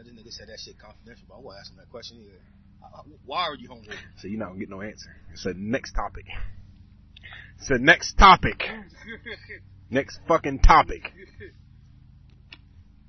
[0.00, 2.40] Another nigga said that shit confidential, but I won't ask him that question either.
[3.26, 3.98] Why are you hungover?
[4.16, 5.14] So you're not gonna get no answer.
[5.30, 6.24] It's the next topic.
[7.58, 8.62] It's the next topic.
[9.90, 11.12] Next fucking topic.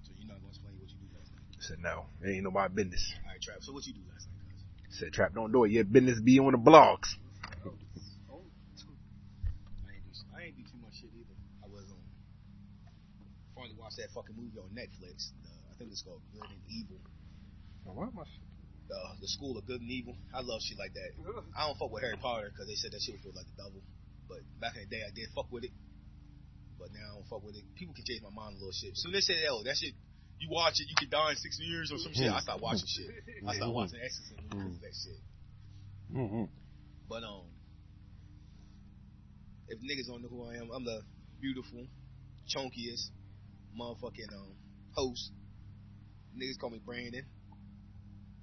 [0.03, 1.43] So you're not gonna explain what you do last night.
[1.55, 3.13] I said no, it ain't nobody business.
[3.23, 3.61] All right, Trap.
[3.61, 4.43] So what you do last night?
[4.83, 5.71] I said trap, don't do it.
[5.71, 7.15] Your business be on the blogs.
[7.63, 7.69] I
[9.95, 11.37] ain't do I ain't do too much shit either.
[11.63, 12.03] I was um
[13.55, 15.31] finally watched that fucking movie on Netflix.
[15.45, 15.50] I
[15.81, 17.01] think it's called Good and Evil.
[17.89, 18.05] Am I?
[18.05, 20.13] Uh, the School of Good and Evil.
[20.29, 21.09] I love shit like that.
[21.57, 23.81] I don't fuck with Harry Potter because they said that shit was like the devil.
[24.29, 25.73] But back in the day, I did fuck with it.
[26.77, 27.65] But now I don't fuck with it.
[27.73, 28.93] People can change my mind a little shit.
[28.93, 29.97] Soon as they say, oh, that shit,
[30.37, 32.29] you watch it, you can die in six years or some shit.
[32.29, 33.09] I start watching shit.
[33.41, 35.21] I start watching Exorcism because of that shit.
[36.13, 36.45] Mm-hmm.
[37.09, 37.49] But um,
[39.69, 41.01] if niggas don't know who I am, I'm the
[41.41, 41.89] beautiful,
[42.45, 43.09] chunkiest
[43.73, 44.53] motherfucking um
[44.93, 45.31] host.
[46.37, 47.25] Niggas call me Brandon.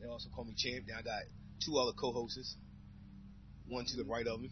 [0.00, 0.84] They also call me Champ.
[0.86, 1.22] Then I got
[1.64, 2.56] two other co-hosts.
[3.66, 4.12] One to the mm-hmm.
[4.12, 4.50] right of me.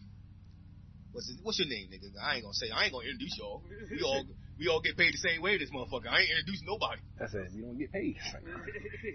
[1.11, 2.13] What's his, what's your name, nigga?
[2.21, 2.69] I ain't gonna say.
[2.69, 3.63] I ain't gonna introduce y'all.
[3.89, 4.25] We all
[4.59, 5.57] we all get paid the same way.
[5.57, 6.09] This motherfucker.
[6.09, 7.01] I ain't introduce nobody.
[7.21, 8.17] I said you don't get paid.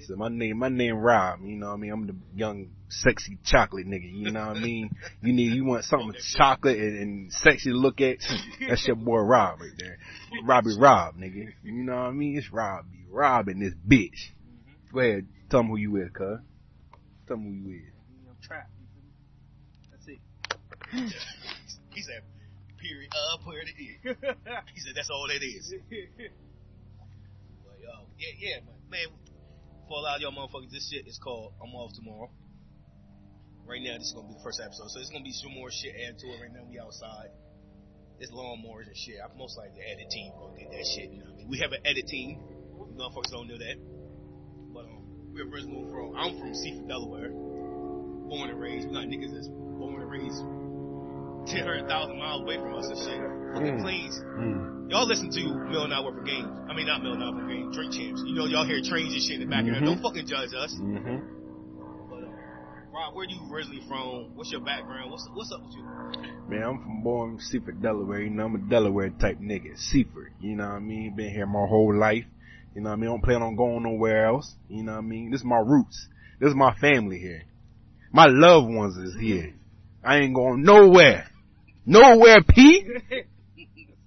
[0.06, 1.40] so my name, my name Rob.
[1.42, 1.92] You know what I mean?
[1.92, 4.10] I'm the young, sexy chocolate nigga.
[4.12, 4.90] You know what I mean?
[5.20, 8.18] You need, you want something chocolate and, and sexy to look at?
[8.68, 9.98] That's your boy Rob right there.
[10.44, 11.46] Robbie Rob, nigga.
[11.62, 12.36] You know what I mean?
[12.38, 14.10] It's Robbie Rob and this bitch.
[14.10, 14.94] Mm-hmm.
[14.94, 16.38] Go ahead, tell me who you is, cuz.
[17.26, 17.92] Tell me who you is.
[18.28, 18.70] I'm trapped.
[18.80, 19.02] you feel
[20.12, 20.22] me?
[20.92, 21.38] That's it.
[23.00, 23.64] He said, period.
[23.64, 23.72] Uh.
[23.72, 24.16] It is.
[24.74, 25.74] He said that's all that is.
[27.64, 28.56] But yo, yeah, yeah,
[28.90, 29.06] man.
[29.88, 32.30] For a lot of y'all motherfuckers, this shit is called I'm Off Tomorrow.
[33.66, 35.70] Right now, this is gonna be the first episode, so it's gonna be some more
[35.70, 36.40] shit added to it.
[36.40, 37.30] Right now, we outside.
[38.18, 39.16] It's lawnmowers and shit.
[39.22, 41.10] I'm most likely the edit team gonna get that shit.
[41.10, 41.48] You know what I mean?
[41.48, 42.38] We have an edit team.
[42.38, 43.76] You motherfuckers don't know that.
[44.72, 46.14] But um, we're originally from.
[46.16, 47.30] I'm from Seaford, Delaware.
[47.30, 48.88] Born and raised.
[48.88, 50.42] We got niggas that's born and raised
[51.46, 53.20] ten hundred thousand miles away from us and shit.
[53.54, 53.82] Fucking Mm.
[53.82, 54.16] planes.
[54.38, 54.90] Mm.
[54.90, 56.48] Y'all listen to Mill and Hour for Games.
[56.68, 58.22] I mean, not Mill and Hour for Games, Drink Champs.
[58.26, 59.80] You know, y'all hear trains and shit in the back of there.
[59.80, 59.86] Mhm.
[59.86, 60.74] Don't fucking judge us.
[60.74, 61.16] Mm-hmm.
[62.10, 64.36] But, uh, Rob, where you originally from?
[64.36, 65.10] What's your background?
[65.10, 65.84] What's what's up with you?
[66.48, 68.22] Man, I'm from born Seaford, Delaware.
[68.22, 69.78] You know, I'm a Delaware type nigga.
[69.78, 70.32] Seaford.
[70.40, 71.14] You know what I mean?
[71.16, 72.24] Been here my whole life.
[72.74, 73.10] You know what I mean?
[73.10, 74.54] Don't plan on going nowhere else.
[74.68, 75.30] You know what I mean?
[75.30, 76.08] This is my roots.
[76.40, 77.42] This is my family here.
[78.12, 79.54] My loved ones is here.
[80.04, 81.26] I ain't going nowhere.
[81.84, 82.86] Nowhere, Pete.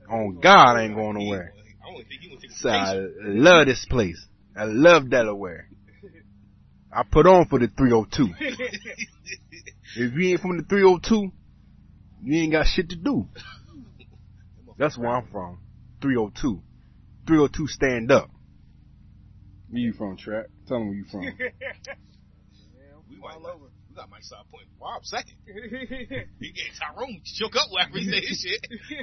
[0.10, 1.54] On oh, God, I ain't going nowhere.
[1.84, 2.94] I don't think you gonna So I
[3.24, 4.24] love this place.
[4.56, 5.68] I love Delaware.
[6.94, 8.34] I put on for the 302.
[9.98, 11.32] If you ain't from the 302,
[12.24, 13.30] you ain't got shit to do.
[14.78, 15.60] That's where I'm from.
[16.02, 16.62] 302.
[17.26, 18.30] 302 stand up.
[19.70, 20.48] Where you from, Trap?
[20.68, 21.24] Tell them where you from.
[21.24, 21.32] Yeah,
[23.10, 23.66] We all over.
[23.96, 24.66] We got Mike Side point.
[24.82, 25.36] Rob second.
[26.40, 28.68] He gave Tyrone shook up after he said his shit.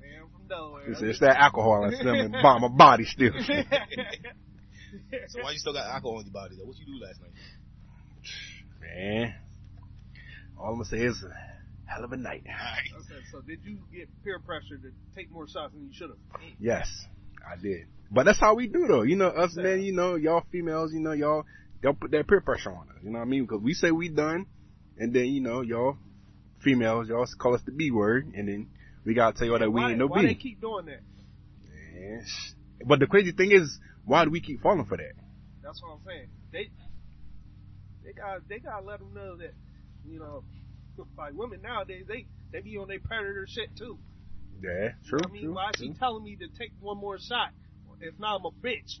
[0.00, 0.90] Man, I'm from Delaware.
[0.90, 3.32] It's, it's that alcohol in in my, my body still.
[3.40, 3.54] so
[5.42, 6.64] why you still got alcohol in your body though?
[6.64, 7.32] What you do last night?
[8.80, 9.34] Man.
[10.58, 11.22] All I'm gonna say is
[11.84, 12.44] hell of a night.
[12.48, 12.92] Alright.
[12.98, 16.18] Okay, so did you get peer pressure to take more shots than you should have?
[16.58, 16.88] Yes,
[17.46, 17.88] I did.
[18.10, 19.02] But that's how we do though.
[19.02, 21.44] You know, us men, you know, y'all females, you know, y'all,
[21.82, 22.96] y'all put that peer pressure on us.
[23.02, 23.44] You know what I mean?
[23.44, 24.46] Because we say we done,
[24.98, 25.96] and then, you know, y'all
[26.60, 28.68] females, y'all call us the B word, and then
[29.04, 31.00] we gotta tell y'all that we why, ain't no why they keep doing that?
[32.26, 32.52] Sh-
[32.84, 35.12] But the crazy thing is, why do we keep falling for that?
[35.62, 36.26] That's what I'm saying.
[36.52, 36.70] They
[38.04, 39.54] they got they gotta let them know that
[40.08, 40.44] you know,
[41.18, 43.98] like women nowadays they they be on their predator shit too.
[44.62, 45.18] Yeah, You true.
[45.18, 45.96] know I mean, true, why is she true.
[45.98, 47.50] telling me to take one more shot?
[48.00, 49.00] If not, I'm a bitch.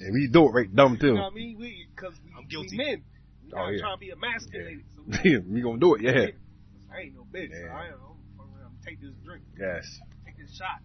[0.00, 1.14] and we do it right dumb You too.
[1.14, 1.56] know what I mean?
[1.58, 2.70] We because we, I'm guilty.
[2.72, 3.04] we men.
[3.44, 3.80] We Oh, gotta yeah.
[3.80, 4.84] try to be emasculated.
[4.94, 6.02] So Yeah, we gonna do it.
[6.02, 6.32] Yeah.
[6.92, 7.50] I ain't no bitch.
[7.50, 7.62] Yeah.
[7.62, 8.00] So I am.
[8.40, 9.84] I'm, I'm gonna take this drink, Yes.
[10.26, 10.80] take this shot.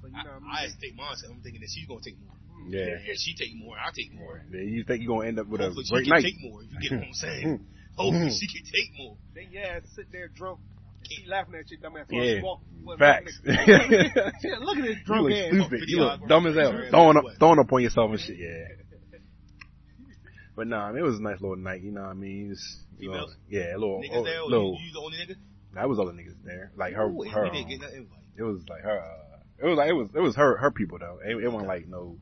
[0.00, 1.70] But you I, know what I I had to take mine, so I'm thinking that
[1.70, 2.34] she's gonna take more.
[2.64, 2.72] mean?
[2.72, 3.10] Yeah.
[3.10, 4.42] And she take more, I take more.
[4.50, 6.24] Then you think you're gonna end up with a Hopefully she great can night?
[6.24, 6.62] take more.
[6.62, 7.66] If you get what I'm saying.
[7.96, 9.16] Hopefully she can take more.
[9.34, 10.60] Then yeah, sit there drunk.
[11.10, 12.06] She laughing at you, dumbass.
[12.10, 12.42] Yeah.
[12.42, 12.60] Walk,
[12.98, 13.38] Facts.
[13.44, 15.88] Look at this drunk You look stupid.
[15.88, 16.72] You look dumb as hell.
[16.90, 18.38] Throwing up, throwing up on yourself and shit.
[18.38, 18.64] Yeah.
[20.56, 21.82] But nah, I mean, it was a nice little night.
[21.82, 22.54] You know what I mean?
[22.98, 24.76] You know, yeah, a little, Niggas there, little.
[24.78, 25.36] you, you the only nigga?
[25.74, 26.72] That was other niggas there.
[26.76, 27.46] Like her, Ooh, her.
[27.46, 29.00] um, it was like her.
[29.00, 31.18] Uh, it was like it was it was her her people though.
[31.24, 32.18] It, it wasn't like no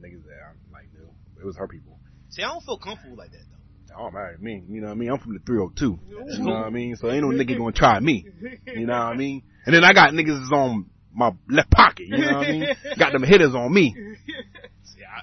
[0.00, 1.08] niggas that I like knew.
[1.40, 1.98] It was her people.
[2.30, 3.53] See, I don't feel comfortable like that though.
[3.96, 5.10] Oh man, me, you know what I mean?
[5.10, 5.98] I'm from the 302.
[6.08, 6.96] You know what I mean?
[6.96, 8.26] So ain't no nigga gonna try me.
[8.66, 9.42] You know what I mean?
[9.66, 12.08] And then I got niggas on my left pocket.
[12.08, 12.68] You know what I mean?
[12.98, 13.94] Got them hitters on me.
[14.84, 15.22] See, I,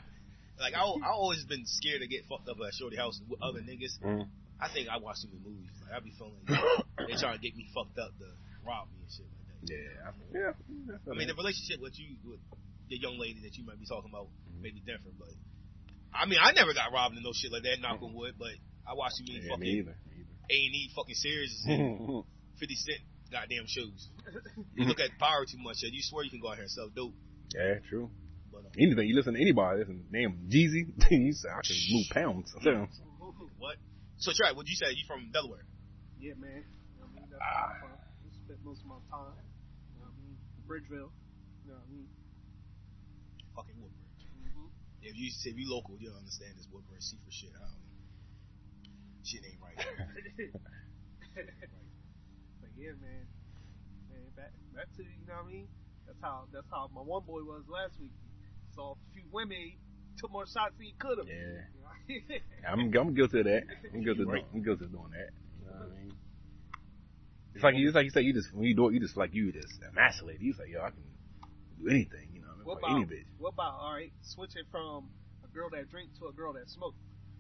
[0.60, 3.60] Like I, I always been scared to get fucked up at shorty house with other
[3.60, 4.00] niggas.
[4.04, 4.28] Mm.
[4.60, 5.72] I think I watch too many movies.
[5.84, 8.26] Like I be feeling like they trying to get me fucked up to
[8.66, 9.74] rob me and shit like that.
[9.74, 11.12] Yeah, I, yeah.
[11.12, 12.40] I mean, the relationship with you, with
[12.90, 14.28] the young lady that you might be talking about,
[14.62, 15.34] may be different, but
[16.14, 17.80] I mean, I never got robbed in no shit like that.
[17.82, 18.52] Knock on wood, but
[18.88, 19.96] I watched too many yeah, fucking either.
[20.50, 22.24] A and E fucking series, and.
[22.60, 23.00] Fifty Cent
[23.32, 24.10] goddamn shoes.
[24.76, 26.72] You look at power too much, and you swear you can go out here and
[26.72, 27.14] sell dope.
[27.56, 28.12] yeah, true.
[28.52, 32.06] But uh, Anything you listen to anybody, listen name Jeezy, you say I can move
[32.12, 32.54] pounds.
[33.58, 33.78] what?
[34.20, 34.52] So, try.
[34.52, 34.92] What you say?
[34.94, 35.64] You from Delaware?
[36.20, 36.62] yeah, man.
[36.94, 37.28] You know what I mean?
[37.32, 37.50] That's Ah.
[37.50, 38.30] where I'm from.
[38.30, 39.34] I spent most of my time.
[39.96, 40.38] You know what I mean?
[40.70, 41.10] Bridgeville.
[41.66, 42.08] You know what I mean?
[45.02, 45.36] Fucking Woodbridge.
[45.42, 47.50] If you if you local, you'll understand this Woodbridge Seaford shit.
[47.56, 47.82] I don't,
[49.26, 49.78] shit ain't right.
[52.62, 53.26] but yeah, man.
[54.10, 55.68] Man, back back to you know what I mean?
[56.06, 58.12] That's how that's how my one boy was last week.
[58.76, 59.74] Saw a few women,
[60.18, 61.28] took more shots than he could have.
[61.28, 61.66] Yeah.
[62.08, 62.68] You know?
[62.68, 63.64] I'm I'm guilty of that.
[63.94, 64.22] I'm guilty.
[64.22, 64.46] Of, Right.
[64.54, 65.32] I'm guilty of doing that.
[65.60, 66.14] You know what I mean?
[67.54, 68.24] It's like you, it's like you said.
[68.24, 70.40] you just when you do it, you just like you just emasculate.
[70.40, 71.04] You say, yo, I can
[71.80, 72.31] do anything.
[72.66, 72.96] You know, what I mean?
[72.96, 73.26] What For about any bitch.
[73.40, 74.14] what about all right?
[74.22, 75.10] Switching from
[75.44, 76.96] a girl that drink to a girl that smoke.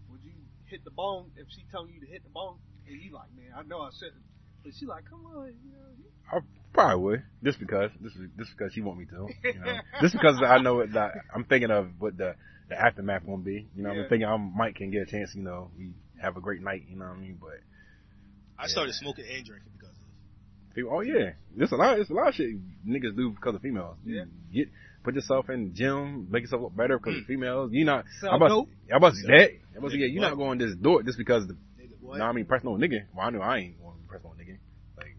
[0.09, 0.31] Would you
[0.65, 2.57] hit the bone if she telling you to hit the bone?
[2.88, 4.23] And you like, man, I know I shouldn't,
[4.63, 5.88] but she like, come on, you know.
[5.97, 6.39] you- I
[6.73, 9.27] probably would just because this is just because she want me to.
[9.44, 12.35] You know, just because I know what that I'm thinking of what the
[12.69, 13.68] the aftermath gonna be.
[13.75, 14.03] You know, Yeah.
[14.03, 15.35] I'm thinking I might can get a chance.
[15.35, 16.85] You know, we have a great night.
[16.89, 17.38] You know what I mean?
[17.39, 17.59] But
[18.57, 20.73] I started smoking and drinking because of.
[20.75, 21.95] People, oh yeah, there's a lot.
[21.95, 22.56] There's a lot of shit
[22.88, 23.97] niggas do because of females.
[24.06, 24.23] You Yeah.
[24.53, 24.69] Get
[25.03, 27.71] put yourself in the gym, make yourself look better because of females.
[27.74, 28.06] You not.
[28.19, 28.69] Sell I'm about, dope.
[28.89, 29.50] I'm about to say that.
[29.74, 31.48] I'm about to say, Nigga, yeah, you're not going to just do it just because
[31.48, 31.53] the.
[31.53, 32.18] Nigga, You what?
[32.19, 32.45] know I mean?
[32.45, 33.06] Personal nigga.
[33.13, 34.57] Well, I know I ain't going to press no nigga.
[34.98, 35.15] Like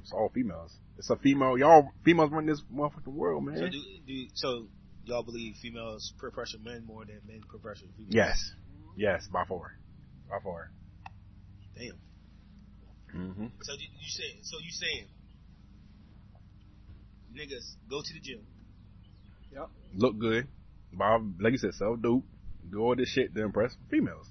[0.00, 0.72] it's all females.
[0.98, 1.58] It's a female.
[1.58, 3.56] Y'all females run this motherfucking world, man.
[3.58, 4.66] So do, do so
[5.04, 8.14] y'all believe females peer pressure men more than men peer pressure females?
[8.14, 8.52] yes,
[8.96, 9.72] yes, by far,
[10.28, 10.70] by far.
[11.76, 11.98] Damn.
[13.12, 15.06] hmm So you, you saying so you saying
[17.34, 18.40] niggas go to the gym.
[19.94, 20.48] Look good.
[20.92, 22.24] Bob, like you said, self dope.
[22.70, 24.28] Do all this shit to impress females.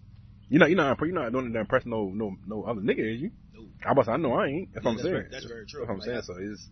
[0.49, 3.15] You know, you're not, you're not doing it to impress no, no, no other nigga,
[3.15, 3.31] is you?
[3.53, 3.65] No.
[3.85, 4.73] I about I know I ain't.
[4.73, 5.15] That's Yeah, I'm that's saying.
[5.15, 5.81] very- that's very true.
[5.81, 6.21] What I'm Like, saying.
[6.23, 6.69] So it's,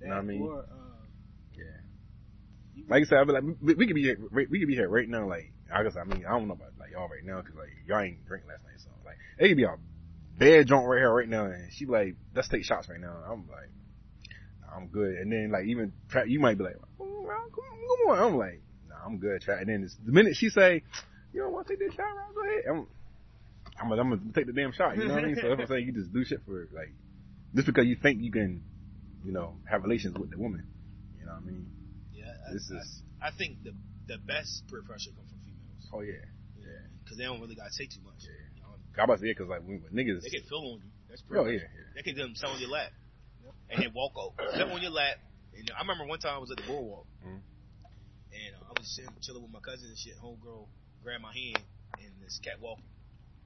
[0.00, 0.42] You know what I mean?
[0.42, 1.06] Or, uh,
[1.54, 2.84] yeah.
[2.88, 4.88] Like I said, I be like, we, we could be here, we could be here
[4.88, 5.28] right now.
[5.28, 7.68] Like, I guess, I mean, I don't know about like y'all right now because like
[7.86, 9.76] y'all ain't drinking last night, so like it could be a
[10.38, 13.14] bad joint right here right now, and she be like, let's take shots right now.
[13.30, 13.70] I'm like,
[14.74, 15.14] I'm good.
[15.16, 15.92] And then like even
[16.26, 16.76] you might be like,
[17.30, 18.32] well, come, come on.
[18.32, 19.42] I'm like, nah, I'm good.
[19.48, 20.82] And then it's, the minute she say,
[21.32, 22.62] you don't want to take this shot, Rob, go ahead.
[22.68, 22.86] I'm,
[23.80, 24.96] I'm, gonna- I'm gonna take the damn shot.
[24.96, 25.36] You know what I mean?
[25.36, 25.86] So that's what I'm saying.
[25.86, 26.92] You just do shit for like,
[27.54, 28.62] just because you think you can,
[29.24, 30.66] you know, have relations with the woman.
[31.18, 31.66] You know what I mean?
[32.12, 33.72] Yeah, I, This is, I, I think the
[34.06, 36.18] the best peer pressure comes from females oh yeah.
[36.58, 36.66] Yeah.
[37.04, 38.22] Because they don't really gotta say too much.
[38.22, 38.34] Yeah.
[38.56, 40.82] You know, I about to say, cause like when, when niggas, they can feel on
[40.82, 40.90] you.
[41.08, 41.94] That's peer oh yeah, yeah.
[41.94, 42.90] They can them sit on your lap
[43.70, 45.16] and then walk over, sit on your lap.
[45.56, 47.40] And I remember one time I was at the boardwalk Mhm.
[48.32, 50.14] and uh, I was chilling, chilling with my cousin and shit.
[50.18, 50.68] Homegirl
[51.02, 51.62] grabbed my hand
[52.00, 52.84] and this cat walking,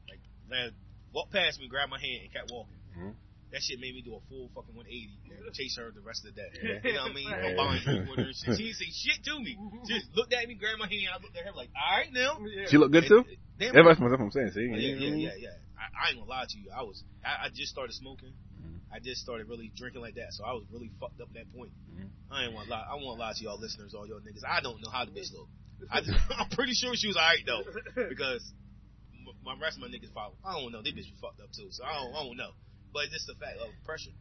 [0.09, 0.73] like ran,
[1.13, 2.77] walked past me, grabbed my hand and cat walking.
[2.97, 3.15] Mhm.
[3.53, 6.35] That shit made me do a full fucking 180 and chase her the rest of
[6.35, 6.51] the day.
[6.59, 6.79] Yeah.
[6.83, 7.29] You know what I mean?
[7.31, 7.43] Yeah.
[7.55, 8.57] Combine drinks with her shit.
[8.59, 9.55] She didn't say shit to me.
[9.87, 11.07] She just looked at me, grabbed my hand.
[11.15, 12.39] I looked at her like, all right now.
[12.43, 12.67] Yeah.
[12.67, 13.23] She look good too.
[13.59, 13.95] Damn Yeah, right.
[13.95, 14.51] that's what I'm saying.
[14.59, 15.79] See, Yeah, You know what I yeah, yeah, yeah.
[15.79, 16.71] I, I ain't gonna lie to you.
[16.75, 18.35] I was, I, I just started smoking.
[18.95, 21.49] I just started really drinking like that, so I was really fucked up at that
[21.53, 21.73] point.
[21.91, 22.09] Mhm.
[22.31, 22.87] I ain't want to lie.
[22.89, 24.47] I want to lie to y'all listeners, all y'all niggas.
[24.47, 25.49] I don't know how the bitch look.
[25.91, 27.65] I just, I'm pretty sure she was alright though,
[28.09, 28.55] because
[29.11, 30.81] m- my rest of my niggas probably, I don't know.
[30.83, 32.55] They bitch was fucked up too, so I don't, I don't know.
[32.95, 34.15] But it's just the fact of pressure.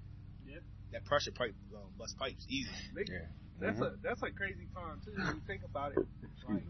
[0.43, 0.57] Yeah.
[0.91, 2.73] That pressure pipe, um, bust pipes easy.
[2.97, 3.29] Yeah.
[3.61, 3.93] That's Mhm.
[3.93, 6.01] a that's a crazy time too when you think about it.
[6.49, 6.65] Like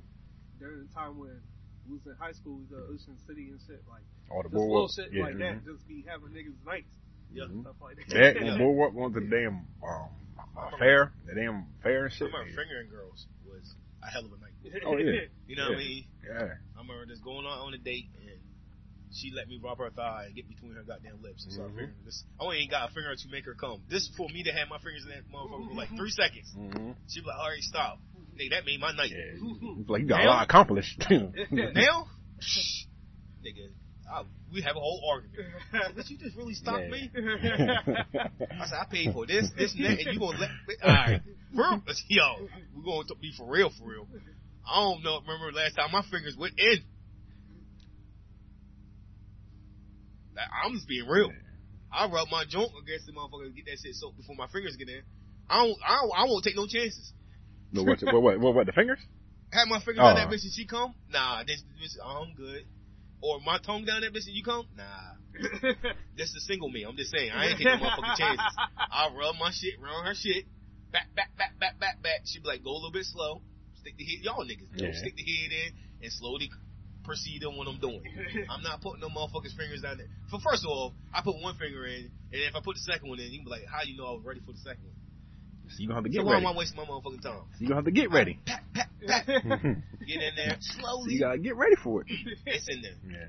[0.59, 1.39] during the time when
[1.87, 4.49] we was in high school, we go to Ocean City and shit like All the
[4.51, 4.91] just little boardwalk.
[4.95, 5.63] shit yeah, like mhm.
[5.63, 6.91] that, just be having niggas nights,
[7.33, 7.43] Yeah.
[7.45, 7.61] Mhm.
[7.61, 8.09] stuff like that.
[8.09, 8.47] That Yeah.
[8.51, 10.09] and boardwalk going to the damn um,
[10.57, 12.27] uh, fair, the damn fair and I shit.
[12.27, 12.55] remember Yeah.
[12.55, 14.51] fingering girls was a hell of a night.
[14.85, 15.21] Oh, yeah.
[15.47, 16.05] You know what I mean?
[16.23, 16.53] Yeah.
[16.75, 18.39] I remember just going on on a date and
[19.11, 21.75] she let me rub her thigh and get between her goddamn lips and start Mhm.
[21.75, 22.23] fingering this.
[22.39, 23.83] I only ain't got a finger to make her come.
[23.89, 26.51] This for me to have my fingers in that motherfucker for like three seconds.
[26.57, 26.91] Mm-hmm.
[27.09, 27.99] She was like, all right, stop.
[28.39, 29.11] Nigga, that made my night.
[29.11, 29.37] Yeah.
[29.79, 31.05] It's like you got a Now- lot accomplished.
[31.11, 32.07] Now,
[33.45, 33.69] nigga,
[34.11, 35.39] I, we have a whole argument.
[35.95, 36.89] But you just really stopped Yeah.
[36.89, 37.11] me?
[37.17, 40.75] I said, I paid for this, this, and that, and you gonna let me?
[40.83, 41.21] Alright.
[41.55, 44.07] For, yo, we gonna t- be for real, for real.
[44.67, 46.83] I don't know, remember last time my fingers went in.
[50.35, 51.31] Like, I'm just being real.
[51.91, 54.75] I rub my joint against the motherfucker and get that shit soaked before my fingers
[54.77, 55.01] get in.
[55.49, 57.13] I don't, I don't, I won't take no chances.
[57.71, 58.99] no, what, what, what, what, what, the fingers?
[59.51, 60.05] have my finger Oh.
[60.05, 60.95] down that bitch and she come?
[61.11, 62.65] Nah, this, this I'm good.
[63.23, 64.67] Or my tongue down that bitch and you come?
[64.75, 65.15] Nah.
[66.15, 66.83] This is single me.
[66.83, 67.31] I'm just saying.
[67.31, 68.53] I ain't taking no motherfucking chances.
[68.91, 70.45] I'll rub my shit around her shit.
[70.91, 72.21] Back, back, back, back, back, back.
[72.25, 73.41] She be like, go a little bit slow.
[73.81, 74.21] Stick the head.
[74.21, 74.69] Y'all niggas.
[74.75, 74.93] know, Yeah.
[74.93, 75.69] Stick the head in
[76.03, 76.51] and slowly
[77.03, 78.03] proceed on what I'm doing.
[78.51, 80.11] I'm not putting no motherfuckers fingers down there.
[80.29, 83.09] For first of all, I put one finger in, and if I put the second
[83.09, 84.83] one in, you can be like, how you know I was ready for the second
[84.83, 84.95] one?
[85.73, 86.45] So you gonna have to get So get why ready.
[86.45, 87.41] am I wasting my motherfucking time?
[87.59, 88.39] You gonna have to get ready.
[88.45, 89.25] Pat, pat, pat.
[89.27, 91.13] Get in there slowly.
[91.13, 92.07] you gotta get ready for it.
[92.45, 92.95] It's in there.
[93.09, 93.25] Yeah.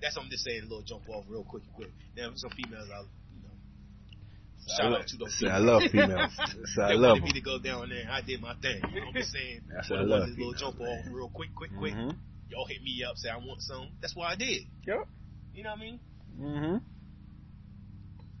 [0.00, 0.60] That's what I'm just saying.
[0.60, 1.90] A little jump off real quick, quick.
[2.16, 3.00] Now some females, I,
[3.34, 3.54] you know,
[4.68, 5.38] I shout love- out to those.
[5.38, 6.32] See, I love females.
[6.74, 7.34] So I they love wanted me them.
[7.34, 8.08] to go down there.
[8.10, 8.80] I did my thing.
[8.92, 9.60] You know what I'm just saying.
[9.72, 11.94] That's when what I I love wanted this little jump off real quick, quick, quick.
[11.94, 12.16] Mhm.
[12.48, 13.88] Y'all hit me up, say I want some.
[14.00, 14.62] That's why I did.
[14.86, 15.06] Yep.
[15.54, 16.00] You know what I mean?
[16.40, 16.76] Mm-hmm.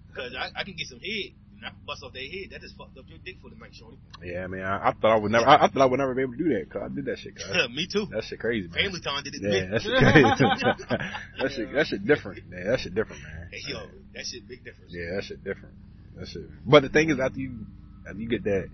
[0.08, 2.50] Because I, I can get some head and I can bust off their head.
[2.50, 3.96] That just fucked up your dick for the night, shorty.
[4.22, 4.66] Yeah, man.
[4.66, 5.46] I, I thought I would never.
[5.46, 6.66] I, I thought I would never be able to do that.
[6.70, 7.36] Cause I did that shit.
[7.38, 8.06] Cause me too.
[8.10, 8.82] that shit crazy, man.
[8.82, 9.42] Family time did it.
[9.42, 10.26] Yeah, that shit crazy.
[11.38, 11.72] that shit.
[11.72, 12.42] That shit different.
[12.50, 13.48] Yeah, that shit different, man.
[13.52, 14.90] hey, yo, that shit big difference.
[14.90, 15.74] Yeah, that shit different.
[16.18, 16.42] That shit.
[16.66, 17.62] But the thing is, after you,
[18.06, 18.66] after you get that,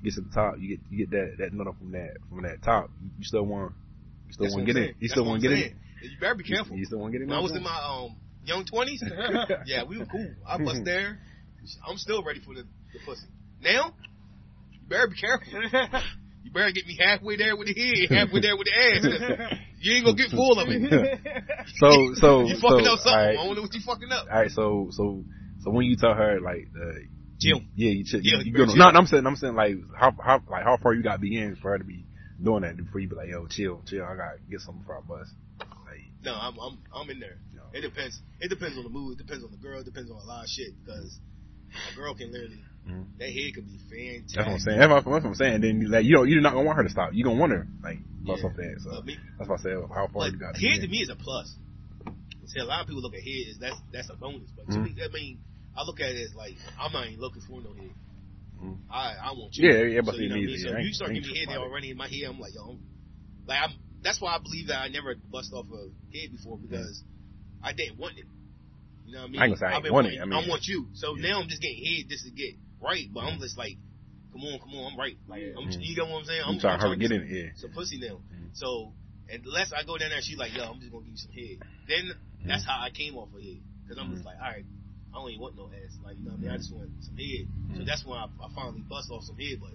[0.00, 2.42] you get to the top, you get you get that that nut from that from
[2.42, 2.88] that top.
[3.18, 3.74] You still want,
[4.28, 4.96] you still want to get it.
[4.98, 5.60] You still want to get it.
[5.60, 5.76] saying.
[6.02, 6.76] You better be careful.
[6.76, 7.28] You still want to get it.
[7.28, 9.04] When I was in my um young twenties,
[9.66, 10.30] yeah, we were cool.
[10.48, 11.20] I bust there.
[11.86, 13.26] I'm still ready for the, the pussy.
[13.62, 13.92] Now,
[14.72, 16.00] you better be careful.
[16.42, 19.58] You better get me halfway there with the head, halfway there with the ass.
[19.82, 20.80] You ain't gonna get full of it.
[21.76, 23.12] So so you so fucking up something.
[23.12, 24.26] all I right, don't know what you fucking up.
[24.30, 24.50] all right.
[24.50, 25.22] So so
[25.60, 26.96] so when you tell her like uh,
[27.40, 27.60] Chill.
[27.76, 28.20] yeah, you chill.
[28.22, 28.76] Yeah, you, you you go, chill.
[28.76, 31.36] no, I'm saying I'm saying like how how like how far you got to be
[31.38, 32.06] in for her to be
[32.42, 34.04] doing that before you be like yo chill chill.
[34.04, 35.28] I gotta get something for our bus.
[35.60, 37.36] Like No, I'm I'm I'm in there.
[37.52, 37.64] you know.
[37.74, 38.18] It depends.
[38.40, 39.20] It depends on the mood.
[39.20, 39.80] It depends on the girl.
[39.80, 40.72] It depends on a lot of shit.
[40.84, 41.20] Because
[41.90, 43.18] a girl can literally Mhm.
[43.18, 44.36] that head could be fantastic.
[44.36, 44.78] That's what I'm saying.
[44.78, 45.60] That's what, I'm saying.
[45.60, 47.12] Then like you know you're not gonna want her to stop.
[47.12, 48.48] You gonna want her like bust Yeah.
[48.48, 48.80] off that.
[48.80, 50.56] So me, that's why I said how far But you got.
[50.56, 51.56] head to me is a plus.
[52.46, 54.78] See, a lot of people look at head as that's that's a bonus, but to
[54.78, 54.84] Mhm.
[54.84, 55.40] me, I mean,
[55.76, 57.92] I look at it as like I'm not even looking for no head.
[58.60, 58.78] Mhm.
[58.90, 59.68] I I want you.
[59.68, 60.58] Yeah, yeah, but so, you know what I mean?
[60.58, 62.70] So if you start giving me head there already in my head, I'm like, yo,
[62.70, 62.80] I'm,
[63.46, 63.74] like I'm.
[64.02, 67.04] That's why I believe that I never bust off a head before because
[67.62, 68.24] I didn't want it.
[69.10, 69.40] You know what I mean?
[69.42, 70.22] I ain't gonna say I I've ain't been want wanting- it.
[70.22, 70.86] I mean- want you.
[70.94, 71.22] So Yeah.
[71.34, 73.74] now I'm just getting head just to get right, but I'm just like,
[74.30, 75.18] come on, come on, I'm right.
[75.26, 75.82] Like, I'm, Mhm.
[75.82, 76.42] you know what I'm saying?
[76.46, 77.28] I'm I'm trying to I'm hurry get in it.
[77.28, 77.50] Yeah.
[77.56, 78.22] some pussy now.
[78.30, 78.54] Mhm.
[78.54, 78.94] So
[79.28, 81.32] unless I go down there, and she's like, "Yo, I'm just gonna give you some
[81.32, 82.12] head." Then
[82.46, 84.26] that's how I came off of head because I'm just Mhm.
[84.26, 84.64] like, "All right,
[85.10, 86.90] I don't even want no ass." Like you know, what I mean, I just want
[87.02, 87.48] some head.
[87.74, 87.86] So Mhm.
[87.86, 89.58] that's when I, I finally bust off some head.
[89.60, 89.74] But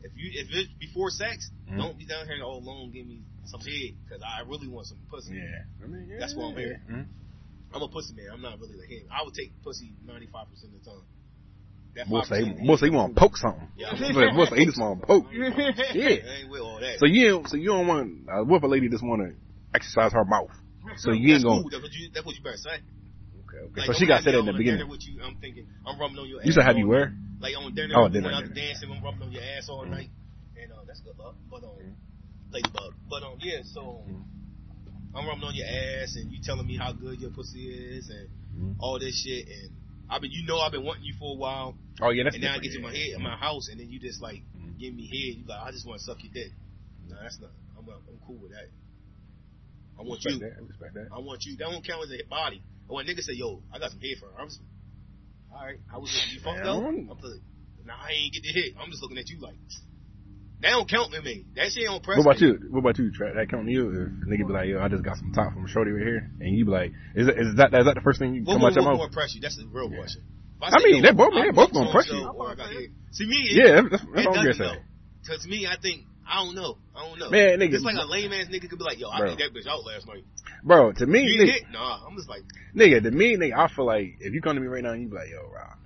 [0.00, 1.76] if you if it's before sex, Mhm.
[1.76, 2.90] don't be down here all alone.
[2.90, 5.36] Give me some head because I really want some pussy.
[5.36, 5.64] Yeah.
[5.84, 6.80] I mean, yeah, That's why I'm here.
[6.88, 7.06] Mhm.
[7.74, 8.26] I'm a pussy man.
[8.32, 9.06] I'm not really like him.
[9.10, 11.04] I would take pussy 95 percent of the time.
[11.94, 13.68] That Boy say, 5% say you want to poke something.
[13.76, 13.92] Yeah.
[14.32, 15.26] most say he just want to poke.
[15.32, 16.08] Yeah.
[16.08, 16.98] ain't with all that.
[16.98, 19.36] So you don't, so you don't want uh, what if a lady just want to
[19.74, 20.50] exercise her mouth?
[20.96, 21.60] So you ain't gonna.
[21.62, 21.70] cool.
[21.70, 22.10] That's what you.
[22.12, 22.80] That's what you better say.
[22.80, 23.80] Okay, okay.
[23.80, 24.88] Like, so she got said in the beginning.
[24.88, 26.46] With you, I'm thinking I'm rubbing on your ass.
[26.46, 28.54] You said have you wear?" Like on dinner, Oh, dinner, dinner.
[28.54, 29.90] dancing, I'm rubbing on your ass all Mhm.
[29.90, 30.10] night,
[30.56, 31.36] and uh, that's good luck.
[31.50, 31.96] But um,
[32.50, 32.94] ladybug.
[33.10, 34.24] But um, yeah, so Mhm.
[35.14, 38.28] I'm rubbing on your ass, and you telling me how good your pussy is, and
[38.56, 38.76] Mhm.
[38.78, 39.70] all this shit, and
[40.08, 42.42] I've been you know, I've been wanting you for a while, Oh yeah, that's and
[42.44, 44.78] now I get to my head, in my house, and then you just like Mhm.
[44.78, 45.38] give me head.
[45.38, 46.52] You like, I just want to suck your dick.
[47.08, 47.50] No, that's not.
[47.76, 48.68] I'm uh, I'm cool with that.
[49.98, 50.40] I want Respect you.
[50.40, 50.56] that.
[50.56, 51.08] I respect that.
[51.12, 51.56] I want you.
[51.56, 52.62] That don't count as a body.
[52.88, 54.60] And when niggas say, "Yo, I got some head for her," I'm just,
[55.52, 55.78] all right.
[55.92, 56.10] I was?
[56.32, 56.82] You fucked up?
[56.82, 57.42] I'm like,
[57.84, 58.74] nah, I ain't get the hit.
[58.80, 59.56] I'm just looking at you like
[60.62, 61.44] that don't count with me.
[61.56, 62.18] That shit don't press.
[62.18, 62.46] What about me.
[62.48, 62.58] you?
[62.70, 63.10] What about you?
[63.12, 63.34] Trap?
[63.34, 63.90] That count to you?
[63.90, 66.56] If nigga be like, yo, I just got some top from Shorty right here, and
[66.56, 68.62] you be like, is that is that is that the first thing you What, come
[68.62, 69.12] what, out your what mouth?
[69.12, 69.40] press you?
[69.40, 69.98] That's the real Yeah.
[69.98, 70.22] question.
[70.64, 72.22] If I mean, they both- they both gonna press you.
[72.22, 72.90] so-and-so, or I got hit.
[73.10, 74.78] See me, it, Yeah, that's, that's what I'm gonna say.
[75.26, 76.78] Cause to me, I think I don't know.
[76.94, 77.30] I don't know.
[77.30, 79.30] Man, nigga, it's like a lame ass nigga could be like, "Yo, I Bro.
[79.36, 80.22] that bitch out last night."
[80.64, 80.92] bro.
[80.92, 81.62] To me, You nigga, hit?
[81.72, 82.42] Nah, I'm just like,
[82.76, 85.02] nigga, to me, nigga, I feel like if you come to me right now and
[85.02, 85.76] you be like, yo, Rob,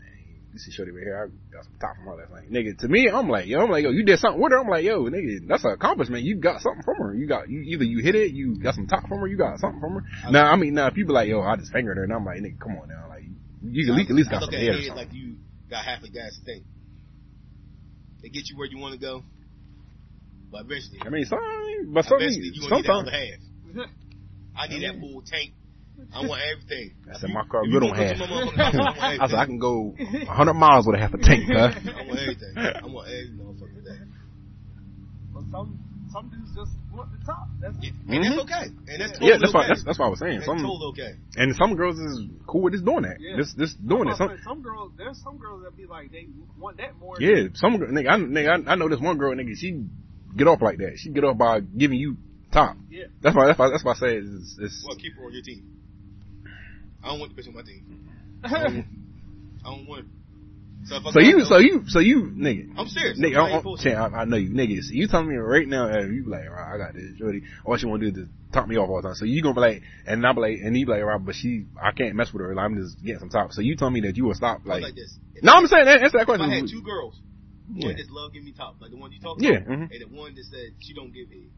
[0.56, 2.50] you see Shorty right here, I got some top from her last night.
[2.50, 4.58] Nigga, to me, I'm like, yo, I'm like, yo, you did something with her.
[4.58, 6.24] I'm like, yo, nigga, that's an accomplishment.
[6.24, 7.14] You got something from her.
[7.14, 9.58] You got, you either you hit it, you got some top from her, you got
[9.60, 10.30] something from her.
[10.30, 12.24] Now, I mean, now if you be like, yo, I just fingered her, and I'm
[12.24, 13.24] like, nigga, come on now, like,
[13.62, 15.06] you at least, at least I got look some at head or head something.
[15.06, 15.36] like you
[15.68, 16.64] got half a gas tank.
[18.22, 19.22] They get you where you want to go,
[20.50, 21.38] but eventually, I mean, some,
[21.92, 23.08] but some, eventually you gonna need that sometimes.
[23.08, 23.90] other half.
[24.56, 25.52] I need that full tank.
[26.14, 26.94] I want everything.
[27.12, 28.18] I said my car If you good on gonna half.
[28.18, 29.38] go to my motherfucking house, I I said.
[29.38, 31.72] I can go 100 miles with a half a tank, huh?
[31.96, 32.52] I want everything.
[32.56, 34.12] I want every motherfucking thing.
[35.34, 35.78] But some
[36.12, 37.48] some dudes just want the top.
[37.60, 38.22] That's Yeah, Mhm.
[38.22, 38.64] That's okay.
[38.88, 39.58] And that's totally Yeah, that's okay.
[39.58, 40.34] why that's, that's what I was saying.
[40.40, 41.12] That's Some totally okay.
[41.36, 43.18] and some girls is cool with just doing that.
[43.20, 43.36] Yeah.
[43.36, 44.16] Just just doing it.
[44.16, 44.92] some, Some some girls.
[44.96, 47.16] There's some girls that be like they want that more.
[47.20, 49.56] yeah, some gir- nigga, I, nigga, I, I know this one girl, nigga.
[49.56, 49.84] She
[50.36, 50.94] get off like that.
[50.96, 52.16] She get off by giving you
[52.52, 52.76] top.
[52.88, 53.04] Yeah.
[53.20, 53.46] That's why.
[53.46, 53.68] That's why.
[53.70, 54.56] That's why I say it's.
[54.60, 55.75] it's Well, keep her on your team.
[57.06, 57.84] I don't want the bitch on my team.
[58.44, 60.10] I don't want her.
[60.86, 62.74] So, if I so got you, so you, so you, nigga.
[62.76, 63.18] I'm serious.
[63.18, 64.18] Nigga, I I, ain't I.
[64.18, 64.82] I, I know you, nigga.
[64.82, 67.42] So you telling me right now, uh, you be like, right, I got this, Jody.
[67.64, 69.14] All she want to do is top me off all the time.
[69.14, 71.34] So you gonna be like, and I be like, and he be like, right, but
[71.34, 72.54] she, I can't mess with her.
[72.54, 73.52] Like, I'm just getting some top.
[73.52, 75.16] So you tell me that you will stop, like, like this.
[75.34, 77.20] If no, I'm saying that, answer that If I had two girls,
[77.72, 77.86] Yeah.
[77.86, 79.90] one that's love give me top, like the one you talked Yeah, about, mhm.
[79.90, 81.50] and the one that said she don't give head.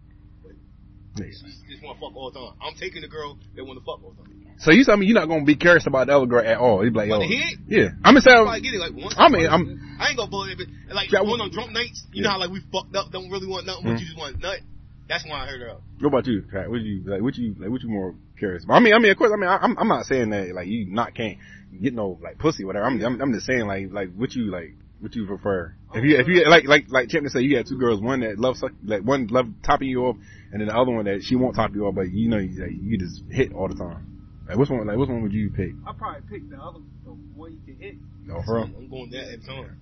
[1.17, 1.33] Nigga.
[1.35, 2.55] She just want to fuck all the time.
[2.63, 4.48] I'm taking the girl that want to fuck all the time.
[4.59, 6.85] So you tell me you're not gonna be curious about the other girl at all.
[6.85, 7.21] You be like, yo,
[7.69, 7.91] yeah.
[8.05, 9.15] I'm gonna say, I get it like once.
[9.17, 12.03] I mean, I'm, I ain't gonna blow it, but like Yeah, one on drunk nights.
[12.13, 14.01] You know how like we fucked up, don't really want nothing, but Mhm.
[14.01, 14.61] you just want nut.
[15.09, 16.71] That's why I heard her what about you, Pat?
[16.71, 18.75] What you, like, what you, like, what you more curious about?
[18.75, 20.69] I mean, I mean, of course, I mean, I, I'm, I'm not saying that, like,
[20.69, 21.39] you not can't
[21.83, 22.87] get no, like, pussy, whatever.
[22.87, 25.75] I'm, I'm, I'm just saying, like, like, what you, like, what you prefer?
[25.95, 28.39] If you, if you, like, like, like Champion said, you got two girls, one that
[28.39, 30.17] loves, suck- like, one love topping you off,
[30.53, 32.61] and then the other one that she won't top you off, but you know, you,
[32.63, 34.18] like, you just hit all the time.
[34.49, 35.73] Like, which one, like, which one would you pick?
[35.87, 37.97] I probably pick the other, the one you can hit.
[38.25, 38.65] No, for real?
[38.65, 39.79] I'm going that every time.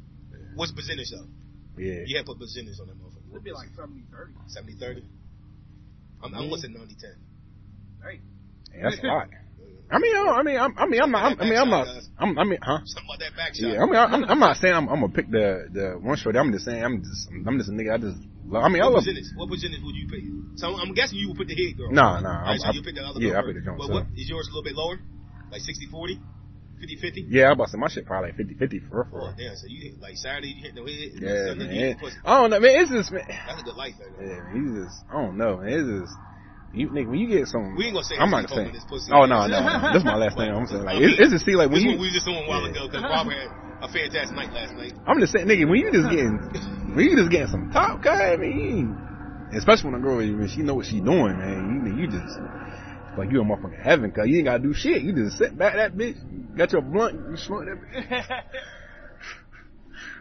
[0.57, 1.29] What's percentage though?
[1.79, 2.03] Yeah.
[2.07, 3.31] You have to put percentage on that motherfucker.
[3.31, 4.33] It'd be like 70 30.
[4.49, 5.05] 70 30.
[6.25, 7.15] I'm, I'm what's 90 10.
[8.03, 8.21] Hey,
[8.73, 9.29] Hey, that's a lot.
[9.91, 11.87] I mean, I, I mean, I'm, I mean, I'm not, I'm, mean, I'm not,
[12.19, 12.81] I'm, I mean, huh?
[12.85, 13.71] Something about that back shot.
[13.71, 16.17] Yeah, I mean, I, I'm, I'm not saying I'm, I'm gonna pick the the one
[16.17, 16.39] shorty.
[16.39, 17.95] I'm just saying I'm just I'm just a nigga.
[17.95, 19.05] I just love, I mean I what love.
[19.07, 19.31] percentage?
[19.37, 20.27] What percentage would you pick?
[20.59, 21.93] So I'm, I'm guessing you would put the head girl.
[21.93, 22.43] Nah, nah.
[22.43, 23.79] Right, I, so I, you pick the other yeah, I girl pick the joint.
[23.79, 24.99] But what is yours a little bit lower?
[25.51, 26.19] Like 60 40?
[26.81, 27.27] 50 50?
[27.31, 29.55] Yeah, I about to say my shit probably like 50 50 for real, Oh, damn.
[29.55, 31.15] So you hit, like Saturday, you hit the head.
[31.15, 31.71] Yeah, man.
[31.71, 32.19] you hit the pussy.
[32.25, 32.75] I don't know, man.
[32.83, 33.23] It's just man.
[33.29, 34.11] That's a good life, man.
[34.19, 35.71] Yeah, man, you just I don't know, man.
[35.71, 36.19] It's just
[36.73, 37.77] you nigga when you get some.
[37.77, 38.73] We ain't gonna say I'm not talking saying.
[38.73, 39.13] this pussy.
[39.13, 39.93] Oh no, no, no.
[39.93, 40.51] This is my last thing.
[40.51, 41.99] I'm saying like it's, it's just see like when you.
[41.99, 42.71] we just doing a while Yeah.
[42.71, 43.51] ago because Robert had
[43.83, 44.93] a fantastic night last night.
[45.07, 48.33] I'm just saying, nigga, when you just getting, when you just getting some top, guy,
[48.33, 48.97] I mean,
[49.53, 52.39] especially when a girl, when she know what she doing, man, you, you just,
[53.19, 55.03] like you in motherfucking heaven, cause you ain't gotta do shit.
[55.03, 56.17] You just sit back that bitch,
[56.57, 58.25] got your blunt, you smoke that bitch.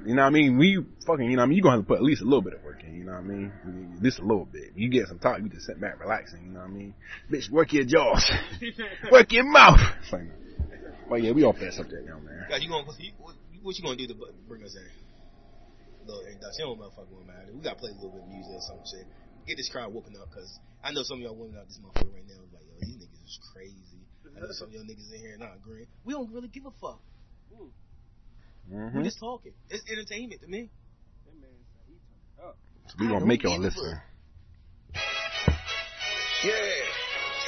[0.06, 0.58] You know what I mean?
[0.58, 1.58] When you fucking, you know what I mean?
[1.58, 3.14] You're gonna have to put at least a little bit of work in, you know
[3.14, 3.52] what I mean?
[3.98, 4.74] At least a little bit.
[4.76, 6.94] You get some talk, you just sit back relaxing, you know what I mean?
[7.32, 8.30] Bitch, work your jaws.
[9.12, 9.82] work your mouth.
[10.04, 10.30] It's like,
[11.10, 12.46] but yeah, we off that subject now, man.
[12.50, 14.16] God, you gonna what, what you gonna do to
[14.48, 14.86] bring us in?
[16.06, 17.50] Little introduction, don't motherfucker won't matter.
[17.54, 19.10] We gotta play a little bit of music or some shit.
[19.48, 22.14] Get this crowd whooping up, cause I know some of y'all women out this motherfucker
[22.14, 22.46] right now.
[22.54, 24.06] Like, yo, these niggas is crazy.
[24.38, 25.88] I know some of y'all niggas in here not agreeing.
[26.04, 27.02] We don't really give a fuck.
[27.50, 27.74] Hmm.
[28.72, 28.98] Mm-hmm.
[28.98, 29.54] We just talking.
[29.70, 30.70] It's entertainment to me.
[31.26, 32.58] That man said he turned up.
[32.88, 34.00] So we gonna make y'all listen.
[36.44, 36.54] Yeah,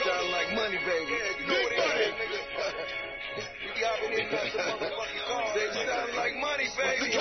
[0.03, 1.17] sound like money, baby.
[1.41, 2.39] You know what it is, nigga.
[3.37, 5.45] We got it in the motherfucking car.
[5.53, 7.13] Say, sound like money, baby.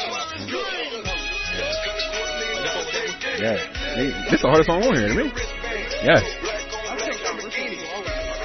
[3.36, 3.56] Yeah.
[3.94, 5.30] Hey, This the hardest song on here to me.
[6.04, 6.24] Yes.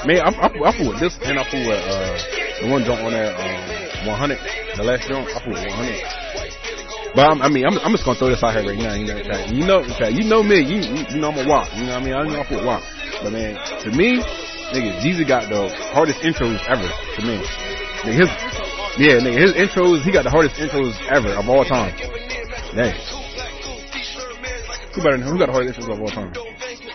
[0.04, 2.18] Man, I, I, I fool with this and I fool with uh,
[2.60, 3.71] the one jump on there, um,
[4.06, 6.22] 100, the last jump, I put 100.
[7.14, 8.96] But I'm, I mean, I'm, I'm just gonna throw this out here right now.
[8.96, 9.20] You know,
[9.52, 10.64] you know, you know me.
[10.64, 11.68] You, you, you know I'm a walk.
[11.76, 12.14] You know what I mean?
[12.16, 12.84] I know I with walk.
[13.22, 14.24] But man, to me,
[14.72, 16.88] nigga, Jeezy got the hardest intros ever.
[16.88, 17.44] To me,
[18.08, 18.30] nigga, his,
[18.96, 21.92] yeah, nigga, his intros, he got the hardest intros ever of all time.
[22.76, 22.96] Dang.
[24.96, 25.18] Who better?
[25.18, 26.34] Who got the hardest intros of all time?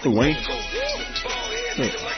[0.03, 0.37] Who, Wayne?
[1.77, 2.16] Yeah.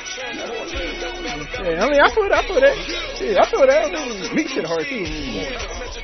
[1.59, 2.77] Yeah, I mean, I feel that, I feel that.
[3.21, 3.85] Yeah, I feel that.
[3.85, 5.03] I mean, Meek shit hard too.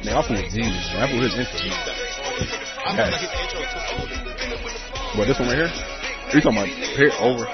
[0.05, 1.03] Man, I feel with Jeezy, man.
[1.03, 1.59] I feel his intro.
[1.59, 3.11] I feel Yeah.
[3.11, 5.17] like his intro took a little bit.
[5.17, 5.73] What, this one right here?
[6.35, 7.47] You talking about here, over?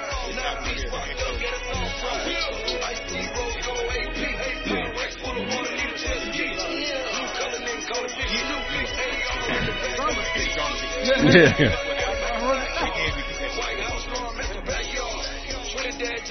[11.02, 11.86] Yeah.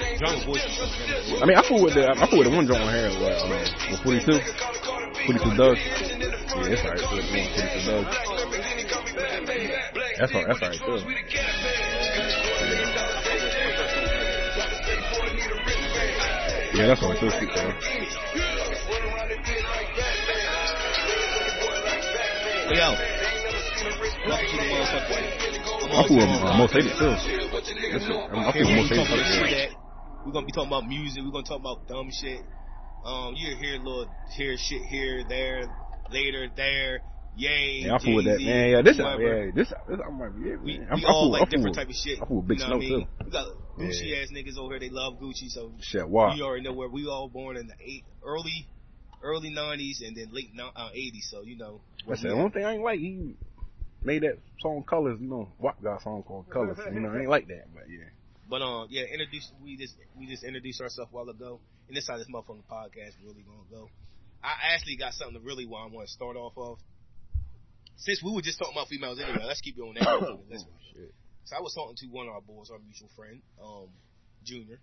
[0.00, 3.36] I mean, I fool with the, I fool with the one joint on here, what,
[3.42, 3.50] um,
[3.90, 4.40] with 42?
[5.26, 5.76] 42 Dugg.
[5.76, 7.20] Yeah, that's alright, too.
[7.20, 8.04] The one with 42 Dugg.
[10.18, 11.04] That's all, that's alright, too.
[16.72, 17.28] Yeah, that's all, too.
[22.70, 22.94] Yo,
[24.28, 25.40] welcome to the motherfucker.
[25.90, 27.04] I uh, Most Hated, too.
[27.04, 27.12] I,
[28.32, 29.79] mean, I with Most Hated,
[30.24, 30.26] talk about too.
[30.26, 30.26] shit.
[30.26, 31.22] We're gonna be talking about music.
[31.24, 32.40] We're gonna talk about dumb shit.
[33.04, 35.62] Um, you hear little here shit here, there,
[36.10, 37.00] later, there,
[37.36, 37.82] yay.
[37.84, 38.70] Yeah, I fool with that, man.
[38.70, 39.46] Yeah, this, whoever.
[39.46, 40.88] yeah, this, this, I'm like, yeah, We, man.
[40.94, 42.18] we I'm, all fool, like I fool different type of shit.
[42.22, 43.00] I fool with Big you know Snow, I mean?
[43.00, 43.24] too.
[43.24, 43.46] We got
[43.78, 44.80] Gucci ass niggas over here.
[44.80, 46.34] They love Gucci, so Shit, wow.
[46.34, 48.68] you already know where we all born in the eight, early,
[49.22, 51.30] early '90s and then late uh, '80s.
[51.30, 51.80] So you know.
[52.06, 53.00] That's the only thing I ain't like.
[53.00, 53.36] He,
[54.02, 56.78] made that song Colors, you know, WAP got a song called Colors.
[56.92, 58.08] You know, I ain't like that, but yeah.
[58.50, 62.02] But um, yeah, introduce we just we just introduced ourselves a while ago, and this
[62.02, 63.88] is how this motherfucking podcast really gonna go.
[64.42, 66.78] I actually got something to really want I want to start off of.
[67.94, 70.02] Since we were just talking about females anyway, let's keep it on that.
[70.10, 71.06] Oh.
[71.44, 73.88] So I was talking to one of our boys, our mutual friend, um,
[74.44, 74.78] Junior,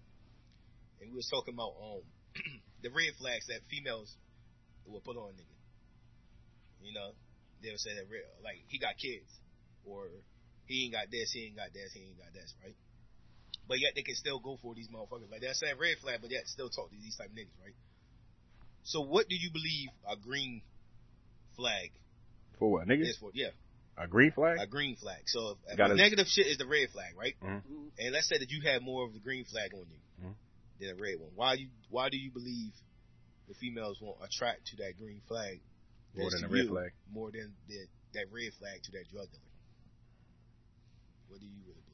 [0.99, 2.01] and we was talking about um
[2.84, 4.15] the red flags that females
[4.88, 5.58] will put on a nigga.
[6.82, 7.12] You know,
[7.62, 9.27] they would say that red, like he got kids,
[9.84, 10.08] or
[10.65, 12.75] he ain't got this, he ain't got this, he ain't got this, right?
[13.67, 15.30] But yet they can still go for these motherfuckers.
[15.30, 17.75] Like that's that red flag, but yet still talk to these type of niggas, right?
[18.84, 20.62] So what do you believe a green
[21.58, 21.91] flag
[22.60, 23.10] For what, niggas?
[23.10, 23.32] is for?
[23.34, 23.49] Yeah,
[23.97, 24.60] A green flag?
[24.62, 25.23] a green flag.
[25.27, 27.36] So if, if Gotta- negative shit is the red flag, right?
[27.43, 27.62] Mhm.
[27.99, 30.36] And let's say that you have more of the green flag on you Mhm.
[30.80, 31.32] than a red one.
[31.36, 32.71] Why you why do you believe
[33.49, 35.60] the females won't attract to that green flag
[36.15, 36.91] More than to a red flag.
[37.12, 39.43] more than the, that red flag to that drug dealer?
[41.27, 41.87] What do you really believe?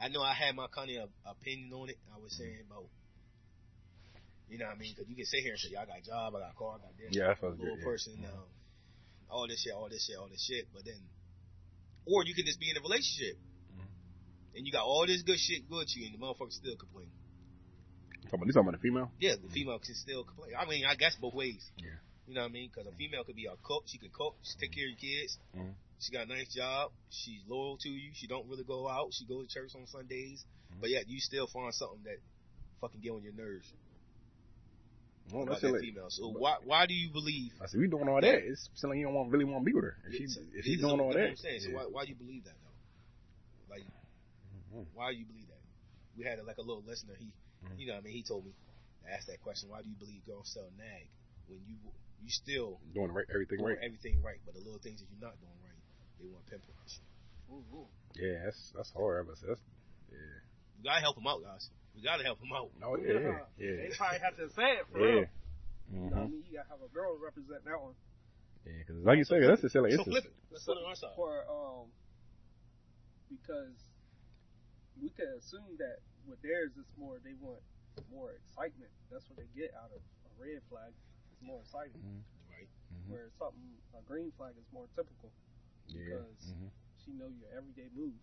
[0.00, 1.98] I know I had my kind of opinion on it.
[2.14, 2.88] I was saying about,
[4.48, 4.94] you know what I mean?
[4.96, 6.74] Because you can sit here and say, I got a job, I got a car,
[6.76, 7.84] I got this, Yeah, a little good, yeah.
[7.84, 8.48] person, um,
[9.28, 10.66] all this shit, all this shit, all this shit.
[10.72, 10.98] But then,
[12.06, 13.36] or you can just be in a relationship.
[13.76, 14.56] Mm-hmm.
[14.56, 17.12] And you got all this good shit good to you, and the motherfucker still complain.
[18.24, 19.12] You talking about, you talking about the female?
[19.20, 20.56] Yeah, the female can still complain.
[20.58, 21.60] I mean, I guess both ways.
[21.76, 22.00] Yeah.
[22.26, 22.70] You know what I mean?
[22.72, 23.84] Because a female could be a cook.
[23.86, 24.36] She can cook.
[24.42, 25.38] She take care of your kids.
[25.54, 25.74] Mhm.
[26.00, 26.90] She got a nice job.
[27.10, 28.10] She's loyal to you.
[28.14, 29.12] She don't really go out.
[29.12, 30.44] She goes to church on Sundays.
[30.72, 30.80] Mm-hmm.
[30.80, 32.16] But yet you still find something that
[32.80, 33.68] fucking get on your nerves
[35.32, 36.08] Well, about that female.
[36.08, 37.52] So why why do you believe?
[37.62, 38.34] I said, we doing all that.
[38.42, 39.96] It's like you don't want, really want to be with her.
[40.08, 41.28] If she, if she's doing all that.
[41.28, 41.60] I'm saying.
[41.60, 41.76] So yeah.
[41.76, 43.74] why why do you believe that though?
[43.74, 43.84] Like
[44.74, 44.86] Mhm.
[44.94, 45.60] why do you believe that?
[46.16, 47.14] We had like a little listener.
[47.18, 47.30] He
[47.62, 47.78] Mhm.
[47.78, 48.14] you know what I mean.
[48.14, 48.52] He told me
[49.04, 49.68] to ask that question.
[49.68, 51.06] Why do you believe girls sell nag
[51.46, 51.76] when you
[52.22, 53.84] you still Doing right, everything doing right.
[53.84, 55.69] everything right, but the little things that you're not doing right,
[56.20, 56.76] they want to pinpoint.
[56.86, 57.54] you.
[57.56, 57.88] Ooh, ooh.
[58.14, 59.26] Yeah, that's that's hard.
[59.26, 59.60] But that's
[60.10, 60.38] yeah.
[60.78, 61.68] We gotta help them out, guys.
[61.94, 62.70] We gotta help them out.
[62.84, 63.76] Oh yeah, yeah.
[63.76, 65.06] They probably have to say it for Yeah.
[65.06, 65.26] real.
[65.90, 66.42] hmm You know what I mean?
[66.46, 67.94] You gotta have a girl represent that one.
[68.66, 70.52] Yeah, because like you said, that's just like So it's flip just, it.
[70.52, 71.16] Let's put it on our side.
[71.16, 71.88] For um,
[73.30, 73.76] because
[75.00, 77.62] we could assume that with theirs, it's more they want
[78.12, 78.90] more excitement.
[79.10, 80.92] That's what they get out of a red flag.
[81.32, 82.04] It's more exciting.
[82.52, 82.68] Right.
[82.92, 83.10] Mhm.
[83.10, 83.64] Where something
[83.96, 85.32] a green flag is more typical.
[85.94, 86.18] Yeah.
[86.22, 86.68] because- hmm
[87.04, 88.14] She know your everyday move.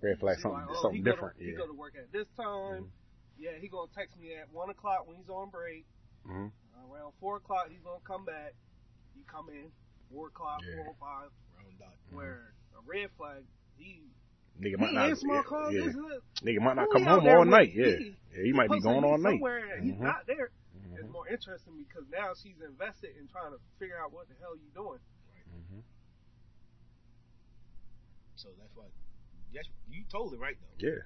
[0.00, 1.36] Red flag, She something like, oh, something he go to- different.
[1.40, 2.90] He go to work at this time.
[3.38, 5.84] Yeah, he gonna text me at one o'clock when he's on break.
[6.24, 6.48] hmm
[6.90, 8.54] Around four o'clock, he's gonna come back.
[9.14, 9.70] You come in
[10.10, 10.76] four o'clock, Yeah.
[10.84, 11.30] four or five.
[11.56, 11.94] Round dot.
[12.10, 13.44] Where a red flag,
[13.76, 14.02] he
[14.60, 15.08] Nigga might not.
[15.22, 15.72] yeah, call.
[15.72, 15.84] yeah.
[15.86, 15.96] This.
[16.42, 17.72] Nigga might not come home all night.
[17.74, 18.42] Yeah, He- yeah.
[18.44, 19.32] He might be going all night.
[19.40, 20.50] somewhere and he's not there.
[20.94, 21.12] It's Mhm.
[21.12, 24.68] more interesting because now she's invested in trying to figure out what the hell you
[24.74, 24.98] doing.
[25.52, 25.82] Mhm.
[28.36, 28.86] So that's why.
[29.52, 30.86] Yes, you totally right though.
[30.86, 31.02] Yeah.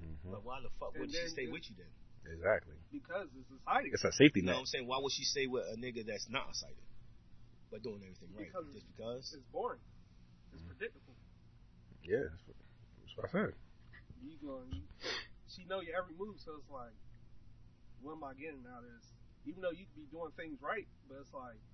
[0.00, 0.30] Mhm.
[0.32, 1.92] But why the fuck would she stay with you then?
[2.32, 2.74] Exactly.
[2.92, 3.92] Because it's exciting.
[3.92, 4.60] It's a safety You know what net.
[4.60, 4.86] I'm saying?
[4.86, 6.84] Why would she stay with a nigga that's not a excited,
[7.70, 8.46] but doing everything right?
[8.46, 9.32] Because- Just because?
[9.34, 9.80] It's boring.
[10.52, 11.14] It's predictable.
[12.02, 12.56] Yeah, that's what,
[13.00, 13.54] that's what I said.
[14.22, 14.82] You going?
[15.48, 16.92] She know your every move, so it's like,
[18.02, 19.06] what am I getting out of this?
[19.46, 21.69] Even though you could be doing things right, but it's like, all right.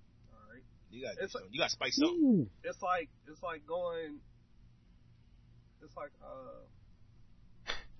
[0.89, 2.11] You got It's you got to spice up.
[2.63, 4.19] It's like it's like going.
[5.83, 6.63] It's like uh,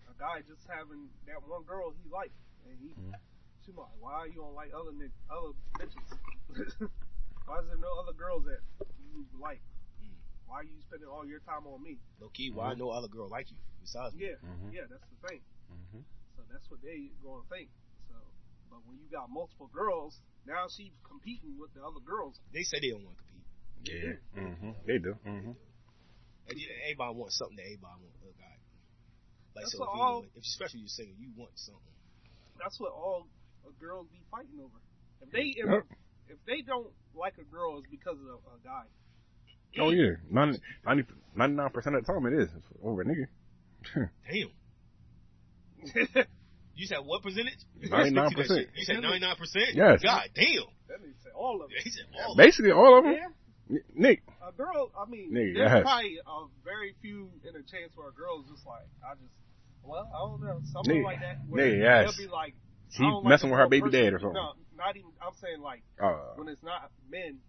[0.10, 2.34] a guy just having that one girl he liked,
[2.68, 2.90] and he.
[2.96, 3.14] Mhm.
[3.66, 6.08] She like, why you don't like other ni- other bitches?
[7.46, 8.64] why is there no other girls that
[9.12, 9.62] you like?
[10.48, 12.00] Why are you spending all your time on me?
[12.22, 12.78] Low key, why Mhm.
[12.80, 14.24] no other girl like you besides me?
[14.32, 14.72] Yeah, Mhm.
[14.72, 15.42] yeah, that's the thing.
[15.68, 16.04] Mhm.
[16.38, 17.70] So that's what they gonna think.
[18.70, 22.40] So, but when you got multiple girls, now she's competing with the other girls.
[22.54, 23.48] They say they don't want to compete.
[23.88, 24.20] Yeah.
[24.36, 25.14] hmm They do.
[25.24, 25.56] hmm
[26.50, 28.20] And yeah, everybody wants something that everybody wants.
[28.24, 28.58] A guy.
[29.56, 31.96] Like That's so, if, what you, all- if especially you're single, you want something.
[32.60, 33.28] That's what all
[33.66, 34.76] uh, girls be fighting over.
[35.22, 35.86] If they if, Yep.
[36.30, 38.86] if they don't like a girl, it's because of a guy.
[39.80, 43.28] Oh yeah, 99 percent of the time it is It's over a nigga.
[44.28, 44.50] Damn.
[46.78, 47.58] You said what percentage?
[47.84, 48.68] 99%.
[48.76, 49.38] You said 99%?
[49.74, 50.02] Yes.
[50.04, 50.70] God damn.
[50.88, 51.82] that means all of it.
[51.84, 53.14] He said all of Basically, all of them.
[53.70, 54.92] Yeah, Nick, a girl.
[54.96, 55.82] I mean, Nigga, there's yes.
[55.84, 59.34] probably a very few in a chance where a girl's just like, I just,
[59.84, 61.38] well, I don't know, something Nigga, like that.
[61.50, 62.16] Where nigga, yes.
[62.16, 62.54] They'll be like,
[62.94, 64.40] she I don't like messing with her girl baby dad or something.
[64.40, 65.12] No, not even.
[65.20, 67.40] I'm saying like Uh, when it's not men,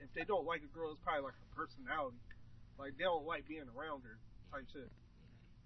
[0.00, 2.18] if they don't like a girl, it's probably like her personality.
[2.80, 4.18] Like they don't like being around her
[4.50, 4.90] type shit.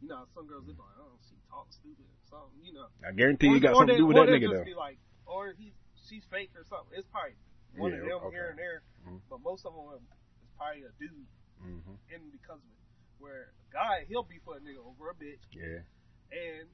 [0.03, 2.61] You know, some girls they be like, oh, she talks stupid or something.
[2.63, 4.33] You know, I guarantee you Or- got or something to they- do with or that
[4.33, 4.73] they'll nigga just though.
[4.73, 5.73] Be like, or he's
[6.09, 6.93] she's fake or something.
[6.97, 7.35] It's probably
[7.77, 8.37] one Yeah, of them okay.
[8.37, 9.21] here and there, Mhm.
[9.29, 10.03] but most of them is
[10.57, 11.27] probably a dude
[11.65, 11.97] Mm-hmm.
[12.15, 12.85] in because of it.
[13.19, 15.81] Where a guy, he'll be for a nigga over a bitch, Yeah.
[16.31, 16.69] and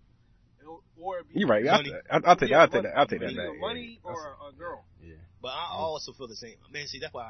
[0.96, 1.66] or be You're right.
[1.66, 1.92] I'll, Money.
[2.10, 2.58] I'll, I'll take that.
[2.58, 2.96] I'll take that.
[2.98, 4.10] I'll take that either money yeah.
[4.10, 4.84] or a girl.
[5.00, 5.14] Yeah.
[5.40, 6.56] But I also feel the same.
[6.70, 7.24] Man, see, that's why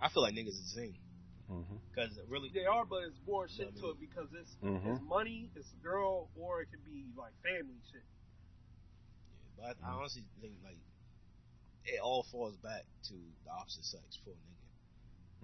[0.00, 0.94] I, I feel like niggas is the same.
[1.52, 1.76] Mm-hmm.
[1.94, 4.90] Cause really, They are, but it's more shit to it because it's Mm-hmm.
[4.96, 8.02] it's money, it's a girl, or it could be like family shit.
[9.56, 10.78] but I, I honestly think like
[11.84, 14.56] it all falls back to the opposite sex for a nigga.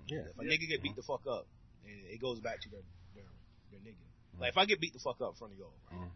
[0.08, 0.18] Yeah.
[0.32, 0.50] If a Yeah.
[0.56, 1.46] nigga get beat the fuck up,
[1.84, 2.80] and it goes back to their
[3.14, 3.28] their,
[3.70, 4.06] their nigga.
[4.40, 6.08] Like if I get beat the fuck up in front of y'all, right.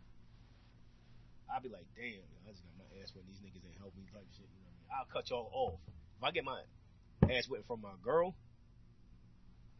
[1.52, 3.28] I'll be like, damn, I just got my ass whipped.
[3.28, 4.48] These niggas ain't help me type shit.
[4.48, 5.04] You know what I mean?
[5.04, 5.80] I'll cut y'all off.
[6.16, 6.62] If I get my
[7.28, 8.34] ass whipped from my girl,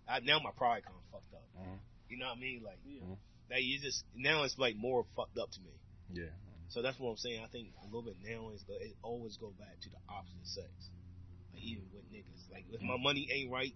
[0.08, 1.46] I, now my pride kind of fucked up.
[1.58, 1.78] Mhm.
[2.08, 2.62] You know what I mean?
[2.62, 3.00] Like, Yeah.
[3.02, 3.18] Mhm.
[3.50, 5.72] like you just now it's like more fucked up to me.
[6.12, 6.30] Yeah.
[6.68, 7.40] So that's what I'm saying.
[7.44, 10.46] I think a little bit now is go, it always go back to the opposite
[10.46, 10.70] sex.
[11.52, 13.74] Like even with niggas, like if my money ain't right,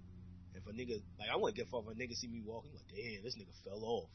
[0.54, 2.72] if a nigga like I wouldn't give a fuck if a nigga see me walking
[2.74, 4.10] like damn this nigga fell off.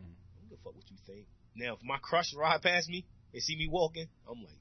[0.00, 0.14] Mhm.
[0.14, 1.26] I don't give a fuck what you think.
[1.54, 4.58] Now if my crush ride past me and see me walking, I'm like,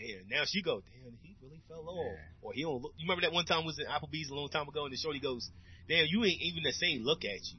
[0.00, 0.24] damn.
[0.32, 2.40] Now she go, damn, he really fell off, Yeah.
[2.42, 2.94] or he don't look.
[2.96, 5.20] You remember that one time was in Applebee's a long time ago, and the shorty
[5.20, 5.50] goes,
[5.88, 7.58] damn, you ain't even the same look at you.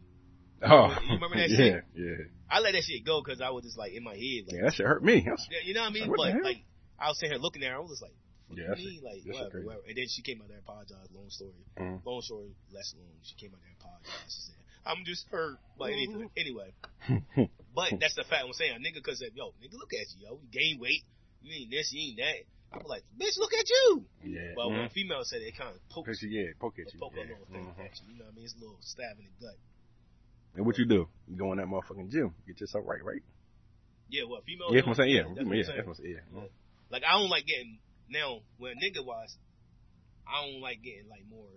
[0.63, 0.89] Oh.
[1.06, 1.84] You remember that yeah, shit?
[1.95, 2.25] Yeah.
[2.49, 4.62] I let that shit go because I was just like in my head, like, Yeah.
[4.65, 5.21] That shit hurt me.
[5.25, 6.10] Yeah, you know what I mean?
[6.10, 6.65] What but like,
[6.99, 7.77] I was sitting here looking at her.
[7.77, 8.13] I was just like,
[8.54, 9.01] Yeah, that's mean?
[9.01, 9.84] Like, That's whatever, whatever.
[9.89, 11.10] And then she came out there and apologized.
[11.13, 11.65] Long story.
[11.80, 12.06] Mhm.
[12.06, 13.10] Long story, less long.
[13.23, 14.30] She came out there and apologized.
[14.30, 16.30] She said, I'm just hurt by anything.
[16.38, 16.73] Anyway,
[17.73, 18.73] but that's the fact I'm saying.
[18.73, 20.38] A nigga Because yo, nigga, look at you, yo.
[20.41, 21.01] You gain weight.
[21.41, 22.39] You ain't this, you ain't that.
[22.73, 24.06] I'm like, bitch, look at you.
[24.23, 24.54] yeah.
[24.56, 24.86] But when Mhm.
[24.86, 26.99] a female said it, it kind of pokes, Cause you- yeah, poke at you.
[26.99, 27.80] poke a little thing Mhm.
[27.84, 28.08] at you.
[28.13, 28.45] You know what I mean?
[28.45, 29.58] It's a little stab in the gut.
[30.56, 31.10] And what you do?
[31.27, 33.23] You go in that motherfucking gym, get yourself right, right?
[34.10, 34.67] Yeah, what, female?
[34.71, 35.15] yeah, that's what I'm saying.
[35.15, 35.75] Yeah, That's yeah, what I'm yeah, saying.
[35.77, 36.19] that's what I'm saying.
[36.36, 36.47] Yeah.
[36.89, 39.38] Like I don't like getting now when nigga wise,
[40.27, 41.47] I don't like getting like more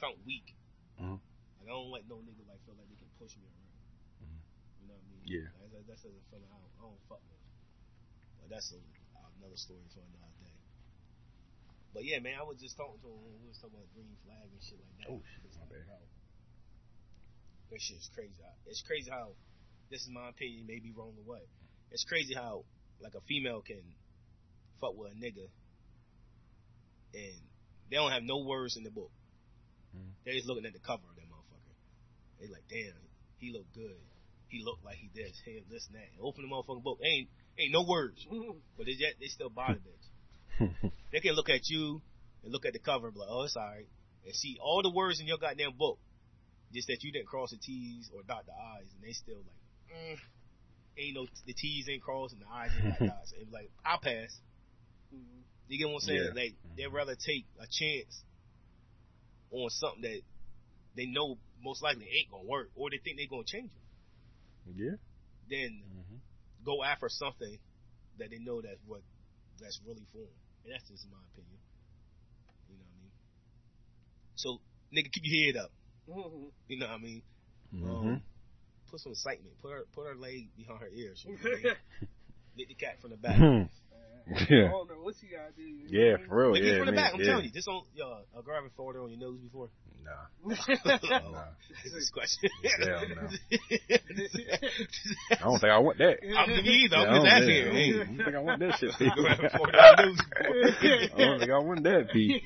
[0.00, 0.54] felt weak.
[1.00, 1.20] Mhm.
[1.60, 3.70] Like I don't like no nigga like feel like they can push me around.
[4.22, 4.40] Mhm.
[4.82, 5.22] You know what I mean?
[5.24, 5.48] Yeah.
[5.60, 7.39] That, that, that's a feeling I don't, I don't fuck with.
[8.50, 8.80] That's a,
[9.38, 10.58] another story for another day.
[11.94, 13.18] But yeah, man, I was just talking to him.
[13.22, 15.08] when We was talking about green flag and shit like that.
[15.14, 15.86] Oh, It's my bad.
[17.70, 18.34] That shit is crazy.
[18.66, 19.38] It's crazy how
[19.90, 21.46] this is my opinion, may be wrong or what.
[21.90, 22.66] It's crazy how
[22.98, 23.82] like a female can
[24.82, 25.46] fuck with a nigga
[27.14, 27.38] and
[27.90, 29.10] they don't have no words in the book.
[29.94, 30.14] Mhm.
[30.24, 31.74] They're just looking at the cover of that motherfucker.
[32.38, 32.94] They like, damn,
[33.38, 33.98] he look good.
[34.48, 36.10] He look like he this, him, this, and that.
[36.14, 36.98] And open the motherfucking book.
[37.02, 37.28] Ain't
[37.60, 38.26] ain't no words.
[38.76, 39.74] But they yet they still buy
[40.58, 40.92] the bitch.
[41.12, 42.00] They can look at you
[42.42, 43.86] and look at the cover and be like, oh, it's alright.
[44.24, 45.98] And see all the words in your goddamn book.
[46.72, 49.96] Just that you didn't cross the T's or dot the I's and they still like,
[49.96, 50.18] mm,
[50.98, 53.32] ain't no, the T's ain't crossed and the I's ain't dot the I's.
[53.40, 54.38] And like, I'll pass.
[55.14, 55.42] Mhm.
[55.68, 56.22] You get what I'm saying?
[56.34, 56.42] Yeah.
[56.42, 58.22] Like they'd rather take a chance
[59.52, 60.20] on something that
[60.96, 63.70] they know most likely ain't gonna work, or they think they're gonna change
[64.66, 64.96] it, yeah.
[65.48, 66.18] than Mhm.
[66.64, 67.58] Go after something
[68.18, 69.00] that they know that's what
[69.60, 70.38] that's really for them.
[70.64, 71.58] And that's just my opinion.
[72.68, 73.12] You know what I mean?
[74.36, 74.48] So
[74.92, 75.72] nigga, keep your head up.
[76.08, 76.50] Mhm.
[76.68, 77.22] You know what I mean?
[77.72, 77.88] Mhm.
[77.88, 78.22] Um,
[78.90, 79.58] put some excitement.
[79.60, 81.24] Put her put her leg behind her ears.
[81.24, 81.76] You know what I mean?
[82.56, 83.38] Lick the cat from the back.
[84.36, 84.70] I Yeah.
[84.70, 85.62] what you gotta do.
[85.88, 86.52] Yeah, for real.
[86.52, 87.14] Lick yeah, it from the man, back.
[87.14, 87.26] I'm yeah.
[87.26, 87.50] telling you.
[87.50, 89.68] This on yo, a girl ever farted on your nose before?
[90.04, 90.10] Nah.
[90.44, 90.56] mean?
[91.32, 91.44] Nah.
[91.84, 92.50] This question.
[92.80, 93.28] Hell no.
[95.30, 96.18] I don't think I want that.
[96.36, 96.96] I'm me either.
[96.96, 97.56] Yeah, I I'm don't, just asking.
[97.56, 98.90] yeah, I Hey, don't, I don't think I want that shit.
[98.98, 99.10] P.
[99.14, 100.54] Go ahead and fart on your nose before.
[100.54, 102.42] I don't think I want that, P.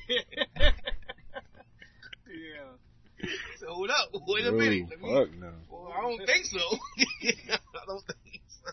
[2.27, 3.29] yeah.
[3.59, 4.09] So hold up.
[4.27, 4.87] Wait a Ooh, minute.
[4.89, 5.51] Let me, Fuck no.
[5.69, 6.59] well, I don't think so.
[6.99, 8.71] I don't think so.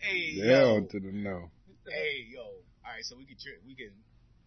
[0.00, 0.86] Hey, Down yo.
[0.90, 1.50] to the no.
[1.88, 2.42] Hey, yo.
[2.42, 3.90] All right, so we can tri- we can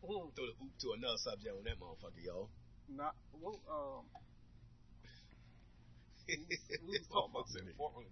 [0.04, 0.08] Mhm.
[0.08, 2.50] throw the oop to another subject on that motherfucker, yo.
[2.88, 4.10] Not well, um.
[6.28, 8.06] we was talking about Motherfucker said fart on.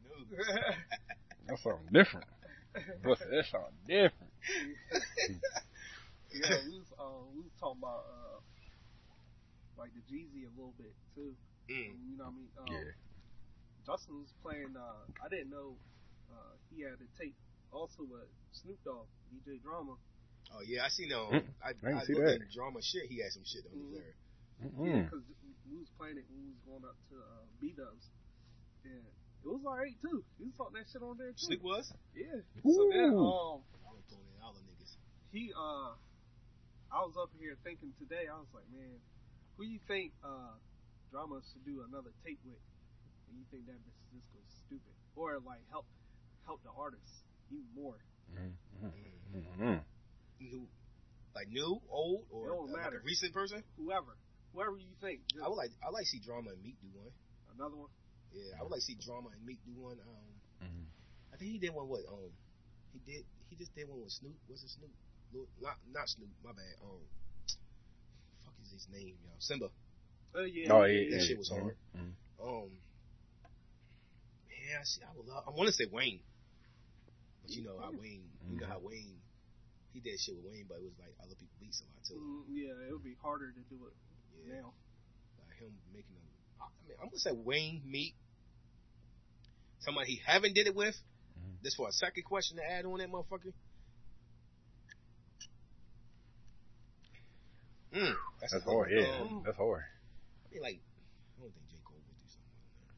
[1.47, 2.27] That's something different.
[3.03, 4.33] Pussy, that's something different.
[6.33, 8.39] yeah, we was um we was talking about uh
[9.77, 11.36] like the Jeezy a little bit too.
[11.69, 11.95] Mm.
[12.12, 12.49] You know what I mean?
[12.57, 12.91] Um, Yeah.
[13.86, 14.75] Justin was playing.
[14.77, 15.75] Uh, I didn't know
[16.31, 17.36] uh, he had a tape
[17.73, 19.97] also with Snoop Dogg, DJ Drama.
[20.53, 22.39] Oh yeah, I seen um, Mm, I, I can I see that.
[22.53, 23.09] drama shit.
[23.09, 23.91] He had some shit on Mhm.
[23.97, 24.13] there.
[24.62, 25.03] Yeah, Mm.
[25.09, 25.25] because
[25.67, 28.05] we was playing it when we was going up to uh, B Dubs,
[28.86, 29.01] and
[29.43, 30.23] it was alright too.
[30.38, 31.49] He was talking that shit on there too.
[31.49, 31.89] Snoop was.
[32.13, 32.39] Yeah.
[32.62, 34.93] So then, um, I was pulling in all the niggas.
[35.33, 35.97] he uh,
[36.93, 38.29] I was up here thinking today.
[38.29, 39.01] I was like, man,
[39.57, 40.53] who you think uh,
[41.09, 42.62] Drama should do another tape with?
[43.27, 45.88] And you think that this this goes stupid, or like help
[46.45, 47.22] help the artists
[47.53, 47.97] even more?
[48.33, 49.77] Mm-hmm.
[50.39, 50.67] New,
[51.35, 53.63] like new, old, or It don't uh, like a recent person.
[53.77, 54.13] Whoever.
[54.53, 55.21] whoever you think.
[55.31, 57.11] Just I would like I like to see Drama and Meek do one.
[57.55, 57.89] another one.
[58.33, 59.97] Yeah, I would like to see Drama and Meek do one.
[60.01, 60.85] Um, Mhm.
[61.33, 62.31] I think he did one with um,
[62.93, 64.35] he did he just did one with Snoop.
[64.47, 64.91] What's his Snoop?
[65.33, 66.29] Lil, not not Snoop.
[66.43, 66.75] My bad.
[66.83, 67.01] Um,
[68.45, 69.39] fuck is his name, y'all?
[69.39, 69.69] Simba.
[70.35, 71.09] Uh, yeah, Oh, yeah.
[71.09, 71.75] That yeah, shit was hard.
[71.95, 72.13] Mhm.
[72.41, 72.69] Um,
[74.49, 75.01] yeah, I see.
[75.03, 75.43] I would love.
[75.47, 76.33] I want to say Wayne, but
[77.47, 78.29] you know how Wayne.
[78.49, 78.69] You know Mhm.
[78.69, 79.21] how Wayne.
[79.93, 82.15] He did shit with Wayne, but it was like other people beats a lot too.
[82.15, 83.93] Mm, yeah, it would be harder to do it
[84.47, 84.73] Yeah, now.
[85.47, 86.25] like him making them.
[86.60, 88.15] I I mean, I'm gonna say Wayne meet
[89.79, 90.95] Somebody he haven't did it with.
[91.38, 91.62] Mhm.
[91.62, 93.53] This for a second question to add on that motherfucker.
[97.91, 98.91] Mm, That's a good hard.
[98.91, 99.84] Yeah, Um, that's hard.
[99.84, 100.79] I mean, like,
[101.38, 102.95] I don't think J Cole would do something like that.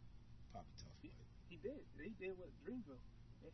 [0.51, 0.93] Probably tough.
[1.01, 1.11] But
[1.49, 1.83] He did.
[1.97, 3.01] They did with Dreamville.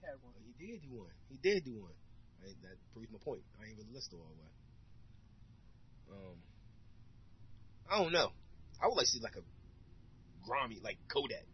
[0.01, 0.33] They had one.
[0.41, 1.13] He did do one.
[1.29, 1.93] He did do one.
[2.41, 3.41] I, that proves my point.
[3.61, 4.53] I ain't really listened to all that.
[6.11, 6.37] Um,
[7.89, 8.31] I don't know.
[8.81, 9.45] I would like to see like a
[10.41, 11.45] Grammy, like Kodak,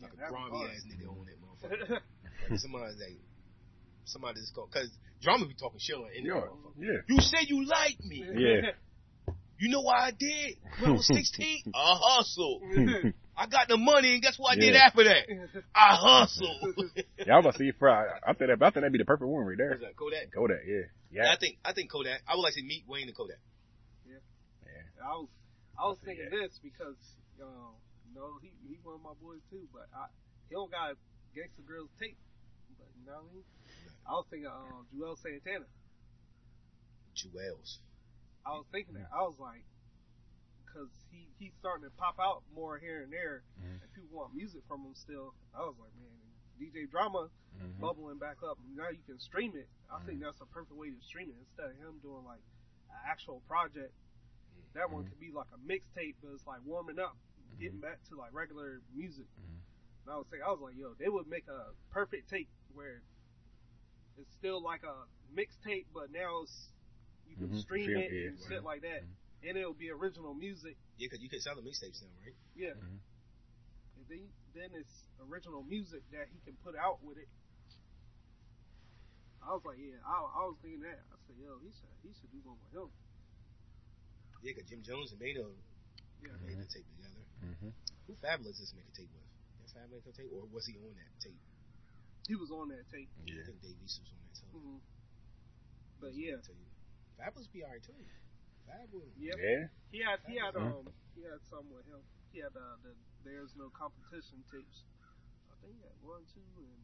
[0.00, 0.70] like Yeah, a that'd be grimy hard.
[0.70, 1.90] ass nigga on that motherfucker.
[2.50, 3.18] like somebody like
[4.04, 4.88] somebody that's called because
[5.20, 6.78] drama be talking shit on any Yeah, motherfucker.
[6.78, 8.24] yeah, You said you like me.
[8.24, 8.70] Yeah.
[9.58, 11.72] You know why I did when I was 16?
[11.74, 12.60] I hustle.
[13.38, 15.22] I got the money, and guess what I did after that?
[15.74, 16.74] I hustled.
[17.22, 17.34] yeah.
[17.34, 19.04] I was about to see for I, I think that, I think that'd be the
[19.06, 19.74] perfect one right there.
[19.78, 19.94] Who's that?
[19.96, 20.34] Kodak.
[20.34, 21.22] Kodak, yeah, Yeah.
[21.22, 22.20] yeah, I think I think Kodak.
[22.26, 23.38] I would like to meet Wayne and Kodak.
[24.10, 24.18] Yeah,
[25.06, 25.30] was
[25.78, 26.50] I was I see thinking that.
[26.50, 26.98] this because
[27.38, 27.78] um,
[28.10, 30.10] you know he he one of my boys too, but I
[30.50, 30.98] he don't got
[31.38, 32.18] Gangsta Grillz tape.
[32.74, 33.46] But you know what I mean?
[34.02, 35.70] I was thinking um, Juelz Santana.
[37.14, 37.78] Juelz.
[38.46, 39.06] I was thinking that.
[39.14, 39.62] I was like,
[40.68, 43.82] because he he's starting to pop out more here and there, Mhm.
[43.82, 45.34] and people want music from him still.
[45.54, 46.10] I was like, man,
[46.58, 47.80] DJ Drama Mhm.
[47.80, 48.58] bubbling back up.
[48.74, 49.68] Now you can stream it.
[49.90, 52.42] I think that's a perfect way to stream it instead of him doing like
[52.90, 53.94] an actual project.
[54.74, 55.08] That one Mhm.
[55.10, 57.16] could be like a mixtape, but it's like warming up,
[57.58, 59.26] getting back to like regular music.
[59.38, 59.60] Mhm.
[60.02, 63.02] And I was saying, I was like, yo, they would make a perfect tape where
[64.16, 66.72] it's still like a mixtape, but now it's
[67.26, 69.04] you can stream it and shit like that.
[69.46, 70.74] And it'll be original music.
[70.98, 72.34] Yeah, cause you can sell the mixtapes now, right?
[72.58, 72.74] Yeah.
[72.74, 72.98] Mhm.
[73.98, 74.24] And then,
[74.54, 77.28] then it's original music that he can put out with it.
[79.42, 80.98] I was like, yeah, I, I was thinking that.
[81.08, 82.90] I said, yo, he should he should do one with him.
[84.42, 85.54] Yeah, cause Jim Jones and Maino
[86.20, 86.34] Yeah.
[86.42, 87.22] made the tape together.
[87.42, 87.72] Mhm.
[88.06, 89.24] Who Fabolous just make a tape with?
[89.62, 91.38] Did Fabolous make a tape, or was he on that tape?
[92.26, 93.08] He was on that tape.
[93.16, 93.46] I Yeah.
[93.46, 94.50] think Dave East was on that too.
[94.58, 94.78] hmm
[96.02, 96.74] But yeah, was on that tape.
[97.18, 97.94] Fabolous be alright too.
[98.68, 99.12] Fabolous.
[99.16, 99.68] yeah, Yeah.
[99.90, 100.84] he had he had Mhm.
[100.84, 102.00] um he had some with him.
[102.32, 102.92] He had uh, the
[103.24, 104.84] There's No Competition tapes.
[105.50, 106.78] I think he had one, two, and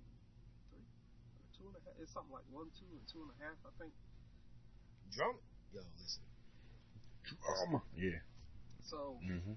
[0.73, 1.95] three, or two and a half.
[2.01, 3.57] It's something like one, two, and two and a half.
[3.65, 3.93] I think.
[5.13, 5.39] Drum.
[5.73, 6.23] Yo, listen.
[7.49, 8.21] Um, yeah.
[8.83, 9.57] So Mhm.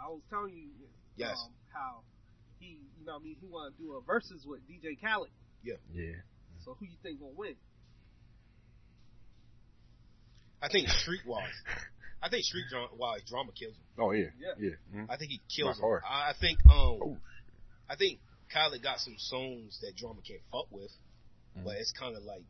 [0.00, 0.72] I was telling you,
[1.16, 1.38] Yes.
[1.38, 2.04] um, how
[2.58, 5.30] he, you know, what I mean, he want to do a versus with DJ Khaled.
[5.62, 5.76] Yeah.
[5.92, 6.22] Yeah.
[6.60, 7.56] So who you think gonna win?
[10.64, 11.52] I think streetwise.
[12.22, 12.64] I think street
[12.96, 13.84] wise drama kills him.
[13.98, 14.30] Oh yeah.
[14.40, 14.54] Yeah.
[14.58, 14.70] Yeah.
[15.00, 15.06] Mhm.
[15.10, 15.80] I think he kills By him.
[15.82, 16.02] far.
[16.08, 17.16] I, I think um Oh.
[17.90, 18.18] I think
[18.50, 20.90] Khaled got some songs that drama can't fuck with,
[21.58, 21.64] Mhm.
[21.64, 22.42] but it's kind of like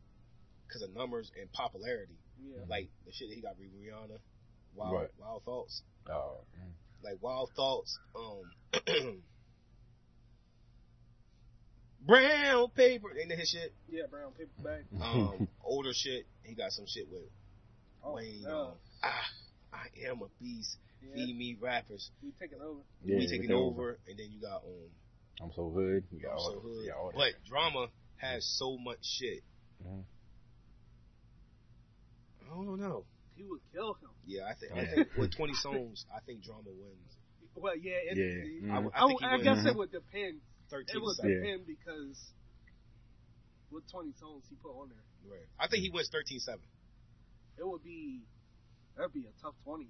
[0.67, 2.15] because of numbers and popularity.
[2.41, 2.63] Yeah.
[2.69, 4.17] Like the shit that he got with Rihanna,
[4.75, 5.09] Wild Right.
[5.19, 6.39] Wild Thoughts, Oh.
[6.57, 6.71] mhm.
[7.03, 8.51] like Wild Thoughts, um,
[12.01, 13.73] Brown Paper, ain't that his shit?
[13.89, 14.85] Yeah, brown paper bag.
[15.01, 17.23] Um, older shit, he got some shit with
[18.13, 18.41] Wayne.
[18.43, 18.49] yeah.
[18.49, 18.71] Um,
[19.03, 19.25] ah,
[19.73, 20.77] I am a beast.
[21.01, 21.13] yeah.
[21.15, 22.11] Feed me rappers.
[22.23, 22.79] We taking over.
[23.03, 24.89] Yeah, we taking we over, and then you got um,
[25.41, 26.03] I'm so hood.
[26.11, 26.85] You got I'm all so hood.
[26.85, 27.11] yeah, all.
[27.15, 27.87] But drama
[28.17, 29.43] has so much shit.
[29.85, 30.03] Mhm.
[32.45, 33.05] I don't know.
[33.35, 34.11] He would kill him.
[34.25, 37.11] Yeah, I think I think with 20 songs, I think drama wins.
[37.55, 37.99] Well, yeah.
[38.11, 38.69] It, Yeah.
[38.69, 39.03] it- I.
[39.03, 40.39] I think he I, wins guess it would depend.
[40.69, 41.41] 13 It would to seven.
[41.41, 42.31] depend because
[43.71, 45.03] with 20 songs he put on there.
[45.31, 45.45] Right.
[45.59, 46.57] I think he wins 13-7.
[47.57, 48.23] It would be
[48.95, 49.87] that'd be a tough 20.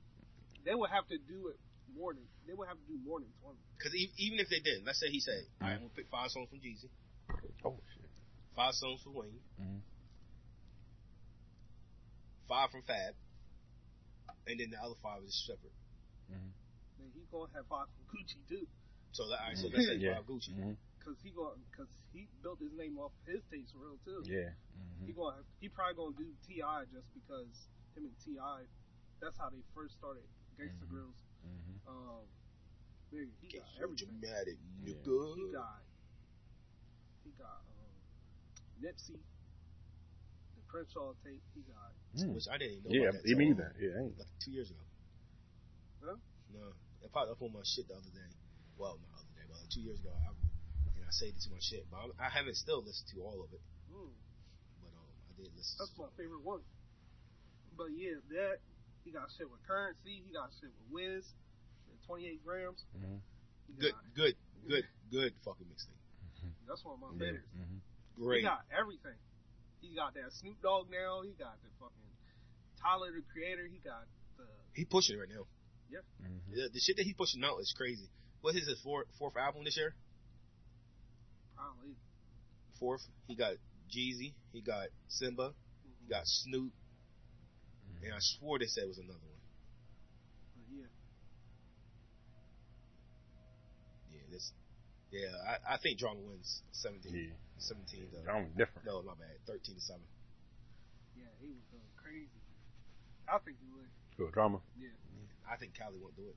[0.66, 1.58] They would have to do it
[1.94, 3.58] more than they would have to do more than 20.
[3.78, 6.30] Because even if they didn't, let's say he said, "All right, I'm gonna pick five
[6.32, 6.90] songs from Jeezy,
[7.66, 8.10] Oh shit.
[8.56, 9.82] five songs from Wayne, Mhm.
[12.48, 13.14] five from Fab,
[14.48, 15.74] and then the other five is separate."
[16.30, 16.54] Mhm.
[16.98, 18.68] Then he gonna have five from Gucci too,
[19.12, 20.16] So, that, all right, so let's say Yeah.
[20.18, 20.54] five Gucci.
[20.54, 20.78] Mhm.
[21.06, 24.26] Cause he going cause he built his name off his tapes for real too.
[24.26, 24.50] Yeah.
[25.06, 25.16] He Mhm.
[25.16, 28.42] going he probably gonna do Ti just because him and Ti,
[29.22, 30.26] that's how they first started
[30.58, 30.90] Gangsta Mhm.
[30.90, 31.20] Grillz.
[31.46, 31.78] Mhm.
[31.86, 32.26] Um,
[33.14, 34.18] nigga, he Get got so everything.
[34.20, 34.94] dramatic, Yeah.
[34.98, 35.36] nigga.
[35.38, 35.84] He got
[37.24, 38.02] he got um,
[38.82, 39.22] Nipsey,
[40.56, 41.44] the Crenshaw tape.
[41.54, 42.34] He got Mm.
[42.34, 43.76] Which I didn't even know Yeah, about that me till, either.
[43.78, 44.18] Yeah, ain't.
[44.18, 44.80] Like two years ago.
[46.02, 46.18] Huh?
[46.50, 48.32] No, it popped up on my shit the other day.
[48.78, 50.12] Well, not the other day, but like two years ago.
[50.16, 50.32] I,
[51.16, 53.40] and I saved it to my shit, but I, I haven't still listened to all
[53.44, 53.62] of it.
[53.92, 54.12] Mm,
[54.84, 55.76] But um, I did listen.
[55.80, 56.62] that's my favorite one.
[57.78, 58.60] But yeah, that
[59.04, 60.24] he got shit with Curren$y.
[60.28, 61.26] He got shit with Wiz.
[62.08, 62.84] 28 grams.
[62.94, 63.18] Mhm.
[63.80, 64.36] Good, got- good,
[64.70, 65.98] good, good fucking mixtape.
[66.70, 67.34] That's one of my Yeah.
[67.34, 67.50] favorites.
[67.58, 67.80] mhm.
[68.22, 68.38] Great.
[68.40, 69.18] He got everything.
[69.82, 71.22] He got that Snoop Dogg now.
[71.24, 72.10] He got the fucking
[72.82, 73.66] Tyler the Creator.
[73.74, 74.06] He got
[74.38, 75.48] the He pushing right now.
[76.22, 76.54] Mhm.
[76.54, 78.10] The, the shit that he's pushing out is crazy.
[78.42, 79.96] What is his fourth fourth album this year?
[81.56, 81.96] Probably.
[82.80, 83.02] Fourth.
[83.28, 83.54] He got
[83.90, 84.34] Jeezy.
[84.52, 85.54] He got Symba.
[86.02, 86.72] He got Snoop.
[86.72, 88.06] Mm-hmm.
[88.06, 89.42] And I swore they said it was another one.
[90.56, 90.90] But yeah,
[94.12, 94.52] Yeah, this.
[95.12, 97.14] Yeah, I, I think Drama wins 17.
[97.16, 97.32] Yeah.
[97.58, 98.32] 17 though.
[98.32, 98.86] I'm different.
[98.86, 99.40] No, my bad.
[99.48, 100.02] 13 to 7.
[101.16, 102.42] yeah, he was going crazy.
[103.32, 103.88] I think he would.
[104.18, 104.60] Cool drama.
[104.78, 104.92] Yeah.
[105.50, 106.36] I think Cali won't do it.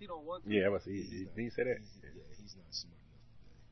[0.00, 0.50] He don't want to.
[0.50, 0.84] Yeah, I was.
[0.84, 1.76] He, He's he, not- did he say that?
[1.78, 3.20] he's- yeah, he's not smart enough.
[3.20, 3.62] to do it.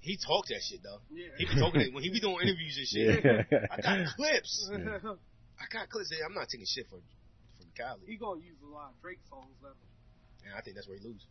[0.00, 1.00] He talked that shit though.
[1.10, 1.26] Yeah.
[1.38, 3.24] He be talking that when he be doing interviews and shit.
[3.24, 3.66] Yeah.
[3.70, 4.70] I got clips.
[4.78, 5.14] Yeah.
[5.60, 6.12] I got clips.
[6.24, 7.02] I'm not taking shit from
[7.58, 9.74] from Cali, he gonna use a lot of Drake songs though.
[10.46, 11.26] and I think that's where he lose.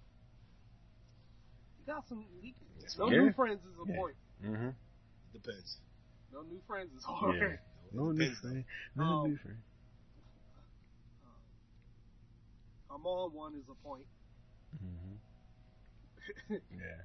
[1.80, 2.26] He got some.
[2.41, 2.53] He,
[2.99, 3.22] no Yeah.
[3.22, 3.95] new friends is a Yeah.
[3.95, 4.15] point.
[4.43, 4.74] Mhm.
[5.32, 5.78] depends.
[6.34, 7.36] No new friends is hard.
[7.39, 7.55] Yeah.
[7.93, 8.49] No it new depends, though.
[8.49, 8.65] friend.
[8.97, 9.57] No Um, new friend.
[12.91, 14.05] I'm on one is a point.
[14.84, 15.20] Mhm.
[16.72, 17.01] Yeah.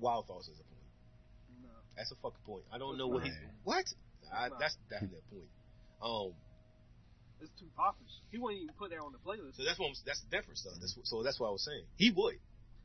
[0.00, 0.77] Wild thoughts is a point.
[1.98, 2.00] No.
[2.00, 2.62] That's a fucking point.
[2.70, 3.34] I don't It's know what not.
[3.34, 3.36] he's
[3.66, 3.84] what.
[4.30, 5.50] I, that's definitely a point.
[5.98, 6.30] Um,
[7.42, 8.12] It's too popish.
[8.30, 9.56] He wouldn't even put that on the playlist.
[9.58, 10.76] so that's what I'm, that's the difference though.
[10.78, 11.84] That's what- so that's what I was saying.
[11.96, 12.38] He would,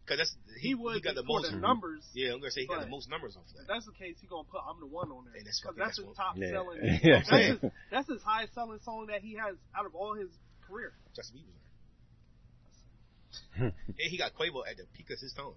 [0.07, 1.51] cause that's he, he would He got the most.
[1.51, 2.01] the numbers.
[2.14, 3.68] Yeah, I'm gonna say he got the most numbers off If that.
[3.68, 5.36] that's the case, he gonna put "I'm the One" on there.
[5.38, 6.51] And that's 'Cause fucking- that's that's his what- top Yeah.
[6.53, 6.78] selling.
[7.03, 7.22] Yeah.
[7.28, 10.30] That's, his, that's his highest selling song that he has out of all his
[10.68, 10.93] career.
[11.16, 11.59] Justin Bieber's
[13.59, 13.74] there.
[13.99, 15.53] And he got Quavo at the peak of his time.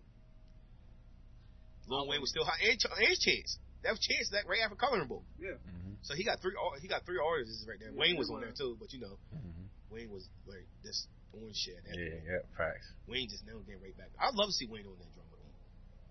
[1.86, 3.58] Lil Wayne was still hot, and, and Chance.
[3.82, 5.22] That was Chance that right after Coloring Book.
[5.38, 5.54] Yeah.
[5.62, 5.96] Mhm.
[6.02, 6.54] So he got three.
[6.58, 7.90] ar- He got three artists right there.
[7.90, 9.68] Yeah, Wayne was on there too, but you know, Mhm.
[9.90, 11.78] Wayne was like this doing shit.
[11.86, 11.92] Yeah.
[11.94, 12.24] point.
[12.26, 12.42] Yeah.
[12.56, 12.90] Facts.
[13.06, 14.10] Wayne just now getting right back.
[14.18, 15.54] I'd love to see Wayne on that drama beat.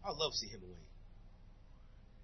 [0.05, 0.91] I'd love to see him and Wayne.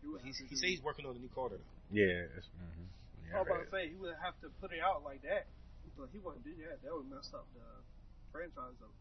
[0.02, 1.80] He, would he's, he to said he's working on the new Carter though.
[1.92, 2.26] Yeah.
[2.38, 2.88] It's, mhm.
[2.88, 3.36] I Yeah.
[3.36, 5.48] I was about to say he would have to put it out like that,
[5.98, 6.82] but he wouldn't do that.
[6.84, 7.68] That would mess up the
[8.32, 8.92] franchise of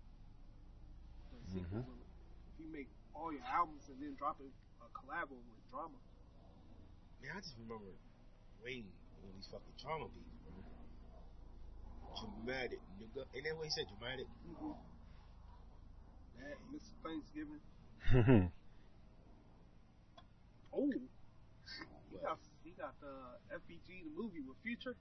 [1.31, 1.85] the sequels.
[1.87, 1.99] Mhm.
[2.55, 5.99] If you make all your albums and then dropping a, a collab with drama,
[7.21, 7.93] Man, I just remember
[8.65, 8.89] waiting
[9.21, 10.57] on these fucking drama beats, bro.
[12.17, 13.29] Dramatic, nigga.
[13.37, 13.85] Ain't that what he said?
[13.93, 14.25] Dramatic.
[14.49, 14.73] Mm-hmm.
[16.41, 16.93] that Mr.
[17.05, 17.61] Thanksgiving.
[20.73, 23.11] Oh, he got he got the
[23.51, 24.95] FBG the movie with Future.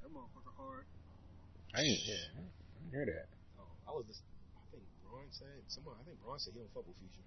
[0.00, 0.86] That motherfucker hard.
[1.74, 1.98] I ain't.
[2.06, 2.38] Yeah.
[2.38, 2.46] I
[2.78, 3.26] didn't hear that.
[3.58, 4.22] Oh, I was just.
[5.28, 5.96] I think Braun said someone.
[6.00, 7.26] I think Braun said he don't fuck with Future.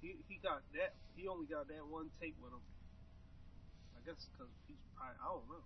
[0.00, 0.96] He he got that.
[1.16, 2.64] He only got that one tape with him.
[3.96, 5.62] I guess because he's probably I don't know.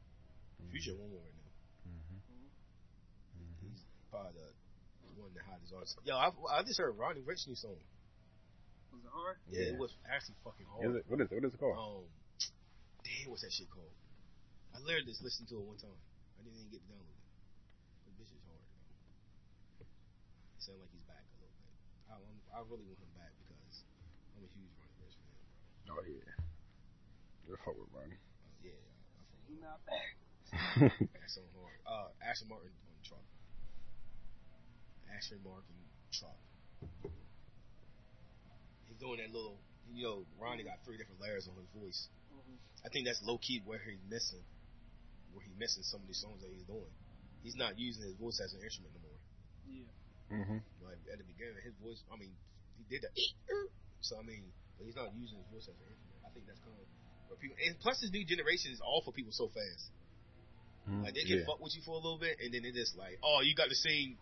[0.75, 1.51] Future one more right now.
[1.95, 2.51] Mhm.
[3.63, 4.51] He's probably the
[5.15, 5.99] one that hottest artist.
[6.03, 7.79] Yo, I, I just heard Roddy Ricch new song.
[8.91, 9.37] Was it hard?
[9.47, 9.73] Yeah, Yeah.
[9.75, 10.97] it was actually fucking Is hard.
[10.99, 11.35] it, what is it?
[11.39, 11.79] What is it called?
[11.79, 12.05] Um,
[13.07, 13.95] damn, what's that shit called?
[14.75, 15.95] I literally just listened to it one time.
[16.39, 17.23] I didn't even get to download it.
[18.07, 18.63] But this is hard.
[19.79, 19.91] Though.
[20.61, 21.73] It sounds like he's back a little bit.
[22.13, 23.81] I, I'm, I really want him back because
[24.37, 25.33] I'm a huge Roddy Ricch fan,
[25.89, 25.97] bro.
[25.97, 26.37] Oh yeah.
[27.49, 28.21] Good fuck with Roddy.
[28.21, 30.13] Uh, yeah, I, I fuck He with not back.
[31.17, 31.81] That's song hard.
[31.89, 33.25] Uh, Aston Martin on Truck.
[35.09, 35.81] Aston Martin
[36.13, 36.37] Truck.
[38.85, 39.57] He's doing that little,
[39.97, 42.13] you know, Roddy got three different layers on his voice.
[42.37, 42.61] Mhm.
[42.85, 44.45] I think that's low key where he's missing,
[45.33, 46.93] where he's missing some of these songs that he's doing.
[47.41, 49.21] He's not using his voice as an instrument no more.
[49.65, 49.89] Yeah.
[50.31, 50.63] Mhm.
[50.83, 52.33] Like at the beginning, his voice, I mean,
[52.79, 53.13] he did that.
[54.01, 54.47] So I mean,
[54.79, 56.21] but he's not using his voice as an instrument.
[56.25, 56.87] I think that's kind of
[57.29, 57.57] where people.
[57.61, 59.91] And plus, this new generation is all for people so fast.
[60.89, 61.05] Mhm.
[61.05, 61.47] Like they can yeah.
[61.47, 63.69] fuck with you for a little bit, and then they just like, oh, you got
[63.69, 64.17] the same,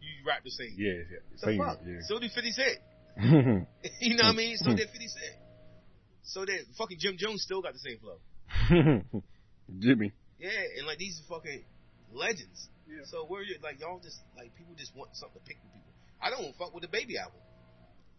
[0.00, 0.74] you rap the same.
[0.78, 1.02] Yeah.
[1.10, 1.22] Yeah.
[1.32, 1.58] The Same.
[1.58, 1.80] fuck?
[1.84, 2.00] Yeah.
[2.06, 2.78] So did Fifty Cent.
[4.00, 4.56] You know what I mean?
[4.56, 5.36] So did Fifty Cent.
[6.24, 8.18] So that fucking Jim Jones still got the same flow.
[9.78, 10.12] Jimmy.
[10.38, 11.64] Yeah, and like these fucking
[12.12, 12.68] legends.
[12.94, 13.04] Yeah.
[13.04, 15.92] So where you like y'all just like people just want something to pick with people.
[16.22, 17.40] I don't fuck with the baby album.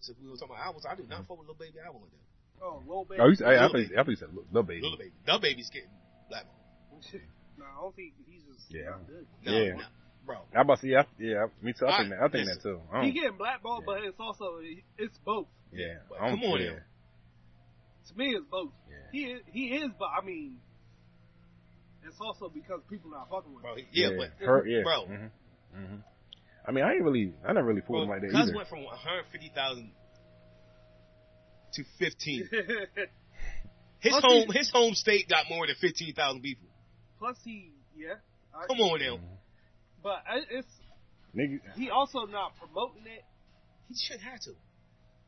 [0.06, 1.34] So if we were talking about albums, I do not mm-hmm.
[1.34, 2.26] fuck with Lil Baby album like that.
[2.62, 3.22] Oh, Lil Baby.
[3.22, 3.98] Oh, you, I, I, Lil think, Baby.
[3.98, 4.82] I think you said Lil Baby.
[4.82, 5.90] Lil Baby, the baby's getting
[6.30, 6.46] black.
[7.58, 8.94] nah, I don't think he's just Yeah.
[8.94, 9.26] not good.
[9.46, 9.74] No, Yeah.
[9.82, 9.88] no,
[10.26, 10.38] bro.
[10.54, 11.88] I about to say, yeah, yeah, me too.
[11.88, 12.62] I think I- that, I think listen.
[12.62, 12.82] that too.
[12.94, 13.94] I He getting blackballed, Yeah.
[13.98, 14.60] but it's also
[14.98, 15.48] it's both.
[15.74, 16.80] yeah, But come on yeah.
[18.08, 18.72] To me, it's both.
[18.88, 18.96] yeah.
[19.12, 20.60] He is, he is, but I mean,
[22.08, 23.76] It's also because people not fucking with bro.
[23.76, 23.86] him.
[23.92, 25.06] Yeah, but her, yeah, bro.
[25.06, 25.26] hmm
[25.74, 25.96] hmm
[26.68, 28.56] I mean, I ain't really, I never really fooled him bro, like that Cuz either.
[28.56, 29.92] went from 150,000
[31.74, 32.50] to 15.
[34.00, 36.68] His Plus home, he- his home state got more than 15,000 people.
[37.20, 38.16] Plus he, yeah.
[38.54, 39.20] I, Come on now,
[40.04, 40.68] But I- it's
[41.36, 43.24] Nigga, he also not promoting it.
[43.90, 44.52] he shouldn't have to.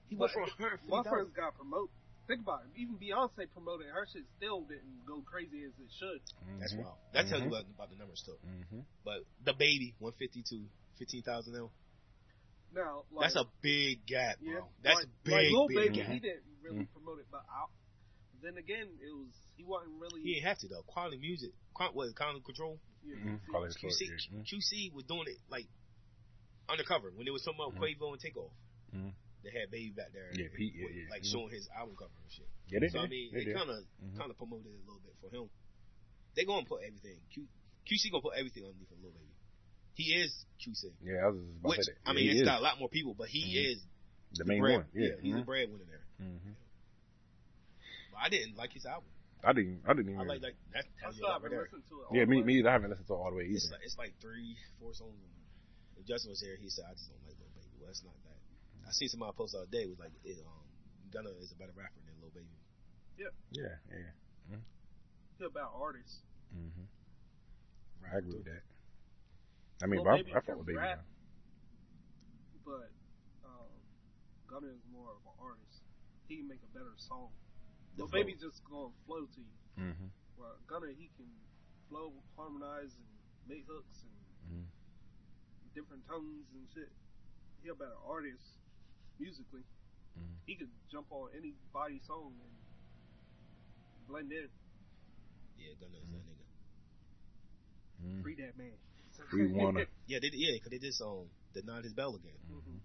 [0.09, 0.88] He went from 150,000.
[0.89, 1.89] Motherfuckers got promote.
[2.28, 2.71] Think about it.
[2.80, 6.21] Even Beyonce promoted her shit still didn't go crazy as it should.
[6.59, 6.84] That's Mhm.
[6.84, 6.97] wild.
[7.13, 7.51] That tells you Mhm.
[7.55, 8.38] about, about the numbers too.
[8.45, 8.86] Mhm.
[9.05, 10.67] But the baby, 152,
[10.97, 11.71] 15,000 now.
[12.73, 14.69] Now, like, That's a big gap, bro.
[14.82, 16.07] That's like, big, like Lil big Baby, gap.
[16.11, 16.91] he didn't really Mm.
[16.91, 17.71] promote it, but out.
[18.41, 20.21] Then again, it was he wasn't really.
[20.21, 20.84] He didn't have to though.
[20.84, 22.80] Quality music, Qual- what quality control.
[23.03, 23.39] yeah, Mhm.
[23.45, 24.43] see, Quality QC, control, yeah.
[24.43, 25.67] QC was doing it like
[26.69, 27.80] undercover when there was something about.
[27.82, 28.51] Quavo and Takeoff.
[29.48, 31.08] They had Baby back there, Yeah, Pete, yeah, with, yeah.
[31.10, 32.50] like showing his album cover and shit.
[32.68, 34.18] Yeah, they so I mean, They they kind of Mhm.
[34.20, 35.48] kind of promoted it a little bit for him.
[36.36, 37.16] They gonna put everything.
[37.32, 37.48] Q,
[37.88, 39.32] QC gonna put everything underneath a little baby.
[39.95, 42.10] He is QC, Yeah, I was just about which to say that.
[42.10, 43.72] I mean, he it's is got a lot more people, but he Mhm.
[43.72, 43.88] is
[44.36, 44.89] the main bread, one.
[44.93, 45.41] Yeah, he's mhm.
[45.41, 46.06] a breadwinner there.
[46.20, 46.56] Mhm.
[48.12, 49.10] But I didn't like his album.
[49.43, 50.22] I didn't, I didn't even.
[50.22, 50.54] I like that.
[50.74, 51.62] That I still haven't right there.
[51.72, 52.06] listened to it.
[52.10, 52.60] all yeah, the me, way.
[52.62, 52.68] me.
[52.68, 55.16] I haven't listened to it all the way It's like, it's like three, four songs.
[55.95, 58.14] If Justin was here, he said, "I just don't like Lil Baby." Well, that's not
[58.26, 58.36] that.
[58.88, 60.63] I seen somebody post the other day was like, it, um,
[61.11, 62.47] Gunna is a better rapper than Lil Baby.
[63.19, 63.75] Yeah, yeah.
[63.91, 64.57] Yeah.
[65.35, 66.23] It's about artists.
[66.53, 66.88] hmm
[68.07, 68.63] I agree with that.
[69.83, 71.03] I mean, but Baby I, I fuck with Baby rap.
[71.03, 71.05] now.
[72.65, 72.89] but
[73.45, 73.71] um,
[74.47, 75.83] Gunna is more of an artist.
[76.31, 77.29] He can make a better song.
[77.99, 78.17] The Lil flow.
[78.23, 79.55] Baby just gonna flow to you.
[79.77, 80.09] Mm-hmm.
[80.39, 81.27] Well, Gunna he can
[81.91, 83.07] flow, harmonize, and
[83.49, 84.15] make hooks and
[84.47, 84.65] Mhm.
[85.75, 86.89] different tones and shit.
[87.61, 88.55] He a better artist
[89.20, 89.63] musically.
[90.18, 90.36] Mhm.
[90.45, 92.51] He could jump on any body song and
[94.07, 94.49] blend in.
[95.57, 96.45] Yeah, Gunna is that nigga.
[98.03, 98.22] Mhm.
[98.24, 98.74] Free that man.
[99.30, 99.86] Free wanna.
[100.05, 102.38] Yeah, they, yeah, because they did um, denied his bell again.
[102.51, 102.80] Mhm.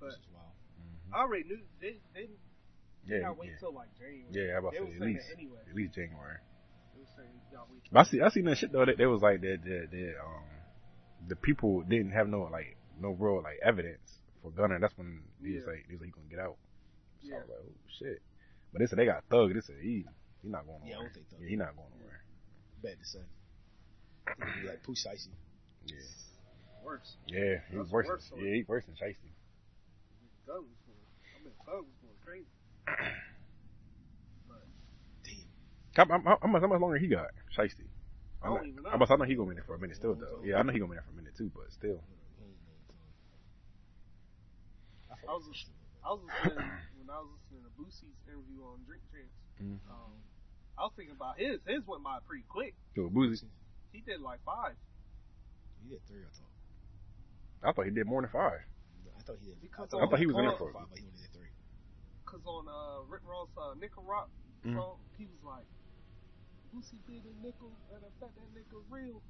[0.00, 0.52] But is wild.
[0.80, 1.14] Mhm.
[1.14, 3.58] I already knew they they they Yeah, gotta wait yeah.
[3.58, 4.28] till like January.
[4.32, 5.60] Yeah, I'm about to was say at least, that anyway.
[5.68, 6.38] at least January.
[6.94, 7.82] They was saying y'all wait.
[7.92, 8.84] But I see, I seen that shit though.
[8.84, 10.44] That there was like that, that, that, um,
[11.28, 14.78] the people didn't have no like no real like evidence for Gunna.
[14.80, 16.56] That's when he was like, he was like, he gonna get out.
[17.22, 18.22] So I was like, oh shit.
[18.72, 19.52] But they said they got thug.
[19.54, 20.06] They said he,
[20.42, 20.90] he not going nowhere.
[20.90, 21.40] Yeah, I don't think Thug.
[21.42, 22.22] Yeah, he not going nowhere.
[22.82, 23.18] Bad to say.
[24.26, 25.34] I think he'd be like Pooh Shiesty.
[25.86, 25.96] Yeah,
[26.84, 27.16] Worse.
[27.26, 28.06] yeah, he was worse.
[28.06, 29.32] worse Than, for yeah, he worse than Shiesty.
[30.46, 31.04] Thug was going.
[31.36, 32.46] I mean, Thug was going crazy.
[34.48, 34.64] But
[35.24, 36.08] Damn.
[36.08, 37.28] How, how, how much how much longer he got?
[37.56, 37.84] Shiesty.
[38.42, 38.90] I I'm don't not- even know.
[38.90, 39.10] I must.
[39.12, 40.40] I know he gonna be there for a minute still though.
[40.44, 42.00] Yeah, I know he gonna be there for a minute too, but still.
[45.28, 45.66] I was just,
[46.04, 49.36] I was listening when I was listening to Boosie's interview on Drink Champs.
[49.60, 49.78] Mhm.
[49.90, 50.16] Um,
[50.78, 51.60] I was thinking about his.
[51.68, 52.74] His went by pretty quick.
[52.96, 53.44] So Boosie,
[53.92, 54.76] He did like five.
[55.84, 56.48] He did three, I thought.
[57.60, 58.64] I thought he did more than five.
[58.64, 59.60] I thought he did.
[59.60, 61.52] Because I thought he was in on- there for- five, but he only did three.
[62.24, 64.30] Cause on uh, Rick Ross uh, Nickel Rock
[64.64, 64.76] Mhm.
[64.76, 65.66] song, he was like,
[66.72, 69.20] Boosie did a nickel, and I bet that nickel real.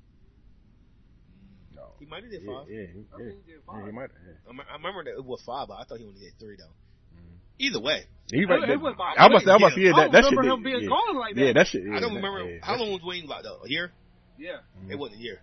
[1.74, 1.94] No.
[1.98, 2.68] He might have did Yeah, five.
[2.68, 3.26] yeah, he- I yeah.
[3.30, 4.10] think he did Yeah, he might.
[4.10, 4.62] Yeah.
[4.70, 6.74] I remember that it was five, but I thought he only did three though.
[7.16, 7.38] Mhm.
[7.58, 8.76] Either way, He right It- there.
[8.76, 10.30] it went by I must say, I must quick, say, yeah, I that, that don't
[10.30, 10.38] shit.
[10.38, 10.88] remember him did- being yeah.
[10.88, 11.40] gone like that.
[11.46, 11.82] Yeah, that shit.
[11.84, 13.60] Yeah, I don't that- remember yeah, how that long was Wayne like though.
[13.64, 13.92] A year?
[14.38, 15.42] Yeah, shit- It wasn't a year.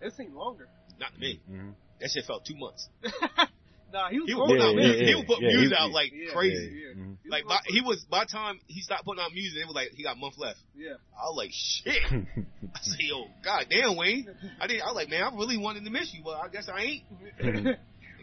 [0.00, 0.68] it seemed longer.
[0.98, 1.40] Not to me.
[1.50, 1.74] Mhm.
[2.00, 2.88] That shit felt two months.
[3.94, 5.00] nah, he was He was putting Yeah, out yeah, music.
[5.00, 6.32] yeah, he was putting yeah, music he- out like Yeah.
[6.34, 6.66] crazy.
[6.74, 6.92] Yeah.
[6.94, 9.62] He was Like going by, he was by the time he stopped putting out music,
[9.62, 10.58] it was like he got a month left.
[10.74, 10.98] Yeah.
[11.14, 12.02] I was like, shit.
[12.74, 14.26] I said, yo, god damn, Wayne.
[14.60, 14.82] I did.
[14.82, 17.02] I was like, man, I really wanted to miss you, but I guess I ain't.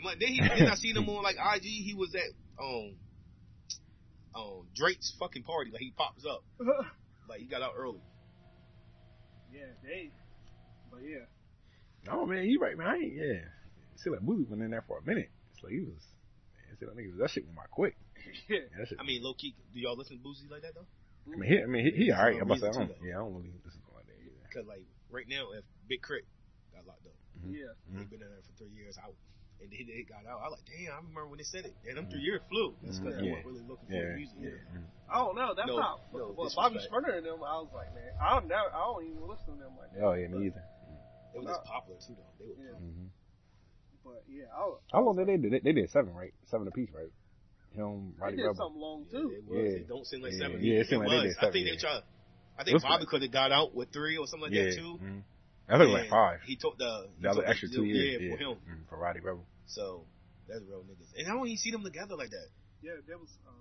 [0.04, 1.64] But then, he, then I seen him on like IG.
[1.64, 2.30] He was at
[2.62, 2.96] um
[4.36, 5.72] um Drake's fucking party.
[5.72, 6.44] Like he pops up.
[7.30, 8.02] Like he got out early.
[9.54, 10.12] yeah, they.
[10.92, 12.88] But yeah, Oh man, you right, man.
[12.88, 13.14] I ain't.
[13.16, 13.40] Yeah.
[13.96, 15.30] See, like Boosie went in there for a minute.
[15.62, 16.02] It's like he was.
[16.58, 17.94] Man, see, that nigga, that shit went by quick.
[18.50, 18.66] yeah.
[18.74, 18.98] Yeah, shit.
[18.98, 20.90] I mean, low key, do y'all listen to Boosie like that though?
[21.30, 22.34] I mean, he, I mean, he, he alright.
[22.42, 24.18] I'm about to say, I don't, yeah, I don't really listen to him like that
[24.18, 24.42] either.
[24.50, 26.26] Cause like right now, if Big Crit
[26.74, 27.54] got locked up, mm-hmm.
[27.54, 27.78] yeah.
[27.86, 28.02] Mm-hmm.
[28.02, 29.14] he been in there for three years out,
[29.62, 30.42] and then he got out.
[30.42, 31.78] I was like, damn, I remember when they said it.
[31.86, 32.18] And them mm-hmm.
[32.18, 32.74] three years flew.
[32.82, 33.38] That's because they Yeah.
[33.38, 34.38] weren't really looking for Yeah, music.
[34.42, 34.58] yeah.
[34.58, 34.90] either.
[35.14, 35.54] I don't know.
[35.54, 36.02] That's No, not.
[36.10, 36.90] no well, Bobby disrespect.
[36.90, 38.66] Springer and them, I was like, man, I don't know.
[38.74, 40.02] I don't even listen to them like that.
[40.02, 40.66] Oh yeah, me either.
[41.32, 42.34] They were just uh, popular too, though.
[42.42, 42.74] They were Yeah.
[42.74, 42.98] popular.
[42.98, 43.14] hmm
[44.04, 45.50] But yeah, I, was- How long did they do?
[45.50, 46.34] They, they did seven, right?
[46.50, 47.12] Seven apiece, right?
[47.76, 48.56] Him, they Rowdy did Rebel.
[48.56, 49.30] something long Yeah, too.
[49.32, 49.58] it was.
[49.58, 49.78] Yeah.
[49.80, 50.58] It don't seem like Yeah, seven.
[50.64, 51.24] yeah, it seemed like they was.
[51.24, 51.80] did I think seven, they yeah.
[51.80, 52.04] tried.
[52.60, 54.66] I think was Bobby like- could have got out with three or something like yeah.
[54.66, 55.00] that too.
[55.02, 55.22] mhm.
[55.72, 56.40] I think it was like five.
[56.44, 58.34] He took the he The other took extra the- two yeah, years.
[58.34, 58.58] for him.
[58.68, 59.46] mhm, for Rowdy Rebel.
[59.68, 60.04] So
[60.50, 61.16] that's real niggas.
[61.16, 62.48] And I don't even see them together like that.
[62.84, 63.32] Yeah, there was.
[63.48, 63.56] Um,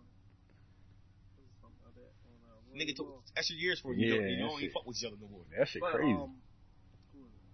[1.39, 4.09] there was something like that on uh, nigga took extra years for you.
[4.11, 4.73] Yeah, you that don't even shit.
[4.75, 5.45] fuck with each other no more.
[5.57, 6.11] That shit But, crazy.
[6.19, 6.35] um,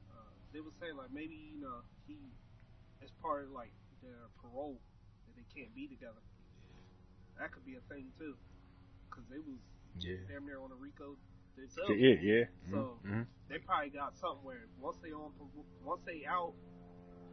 [0.09, 2.36] uh, they were saying like maybe you know he, as
[3.23, 4.79] part of like their parole,
[5.27, 6.21] that they can't be together.
[7.39, 8.35] That could be a thing too,
[9.11, 9.61] because they was
[10.01, 10.17] yeah.
[10.29, 11.17] damn near on a Rico
[11.57, 11.93] themselves.
[11.97, 12.45] Yeah, yeah.
[12.71, 13.23] So- mm-hmm.
[13.49, 15.31] They probably got something where once they on
[15.85, 16.55] once they out,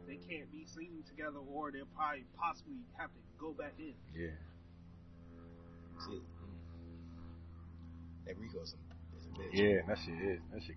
[0.06, 3.94] they can't be seen together, or they'll probably possibly have to go back in.
[4.14, 4.30] yeah.
[6.06, 6.20] See,
[8.26, 9.52] that Rico is a, is a bitch.
[9.52, 10.40] Yeah, that shit is.
[10.52, 10.76] That shit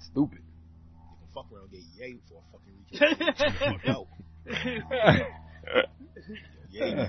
[0.00, 0.38] stupid.
[0.42, 3.78] You can fuck around and get yay for a fucking Rico.
[3.78, 4.06] fuck out.
[6.70, 7.08] Yay,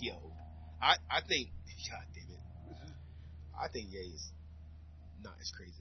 [0.00, 0.14] yo.
[0.80, 1.48] I, I think,
[1.90, 2.40] God damn it.
[3.58, 4.30] I think Yay is
[5.22, 5.72] not as crazy.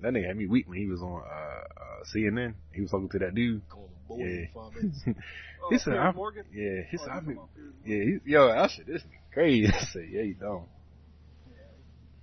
[0.00, 2.54] That nigga had me weak when he was on uh, uh, CNN.
[2.72, 3.62] He was talking to that dude.
[3.68, 5.12] Going to boy Yeah.
[5.64, 6.44] Oh, he said, I'm, Morgan.
[6.52, 8.86] yeah, he Oh, said, you I talking mean, about Piers yeah, he, yo, I said,
[8.86, 9.68] this nigga crazy.
[9.72, 10.66] I said, yeah, you don't.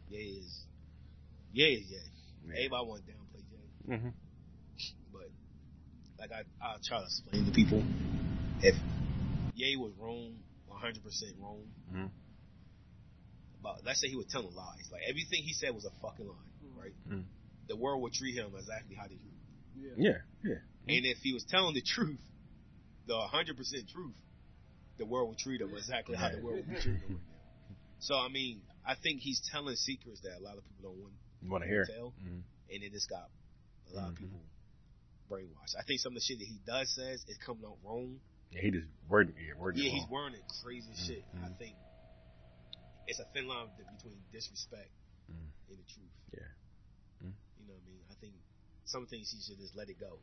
[0.10, 0.66] Yay is,
[1.54, 2.54] Yay is Yeah.
[2.54, 3.96] Everybody want to downplay Yay.
[3.96, 4.10] Mm-hmm.
[6.20, 7.84] But, like I, I'll try to explain to people,
[8.62, 8.76] if
[9.56, 10.36] Yay was wrong,
[10.70, 12.12] 100% wrong, Mhm.
[13.60, 14.90] about, let's say he was telling lies.
[14.92, 16.36] Like, everything he said was a fucking lie,
[16.78, 16.94] right?
[17.08, 17.26] Mhm.
[17.68, 19.34] The world would treat him exactly how they treat.
[19.76, 19.94] Yeah.
[19.98, 20.96] Yeah, yeah.
[20.96, 22.20] And if he was telling the truth,
[23.06, 24.16] the 100% truth,
[24.98, 27.22] the world would treat him exactly how the world would be treating him right
[27.70, 27.76] now.
[28.00, 31.14] So, I mean, I think he's telling secrets that a lot of people don't want
[31.42, 31.86] You want to to hear?
[31.86, 32.44] tell, Mhm.
[32.72, 33.30] and it just got
[33.92, 34.18] a lot of Mhm.
[34.18, 34.42] people
[35.30, 35.76] brainwashed.
[35.78, 38.20] I think some of the shit that he does says is coming out wrong.
[38.52, 41.24] Yeah, he just wording, yeah, wording Yeah, he's wording crazy shit.
[41.34, 41.76] And I think
[43.08, 44.90] it's a thin line between disrespect
[45.30, 45.50] Mhm.
[45.70, 46.14] and the truth.
[46.34, 46.50] Yeah.
[47.22, 48.02] You know what I mean?
[48.10, 48.34] I think
[48.86, 50.18] some things he should just let it go,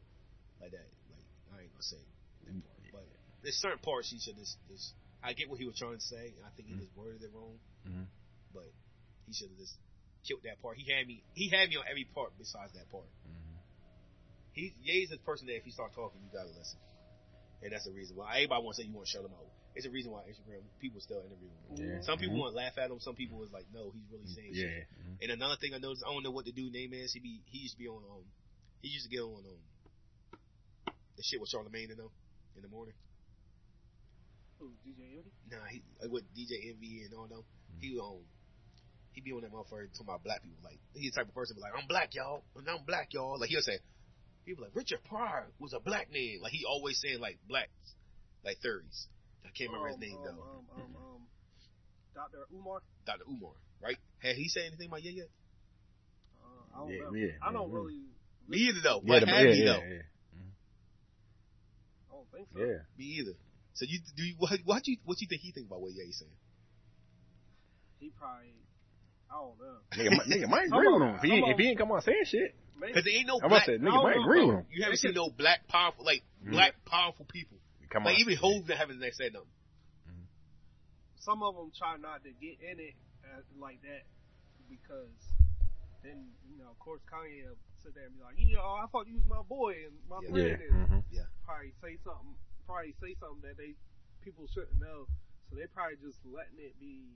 [0.61, 0.88] like that.
[1.11, 2.02] Like I ain't gonna say
[2.44, 3.07] that part, but
[3.42, 4.59] there's certain parts he should just.
[4.68, 6.34] just I get what he was trying to say.
[6.36, 6.80] and I think he Mhm.
[6.80, 8.07] just worded it wrong, Mhm.
[8.52, 8.70] but
[9.26, 9.76] he should have just
[10.24, 10.76] killed that part.
[10.78, 11.22] He had me.
[11.34, 13.09] He had me on every part besides that part.
[13.26, 13.45] Mhm.
[14.57, 16.80] He Ye's the person that if he start talking, you gotta listen,
[17.61, 19.44] and that's the reason why everybody want to say you want to shut him out.
[19.76, 21.76] It's a reason why Instagram people still interview him.
[21.76, 22.00] Yeah.
[22.00, 22.48] Some people Mhm.
[22.48, 22.96] want to laugh at him.
[22.98, 24.64] Some people is like, no, he's really saying shit.
[24.64, 24.88] Yeah.
[25.04, 25.16] Mhm.
[25.20, 27.12] And another thing I noticed, I don't know what the dude name is.
[27.12, 28.24] He be he used to be on um
[28.80, 29.61] he used to get on um
[31.16, 32.11] the shit with Charlamagne you know
[32.57, 32.94] in the morning.
[34.59, 35.32] Who, DJ Envy?
[35.52, 37.44] Nah, he like, with DJ Envy and all them.
[37.78, 38.24] He um
[39.12, 40.64] he be on that motherfucker talking about black people.
[40.64, 43.38] Like he's the type of person be like, I'm black, y'all, and I'm black, y'all.
[43.38, 43.78] Like he'll say,
[44.47, 46.38] people like Richard Pryor was a black man.
[46.42, 47.70] Like he always saying like blacks,
[48.44, 49.09] like thirties.
[49.44, 50.42] I can't remember his Um, name um, though.
[50.42, 51.20] Um, um, um,
[52.14, 52.38] Dr.
[52.55, 52.80] Umar.
[53.05, 53.24] Dr.
[53.28, 53.99] Umar, right?
[54.18, 55.28] Had he said anything about yeah yet?
[56.42, 57.14] Uh, I don't Yeah, know.
[57.14, 57.76] yeah, I don't yeah.
[57.76, 58.01] really.
[58.49, 59.01] Me either though.
[59.05, 59.82] Yeah, but the, had yeah, he though?
[59.82, 60.03] yeah,
[62.11, 62.59] I don't think so.
[62.61, 62.78] yeah.
[62.99, 63.32] Me either.
[63.74, 66.18] So you do you what what you what you think he think about what Ye's
[66.18, 66.30] saying?
[68.01, 68.55] He probably.
[69.28, 69.78] I don't know.
[69.92, 71.78] Nigga, nigga might Come agree with on, him if he, ain't- come if he ain't
[71.78, 72.55] come out saying shit.
[72.79, 72.93] Maybe.
[72.93, 73.66] Because there ain't no I'm black.
[73.68, 74.47] about to say, I nigga don't agree bro.
[74.49, 74.66] with him.
[74.70, 76.51] You haven't seen no black powerful like Mhm.
[76.53, 77.59] black powerful people.
[77.91, 78.20] Come Like on.
[78.20, 79.49] even Hov that haven't said nothing.
[81.18, 82.95] Some of them try not to get in it
[83.27, 84.07] uh, like that
[84.70, 85.11] because
[86.03, 88.87] then, you know, of course, Kanye will sit there and be like, you know, I
[88.87, 90.31] thought you was my boy and my Yeah.
[90.31, 90.66] friend, Yeah.
[90.70, 91.45] and Mm-hmm.
[91.45, 93.74] probably say something, probably say something that they
[94.22, 95.07] people shouldn't know.
[95.51, 97.14] So they probably just letting it be,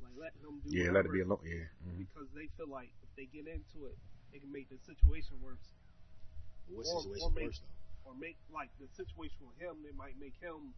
[0.00, 0.68] like letting them do.
[0.72, 1.44] Yeah, let it be whatever alone.
[1.44, 1.68] Yeah.
[1.84, 1.98] Mhm.
[2.08, 3.98] because they feel like if they get into it,
[4.32, 5.72] it can make the situation worse,
[6.68, 8.10] What Or- situation or make- worse though?
[8.10, 9.84] or make like the situation with him.
[9.86, 10.74] It might make him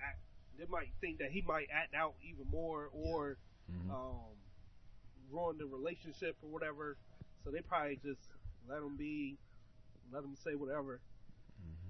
[0.00, 0.20] act.
[0.58, 3.38] They might think that he might act out even more, or
[3.70, 3.90] Mhm.
[3.90, 4.36] um,
[5.30, 6.98] ruin the relationship or whatever.
[7.44, 8.20] So they probably just
[8.66, 9.38] let him be,
[10.10, 11.00] let him say whatever.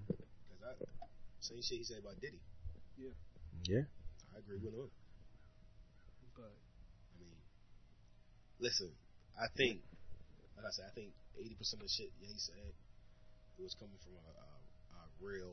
[0.06, 1.06] Because I
[1.40, 2.40] same shit he said about Diddy.
[2.96, 3.10] Yeah.
[3.64, 3.84] Yeah.
[4.34, 4.90] I agree with him.
[6.36, 6.52] But
[7.16, 7.36] I mean,
[8.60, 8.94] listen,
[9.38, 9.82] I think,
[10.62, 12.54] like I said, I think eighty percent of the shit yeah, he said
[13.58, 14.48] it was coming from a, a,
[14.96, 15.52] a real,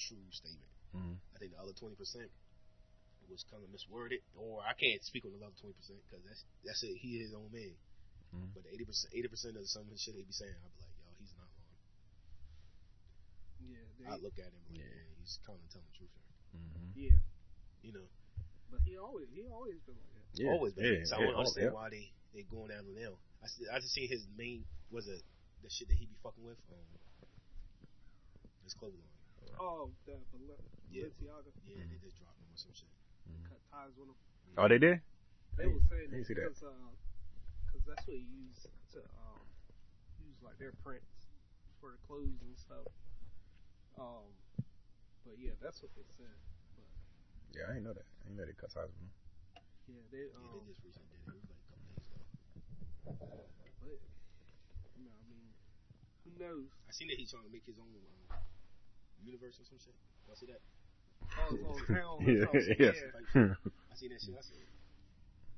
[0.00, 0.72] true statement.
[0.96, 1.16] Mhm.
[1.34, 2.30] I think the other twenty percent
[3.28, 6.42] was kind of misworded, or I can't speak on the other twenty percent because that's
[6.64, 6.96] that's it.
[6.98, 7.74] He is his own man.
[8.34, 8.54] Mhm.
[8.56, 10.80] But eighty percent, eighty percent of some of the shit they be saying, I'd be
[10.82, 11.76] like, yo, he's not lying.
[13.76, 14.88] yeah, they, I look at him like, Yeah.
[14.88, 16.60] yeah, he's kind of telling the truth here.
[16.60, 16.90] Mhm.
[16.96, 17.18] yeah.
[17.82, 18.06] You know,
[18.70, 20.26] But he always he always been like that.
[20.42, 20.50] Yeah.
[20.50, 20.84] always been.
[20.86, 21.04] Yeah.
[21.06, 21.26] so I yeah.
[21.26, 21.76] don't Oh, understand yeah.
[21.78, 22.04] why they
[22.34, 23.18] they going down the nail.
[23.46, 25.22] I see, I just seen his main was it
[25.62, 26.58] the shit that he be fucking with.
[26.66, 26.82] Um,
[28.66, 29.54] his clothing line.
[29.62, 30.58] Oh, the Bal-
[30.90, 31.06] Yeah.
[31.14, 32.90] Balenciaga Yeah, they just dropped him or some shit.
[33.46, 34.18] cut ties with him.
[34.58, 34.98] Oh, they did?
[35.54, 36.50] They Hey, were saying I didn't that.
[36.50, 36.90] because uh,
[37.70, 38.66] cause that's what he used
[38.98, 39.46] to um,
[40.18, 41.30] use like their prints
[41.78, 42.90] for the clothes and stuff.
[43.94, 44.26] Um,
[45.22, 46.34] but yeah, that's what they said.
[46.74, 46.90] But
[47.54, 48.02] Yeah, I didn't know that.
[48.10, 49.14] I didn't know they cut ties with him.
[49.86, 51.30] yeah, they Yeah, um, they just recently did it.
[51.30, 52.18] It was like a couple days ago.
[53.06, 55.46] But you know, I mean,
[56.26, 56.66] who knows?
[56.88, 57.86] I seen that he's trying to make his own
[58.30, 58.36] uh,
[59.22, 59.94] universe or some shit.
[60.26, 60.60] Y'all see that?
[61.38, 62.16] Oh, it's on town.
[62.26, 63.58] Yeah, or
[63.90, 64.34] I seen that shit.
[64.34, 64.66] I said.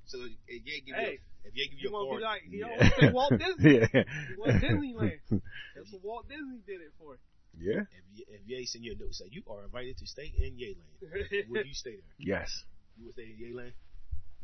[0.09, 2.25] So if Ye give Hey, you, if Ye give You you a want to be
[2.25, 2.73] like he Yeah.
[2.73, 3.75] always say Walt Disney.
[3.77, 4.05] yeah.
[4.29, 5.21] He went Disneyland.
[5.77, 7.19] That's what Walt Disney did it for.
[7.59, 7.85] Yeah.
[7.93, 10.57] if Ye, if Ye send you a note say you are invited to stay in
[10.57, 12.17] Yeland, would you stay there?
[12.19, 12.65] Yes.
[12.97, 13.73] You would stay in Yeland?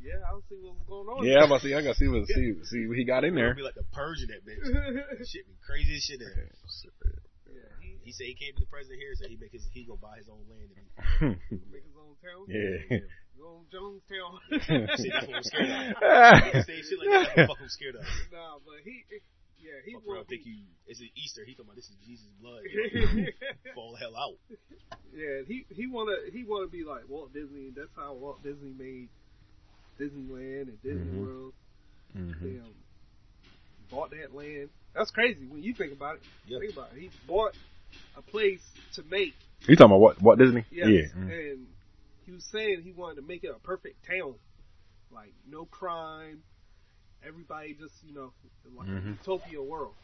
[0.01, 1.25] Yeah, I'll see what's going on.
[1.25, 1.75] Yeah, I'm about to see.
[1.75, 3.55] I gotta see what see see what he got in there.
[3.55, 4.61] Be like the Persian that bitch.
[5.31, 6.35] shit be crazy as shit there.
[7.49, 9.85] yeah, he He said he can't be the president here, so he make his he
[9.85, 10.71] gonna buy his own land.
[10.75, 11.39] And
[11.73, 12.45] make his own town.
[12.51, 12.99] yeah.
[13.35, 14.39] Go on Jonestown.
[14.97, 16.65] See, that's what I'm scared of.
[16.65, 18.07] Say shit like that, that's what fuck I'm scared of.
[18.31, 19.03] nah, but he,
[19.59, 21.43] yeah, he Fuck around, want think you it's an Easter.
[21.45, 22.63] He talking about this is Jesus' blood.
[23.75, 24.37] Fall the hell out.
[25.17, 27.73] yeah, he he wanna he wanna be like Walt Disney.
[27.75, 29.09] That's how Walt Disney made
[29.99, 31.21] Disneyland and Disney Mhm.
[31.21, 31.55] World.
[32.17, 32.41] Mhm.
[32.41, 32.75] Damn,
[33.91, 34.71] bought that land.
[34.95, 36.23] That's crazy when you think about it.
[36.47, 36.59] Yeah.
[36.61, 37.01] Think about it.
[37.01, 37.57] He bought
[38.17, 38.63] a place
[38.95, 39.35] to make.
[39.67, 40.23] You talking about what?
[40.23, 40.65] What Disney?
[40.71, 41.03] Yes, Yeah.
[41.21, 41.31] Mm.
[41.53, 41.67] and
[42.27, 44.35] he was saying he wanted to make it a perfect town,
[45.11, 46.43] like no crime,
[47.25, 48.33] everybody just you know
[48.77, 49.19] like a Mhm.
[49.19, 49.95] utopia world,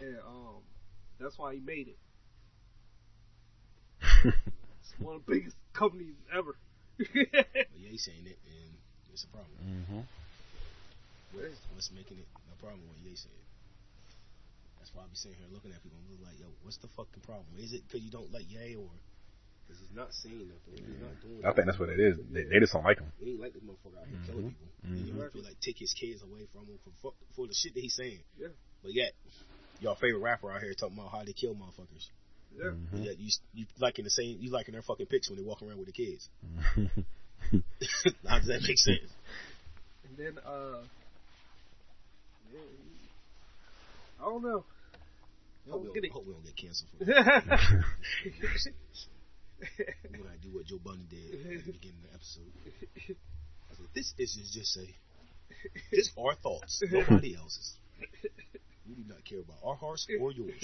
[0.00, 0.62] and um,
[1.18, 1.98] that's why he made it.
[4.82, 6.56] It's one of the biggest companies ever.
[6.98, 8.69] But yeah, he's saying it, and
[9.20, 9.56] it's a problem.
[9.60, 10.02] Mhm.
[11.36, 12.80] What's, what's making it a problem?
[12.88, 13.36] What Ye said.
[14.80, 16.88] That's why I be sitting here looking at people and look like, yo, what's the
[16.96, 17.52] fucking problem?
[17.60, 18.88] Is it because you don't like Ye or
[19.68, 20.80] because he's not saying nothing?
[20.80, 21.44] He's not doing.
[21.44, 22.16] I think that's what it is.
[22.32, 23.12] They, they just don't like him.
[23.20, 24.56] He ain't like this motherfucker out here killing Mhm.
[24.56, 24.68] people.
[24.88, 27.54] And you don't feel like take his kids away from him for fuck- for the
[27.54, 28.24] shit that he's saying.
[28.40, 28.56] Yeah.
[28.82, 29.12] But yet,
[29.78, 32.08] your favorite rapper out here talking about how they kill motherfuckers.
[32.56, 32.72] yeah.
[32.74, 32.96] Mm-hmm.
[32.96, 35.62] But yet you you liking the same you liking their fucking pics when they walk
[35.62, 36.26] around with the kids.
[38.28, 39.10] how does that make sense?
[40.08, 40.82] And then uh,
[42.52, 42.60] yeah,
[44.20, 44.64] I don't know.
[45.66, 47.44] I Hope we get don't, hope we don't get canceled for that.
[50.10, 52.52] when I do what Joe Bunny did at the beginning of the episode.
[53.70, 54.86] I said, this is just a,
[55.92, 57.74] this our thoughts, nobody else's.
[58.88, 60.54] We do not care about our hearts or yours.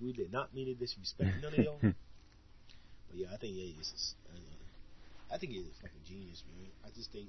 [0.00, 1.78] We did not mean to disrespect none of y'all.
[3.10, 4.36] But yeah, I think yeah, this is, uh,
[5.32, 6.68] I think he's is fucking genius, man.
[6.84, 7.28] I just think,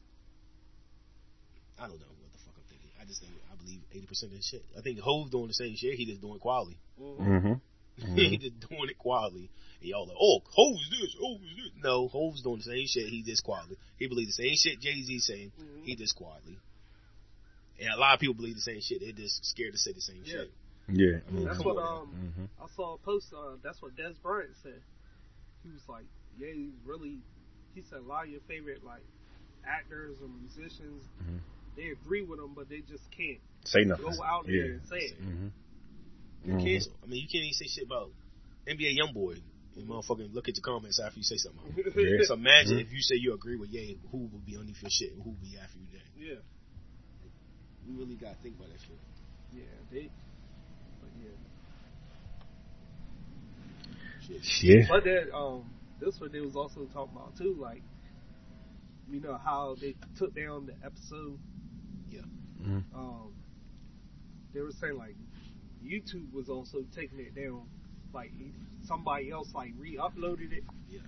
[1.77, 2.89] I don't know what the fuck I'm thinking.
[3.01, 4.63] I just think, I believe 80% of the shit.
[4.77, 6.77] I think Hov doing the same shit, he just doing quality.
[6.99, 7.53] Mm-hmm.
[8.15, 9.49] he just doing it quietly.
[9.81, 11.71] And y'all like, oh, Hov's this, Hov is this.
[11.83, 13.07] No, Hov's doing the same shit.
[13.09, 13.77] He just quietly.
[13.97, 15.51] He believe the same shit Jay Z saying.
[15.59, 15.83] Mhm.
[15.85, 16.57] He just quietly.
[17.79, 18.99] And a lot of people believe the same shit.
[18.99, 20.31] They're just scared to say the same Yeah.
[20.43, 20.51] shit.
[20.91, 21.19] Yeah.
[21.27, 22.63] I mean, That's what um Mm-hmm.
[22.63, 23.31] I saw a post.
[23.31, 24.81] Uh, that's what Dez Bryant said.
[25.63, 26.05] He was like,
[26.37, 27.19] "Yeah, he's really."
[27.79, 29.03] He said a lot of your favorite like
[29.65, 31.39] actors or musicians, Mhm.
[31.77, 34.03] they agree with him, but they just can't Say nothing.
[34.03, 34.63] go out yeah.
[34.63, 35.21] there and say it.
[35.21, 35.47] Mm-hmm.
[36.43, 38.11] You can't, I mean, you can't even say shit about
[38.67, 39.41] NBA YoungBoy.
[39.75, 41.61] You motherfucking look at your comments after you say something.
[41.71, 41.95] about.
[41.95, 42.23] Yeah.
[42.25, 42.81] So imagine Mhm.
[42.81, 45.29] if you say you agree with Ye, who would be underneath your shit and who
[45.29, 46.01] would be after you then?
[46.17, 46.35] yeah,
[47.87, 48.99] We really gotta think about that shit.
[49.53, 50.09] yeah, they.
[50.99, 51.31] But yeah,
[54.27, 54.43] Shit.
[54.43, 54.87] Shit.
[54.89, 55.63] but that um,
[55.99, 57.81] this what they was also talking about too, like,
[59.09, 61.39] you know how they took down the episode.
[62.09, 62.21] Yeah.
[62.61, 62.83] Mhm.
[62.93, 63.33] Um,
[64.53, 65.15] they were saying like
[65.83, 67.63] YouTube was also taking it down.
[68.13, 68.31] Like
[68.83, 70.63] somebody else like re-uploaded it.
[70.89, 70.99] Yeah.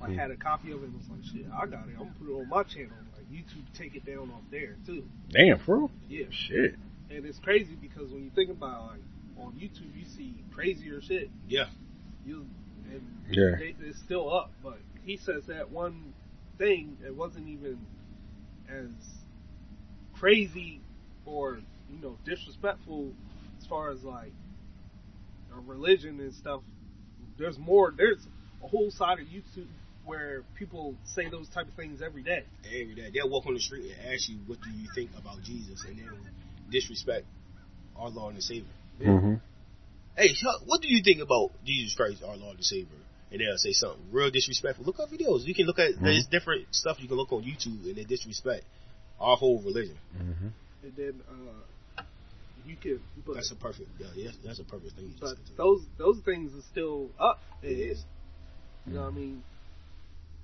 [0.00, 1.92] Like had a copy of it and was like, shit, I got it.
[1.98, 2.96] I'm gonna put it on my channel.
[3.16, 5.04] Like YouTube take it down off there too.
[5.30, 5.90] Damn, for real?
[6.08, 6.26] Yeah.
[6.30, 6.76] Shit.
[7.10, 9.00] And it's crazy because when you think about like
[9.38, 11.30] on YouTube, you see crazier shit.
[11.48, 11.66] Yeah.
[12.24, 12.46] You
[12.92, 13.56] and Yeah.
[13.58, 16.14] they, it's still up, but he says that one
[16.58, 17.78] thing it wasn't even
[18.68, 18.90] as
[20.14, 20.80] crazy
[21.24, 21.60] or
[21.90, 23.12] you know disrespectful
[23.60, 24.32] as far as like
[25.66, 26.62] religion and stuff.
[27.38, 27.92] There's more.
[27.96, 28.26] There's
[28.62, 29.68] a whole side of YouTube
[30.04, 32.44] where people say those type of things every day.
[32.66, 33.10] Every day.
[33.12, 35.84] They'll walk on the street and ask you, what do you think about Jesus?
[35.86, 36.08] And then
[36.70, 37.26] disrespect
[37.96, 38.64] our Lord and Savior.
[39.00, 39.34] Mm-hmm.
[40.18, 40.34] Hey,
[40.66, 42.98] what do you think about Jesus Christ, our Lord and Savior?
[43.30, 44.84] And they'll say something real disrespectful.
[44.84, 45.44] Look up videos.
[45.44, 48.64] You can look at, there's different stuff you can look on YouTube and they disrespect
[49.20, 49.96] our whole religion.
[50.16, 50.48] Mm-hmm.
[50.82, 52.02] And then uh,
[52.66, 55.06] you can, but That's a perfect, yeah, yeah that's a perfect thing.
[55.06, 55.38] you but said.
[55.56, 57.38] those those things are still up.
[57.62, 58.02] It is.
[58.86, 59.42] You know what I mean?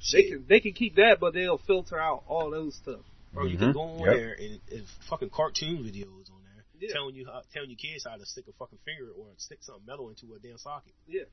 [0.01, 0.25] Shit.
[0.25, 3.01] They can they can keep that, but they'll filter out all those stuff.
[3.33, 3.61] Bro, you Mhm.
[3.61, 4.17] can go on Yep.
[4.17, 6.34] there and, and fucking cartoon videos on there
[6.89, 6.95] Yeah.
[6.95, 9.85] telling you how, telling your kids how to stick a fucking finger or stick something
[9.87, 10.95] metal into a damn socket.
[11.07, 11.25] Yeah.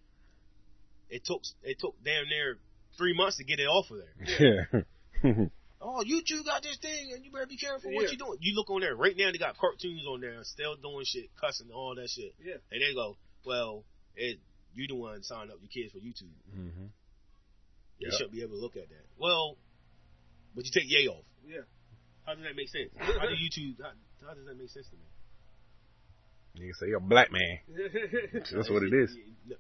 [1.10, 2.58] It took it took damn near
[2.98, 4.86] three months to get it off of there.
[5.24, 5.46] Yeah.
[5.84, 7.98] Oh, YouTube got this thing, and you better be careful Yeah.
[7.98, 8.38] what you're doing.
[8.40, 11.72] You look on there right now; they got cartoons on there, still doing shit, cussing,
[11.74, 12.36] all that shit.
[12.38, 12.62] Yeah.
[12.72, 13.84] And they go, "Well,
[14.16, 14.38] it
[14.76, 16.38] you the one signing up your kids for YouTube.
[16.54, 16.86] Mm-hmm.
[17.98, 18.12] You Yep.
[18.14, 19.58] shouldn't be able to look at that." Well,
[20.54, 21.26] but you take yay off.
[21.48, 21.66] Yeah.
[22.28, 22.92] How does that make sense?
[23.00, 23.82] How do YouTube?
[23.82, 23.90] How,
[24.28, 25.02] how does that make sense to me?
[26.58, 27.60] Nigga say you're a black man.
[28.34, 29.16] That's what it is.
[29.48, 29.56] Yeah,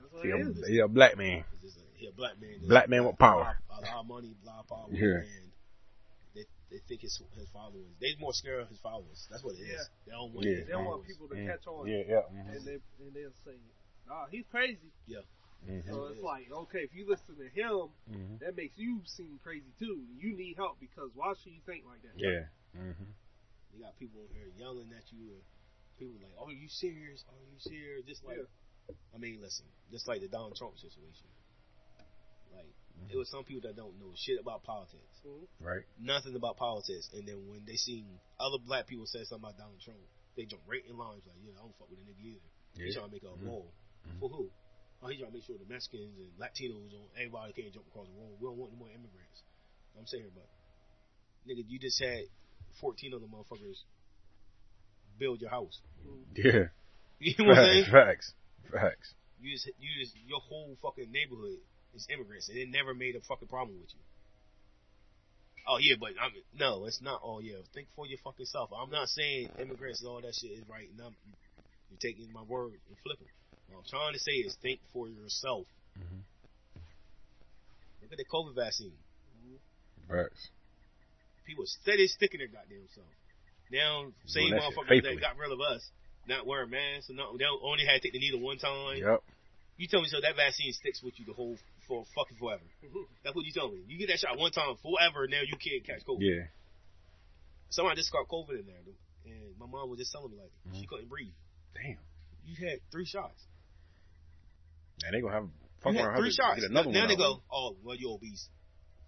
[0.00, 0.34] That's what He it
[0.68, 1.44] a, he a black man.
[1.62, 2.50] It's a, he a black man.
[2.60, 3.58] that's Black man with power.
[3.70, 4.86] A lot of money, a lot of power.
[4.90, 5.24] Yeah.
[5.24, 5.48] And
[6.34, 7.88] they they think his his followers.
[8.00, 9.26] They more scared of his followers.
[9.30, 9.68] That's what it is.
[9.72, 9.84] Yeah.
[10.06, 10.64] They don't want Yeah.
[10.66, 11.46] They don't want people to Mm.
[11.46, 11.86] catch on.
[11.88, 12.22] Yeah, yeah.
[12.52, 13.56] And they and they'll say,
[14.06, 14.92] "Nah, he's crazy."
[15.66, 15.88] Mm-hmm.
[15.90, 18.38] So it's like, okay, if you listen to him, Mm-hmm.
[18.44, 20.04] that makes you seem crazy too.
[20.20, 22.14] You need help because why should you think like that?
[22.14, 22.46] Yeah.
[22.76, 23.10] Mm-hmm.
[23.74, 25.32] You got people in here yelling at you.
[25.32, 25.42] And
[25.98, 27.24] people like, "Are you serious?
[27.28, 28.38] Are you serious?" Just like,
[29.14, 31.28] I mean, listen, just like the Donald Trump situation.
[32.54, 32.70] Like,
[33.10, 35.20] it was some people that don't know shit about politics.
[35.24, 35.46] Mhm.
[35.60, 35.84] Right.
[35.98, 38.04] nothing about politics, and then when they see
[38.38, 39.98] other black people say something about Donald Trump,
[40.36, 42.94] they jump right in lines like, "Yeah, I don't fuck with a nigga either." He's
[42.94, 43.42] trying to make a Mhm.
[43.46, 43.72] wall
[44.06, 44.18] Mhm.
[44.20, 44.50] for who?
[45.02, 48.06] Oh, he's trying to make sure the Mexicans and Latinos and everybody can't jump across
[48.06, 48.36] the wall.
[48.40, 49.42] We don't want no more immigrants.
[49.96, 50.48] I'm saying, but
[51.46, 52.28] nigga, you just had
[52.80, 53.82] 14 other motherfuckers
[55.18, 55.80] build your house.
[56.34, 56.66] Yeah.
[57.18, 57.84] You know what I'm saying?
[57.90, 58.34] Facts.
[58.70, 59.14] Facts.
[59.40, 61.56] You just, you just, your whole fucking neighborhood
[61.94, 64.00] is immigrants, and it never made a fucking problem with you.
[65.66, 67.22] Oh yeah, but I mean, no, it's not.
[67.24, 68.68] Oh yeah, think for your fucking self.
[68.70, 70.88] I'm not saying immigrants and all that shit is right.
[70.96, 71.08] No,
[71.88, 73.32] you're taking my word and flipping.
[73.72, 75.66] What I'm trying to say is think for yourself.
[75.98, 76.20] Mhm.
[78.02, 78.92] Look at the COVID vaccine.
[80.06, 80.50] Facts.
[81.46, 83.08] People steady sticking their goddamn self.
[83.72, 85.82] Now, same that shit motherfuckers that got rid of us,
[86.28, 88.98] not wearing masks, and not, they only had to take the needle one time.
[88.98, 89.22] Yep.
[89.76, 91.56] You tell me so that vaccine sticks with you the whole
[91.86, 92.62] for fucking forever.
[93.22, 93.82] That's what you tell me.
[93.86, 96.22] You get that shot one time forever, now you can't catch COVID.
[96.24, 96.46] Yeah.
[97.70, 98.94] Somebody just got COVID in there, dude.
[99.26, 100.80] and my mom was just telling me like Mm-hmm.
[100.80, 101.34] she couldn't breathe.
[101.74, 101.98] Damn.
[102.46, 103.42] You had three shots.
[105.04, 105.48] And they gonna have
[105.82, 106.60] fuck You had around three shots.
[106.60, 108.48] Get another now one they go, oh, well, you're obese.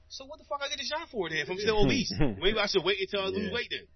[0.09, 2.13] So what the fuck I get a shot for then if I'm still obese?
[2.19, 3.55] Maybe I should wait until I lose Yeah.
[3.55, 3.87] weight then.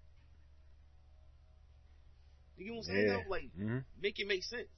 [2.57, 3.07] You get what I'm saying?
[3.07, 3.13] Yeah.
[3.23, 3.29] though?
[3.29, 3.79] Like, Mm-hmm.
[4.01, 4.69] make it make sense.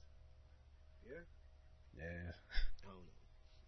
[1.04, 1.22] Yeah.
[1.98, 2.32] Yeah.
[2.84, 3.16] I don't know.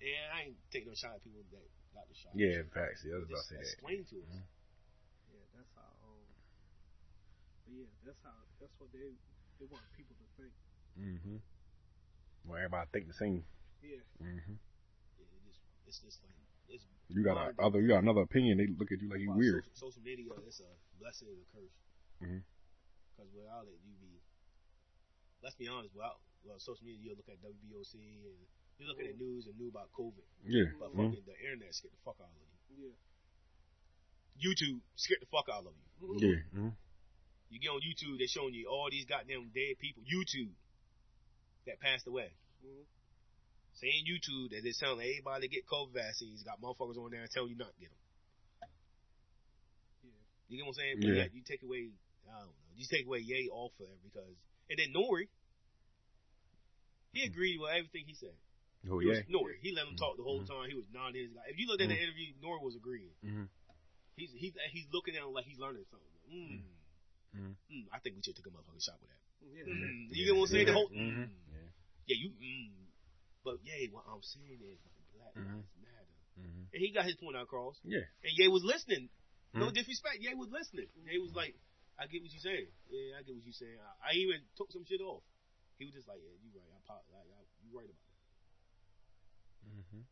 [0.01, 2.33] Yeah, I ain't taking no shot at people that got the shot.
[2.35, 2.63] Yeah.
[2.73, 3.05] Facts.
[3.05, 3.69] Yeah, I was about Just to say that.
[3.73, 4.33] explain to us.
[4.33, 4.47] Mhm.
[5.33, 5.91] Yeah, that's how.
[6.07, 6.25] Um,
[7.67, 8.39] but yeah, that's how.
[8.61, 9.13] That's what they
[9.61, 10.55] they want people to think.
[10.99, 11.39] Mm-hmm.
[12.47, 13.45] Well, everybody think the same.
[13.83, 14.01] Yeah.
[14.23, 14.57] Mm-hmm.
[15.19, 16.35] Yeah, it just, it's just like
[16.69, 17.81] it's You got a other.
[17.81, 18.59] You got another opinion.
[18.59, 19.65] They look at you like you Wow, weird.
[19.69, 21.77] Social, social media, it's a blessing and a curse.
[22.23, 22.43] Mhm.
[23.19, 24.23] Because without it, you be.
[25.43, 25.91] Let's be honest.
[25.91, 28.23] Without well, social media, you look at WBOC and
[28.79, 30.71] you look at the news and knew about COVID, Yeah.
[30.79, 31.11] but Mhm.
[31.11, 32.39] fucking the internet scared the fuck out of
[32.79, 32.95] you.
[32.95, 32.95] Yeah.
[34.39, 36.15] YouTube scared the fuck out of you.
[36.23, 36.39] Yeah.
[36.55, 36.69] Mm-hmm.
[37.51, 40.05] You get on YouTube, they're showing you all these goddamn dead people.
[40.05, 40.55] YouTube
[41.67, 42.33] that passed away.
[42.63, 42.87] Mhm.
[43.75, 47.51] Saying YouTube that they're telling everybody to get COVID vaccines, got motherfuckers on there telling
[47.51, 47.99] you not to get them.
[50.05, 50.11] Yeah.
[50.49, 51.01] You get what I'm saying?
[51.01, 51.15] But Yeah.
[51.15, 51.91] yeah, you take away,
[52.29, 54.37] I don't know, you take away Ye off of there because,
[54.71, 55.27] and then N.O.R.E.,
[57.13, 58.37] he agreed with everything he said.
[58.87, 59.25] Oh He yeah.
[59.27, 60.69] N.O.R.E., he let him talk the whole time.
[60.69, 61.43] He was nodding his guy.
[61.51, 62.61] If you looked at the interview, N.O.R.E.
[62.63, 63.17] was agreeing.
[63.25, 63.49] Mm-hmm.
[64.19, 66.15] He's he's he's looking at him like he's learning something.
[66.27, 66.61] Mm.
[67.39, 67.55] Mhm.
[67.71, 69.23] Mm, I think we should take a motherfucking shot with that.
[69.47, 69.63] Yeah.
[69.69, 70.11] Mm.
[70.11, 70.67] You get what I'm saying?
[70.67, 71.31] The whole, Mhm.
[71.31, 71.69] mm.
[72.11, 72.31] yeah, you.
[72.35, 72.91] Mm.
[73.47, 74.79] But yeah, what I'm saying is
[75.15, 75.33] Black.
[75.39, 76.65] Lives Matter, Mm-hmm.
[76.75, 77.79] and he got his point across.
[77.85, 78.03] Yeah.
[78.23, 79.09] And Ye was listening.
[79.55, 80.19] No disrespect.
[80.21, 80.87] Ye was listening.
[81.07, 81.55] Ye was like,
[81.99, 82.71] I get what you're saying.
[82.89, 83.75] Yeah, I get what you're saying.
[83.83, 85.27] I, I even took some shit off.
[85.83, 86.71] He was just like, yeah, you right.
[86.71, 88.23] I, apo- I, I you right about that.
[89.67, 90.03] Mm-hmm.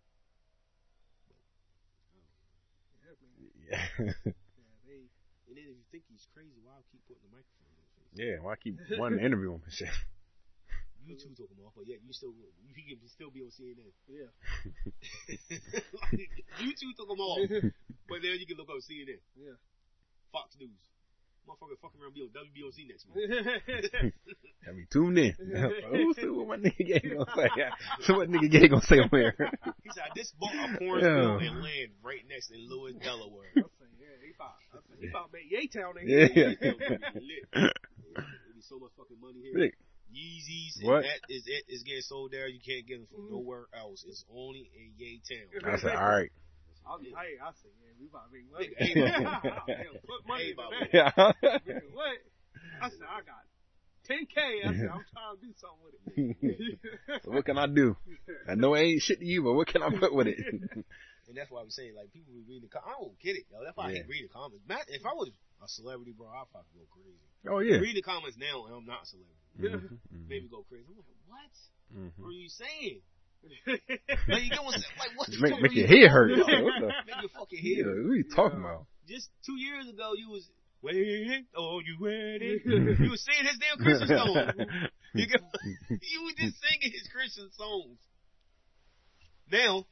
[3.03, 3.34] Yeah, man.
[3.66, 3.82] Yeah.
[4.03, 5.11] Yeah, they.
[5.51, 7.91] And then if you think he's crazy, why I keep putting the microphone in his
[7.99, 8.14] face?
[8.18, 8.34] yeah.
[8.43, 9.91] Why keep wanting to interview him and shit?
[11.07, 13.95] YouTube took him off, but yet you still you can still be on CNN.
[14.11, 14.26] Yeah.
[16.59, 17.47] YouTube took him off,
[18.11, 19.55] but then you can look up CNN, Yeah.
[20.34, 20.82] Fox News.
[21.47, 23.14] Motherfucker fucking around be on WBOC next yeah.
[23.14, 24.14] week.
[24.66, 25.34] Have me tuned in.
[25.55, 27.49] oh, see what my nigga Gay gonna say.
[28.03, 29.34] See what nigga Gay gonna say on there.
[29.84, 31.38] He said, this bought a porn Yeah.
[31.38, 33.55] film and land right next in Lewes, Delaware.
[33.57, 35.94] I say, yeah, he about, I say, he about make Yay Town.
[36.01, 36.26] ain't Yeah.
[36.26, 36.66] he?
[37.22, 37.47] Lit.
[37.55, 39.55] There'd be so much fucking money here.
[39.55, 39.78] Rick,
[40.11, 40.97] Yeezys, What?
[40.97, 41.64] and that is it.
[41.68, 42.49] Is getting sold there.
[42.49, 43.34] You can't get them from mm-hmm.
[43.34, 44.05] nowhere else.
[44.07, 45.72] It's only in Yay Town.
[45.72, 46.30] I said, all right.
[46.87, 48.70] I, hey, I say, yeah, we about to make money.
[48.78, 50.70] Hey, Put money in Bob.
[50.70, 50.91] that.
[51.66, 51.80] Yeah.
[51.93, 52.16] What?
[52.80, 53.43] I said, I got
[54.09, 54.39] 10K.
[54.64, 57.22] I said, I'm trying to do something with it.
[57.24, 57.97] so what can I do?
[58.49, 60.39] I know it ain't shit to you, but what can I put with it?
[61.26, 63.51] And that's why I'm saying, like, people be reading the com- I don't get it,
[63.51, 63.59] yo.
[63.59, 64.62] That's why I hate reading the comments.
[64.62, 67.18] Matt, if I was a celebrity, bro, I'd fucking go crazy.
[67.51, 67.82] oh yeah.
[67.82, 69.34] Reading the comments now, and I'm not a celebrity.
[69.59, 70.87] Mhm, mhm, Made me go crazy.
[70.87, 71.51] I'm like, what?
[71.91, 72.14] mhm.
[72.22, 73.03] What are you saying?
[73.66, 74.99] like, you get what I'm saying?
[74.99, 76.28] Like, what the Make, fuck make your head hurt.
[76.28, 76.40] doing?
[76.64, 76.88] What the?
[77.07, 78.05] Make your fucking head hurt.
[78.05, 78.86] what are you talking about?
[79.09, 80.49] Just two years ago, you was
[80.82, 81.47] waiting.
[81.57, 82.61] Oh, you ready?
[82.64, 84.90] you was singing his damn Christian song.
[85.16, 85.40] You, get,
[85.88, 87.97] you was just singing his Christian songs.
[89.51, 89.86] Now,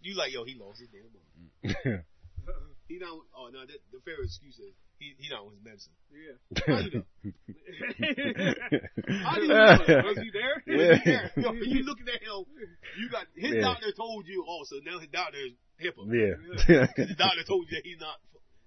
[0.00, 2.02] you like, yo, he lost his damn mind.
[2.88, 3.22] He not.
[3.38, 5.92] Oh no, that, the fair excuse is he he not on his medicine.
[6.12, 6.36] yeah.
[6.68, 7.04] How you know?
[9.24, 10.04] How do you know?
[10.04, 10.56] Was he there?
[10.70, 11.28] Yeah.
[11.36, 12.44] Yo, you looking at him?
[13.00, 13.62] You got his Yeah.
[13.62, 14.44] doctor told you.
[14.46, 16.04] Oh, so now his doctor is HIPAA.
[16.12, 16.86] yeah.
[17.10, 18.20] The doctor told you that he's not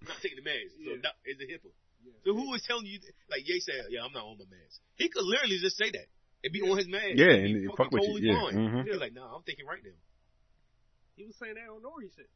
[0.04, 0.74] not taking the meds.
[0.84, 1.02] So Yeah.
[1.06, 1.72] doc, is it HIPAA?
[2.04, 2.12] Yeah.
[2.26, 3.00] So who was telling you?
[3.30, 4.80] Like Ye said, yeah, I'm not on my meds.
[4.98, 6.08] He could literally just say that
[6.44, 7.16] and be on his meds.
[7.16, 8.34] Yeah, and and fuck fucking with totally you.
[8.34, 8.42] Yeah.
[8.42, 8.56] fine.
[8.58, 8.84] Mhm.
[8.90, 9.96] He's like, no, I'm thinking right now.
[11.16, 12.28] He was saying that on N.O.R.E shit.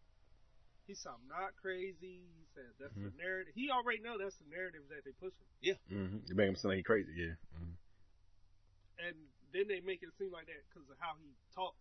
[0.87, 2.23] He said, I'm not crazy.
[2.31, 3.19] He said, that's the Mm-hmm.
[3.19, 3.53] narrative.
[3.59, 5.43] He already know that's the narrative that they pushing.
[5.91, 6.23] Mhm.
[6.27, 7.11] You make him sound like he crazy.
[7.13, 7.35] Yeah.
[7.59, 7.75] Mhm.
[9.03, 9.15] And
[9.51, 11.77] then they make it seem like that because of how he talks.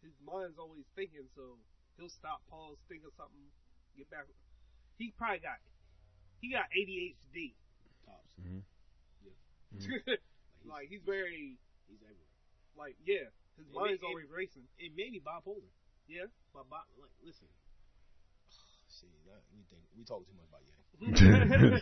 [0.00, 1.58] His mind's always thinking, so
[1.98, 3.50] he'll stop, pause, think of something,
[3.98, 4.24] get back.
[4.96, 5.58] He probably got,
[6.40, 7.52] he got ADHD.
[8.06, 8.30] Tops.
[8.40, 8.62] Mhm.
[10.70, 11.58] like, he's very,
[11.90, 12.30] He's everywhere.
[12.78, 13.26] like, yeah,
[13.58, 14.68] his It mind's may- it- always racing.
[14.78, 15.66] It may be bipolar.
[16.06, 16.26] Yeah.
[16.54, 17.48] But bi- like, listen.
[19.00, 20.62] See, that, we think we talk too much about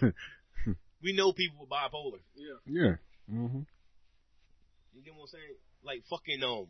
[0.05, 0.75] Ye.
[1.03, 2.19] We know people with bipolar.
[2.35, 2.57] yeah.
[2.67, 2.95] yeah.
[3.31, 3.61] Mm-hmm.
[4.95, 5.55] You get what I'm saying?
[5.85, 6.67] Like fucking um,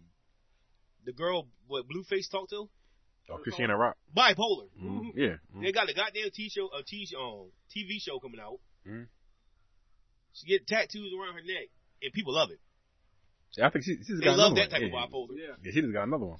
[1.04, 2.68] the girl what Blueface talked to
[3.30, 3.96] Oh, Chrisean Rock.
[4.14, 4.68] bipolar.
[4.82, 5.12] Mhm.
[5.16, 5.36] Yeah.
[5.62, 8.58] They got a goddamn T show, a T um TV show coming out.
[8.86, 9.06] Mhm.
[10.34, 11.68] She get tattoos around her neck,
[12.02, 12.58] and people love it.
[13.56, 15.02] Yeah, I think she, she's They got love another that type one.
[15.04, 15.28] of bipolar.
[15.38, 15.54] Yeah.
[15.62, 16.38] Yeah, she just got another one.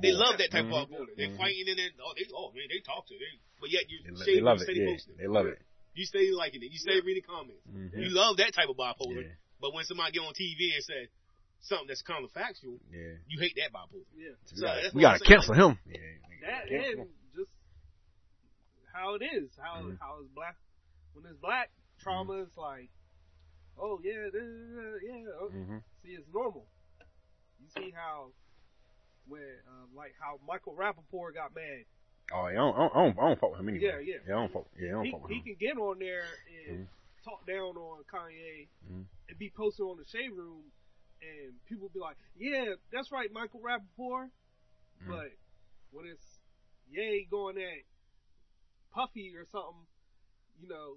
[0.00, 0.18] They boy.
[0.18, 0.72] love that type Mhm.
[0.82, 1.16] of bipolar.
[1.16, 1.36] They're Mhm.
[1.36, 4.14] fighting and then oh they oh man they talk to they but yet you They,
[4.16, 4.64] stay, they love you it.
[4.64, 5.16] stay Yeah, posting.
[5.16, 5.60] they love it.
[5.94, 6.72] You stay liking it.
[6.72, 7.62] You stay reading comments.
[7.68, 7.92] Mhm.
[7.96, 9.22] You love that type of bipolar.
[9.24, 9.30] Yeah.
[9.60, 11.08] But when somebody get on TV and say
[11.60, 13.16] something that's counterfactual, Yeah.
[13.28, 14.04] you hate that bipolar.
[14.14, 14.30] Yeah.
[14.30, 15.78] We So gotta, that's we gotta I'm cancel him.
[15.86, 15.98] Yeah.
[16.42, 17.50] That and just
[18.92, 19.98] how it is, how Mhm.
[19.98, 20.56] how it's black.
[21.12, 21.70] When it's black,
[22.00, 22.90] trauma is like,
[23.78, 25.26] oh yeah, this, is- yeah.
[25.40, 25.48] oh.
[25.50, 26.66] hmm See, it's normal.
[27.60, 28.32] You see how
[29.28, 31.84] when uh, like how Michael Rapaport got mad.
[32.32, 33.84] Oh, yeah, I don't, I don't, I don't, fuck with him anyway.
[33.84, 34.20] Yeah, yeah.
[34.26, 34.66] Yeah, I don't fuck.
[34.80, 35.44] Yeah, I don't He, fuck with he him.
[35.44, 36.24] can get on there
[36.68, 36.88] and Mhm.
[37.24, 39.04] talk down on Kanye Mhm.
[39.28, 40.72] and be posted on the shade room,
[41.20, 44.30] and people be like, yeah, that's right, Michael Rapaport.
[45.02, 45.08] Mhm.
[45.08, 45.32] But
[45.90, 46.40] when it's
[46.90, 47.82] Ye going at
[48.92, 49.86] Puffy or something,
[50.60, 50.96] you know,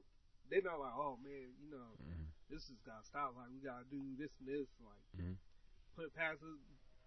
[0.49, 2.27] they're not like, oh man, you know, Mhm.
[2.49, 3.35] this has got to stop.
[3.35, 4.67] Like we gotta do this and this.
[4.79, 5.35] Like Mhm.
[5.95, 6.39] put us.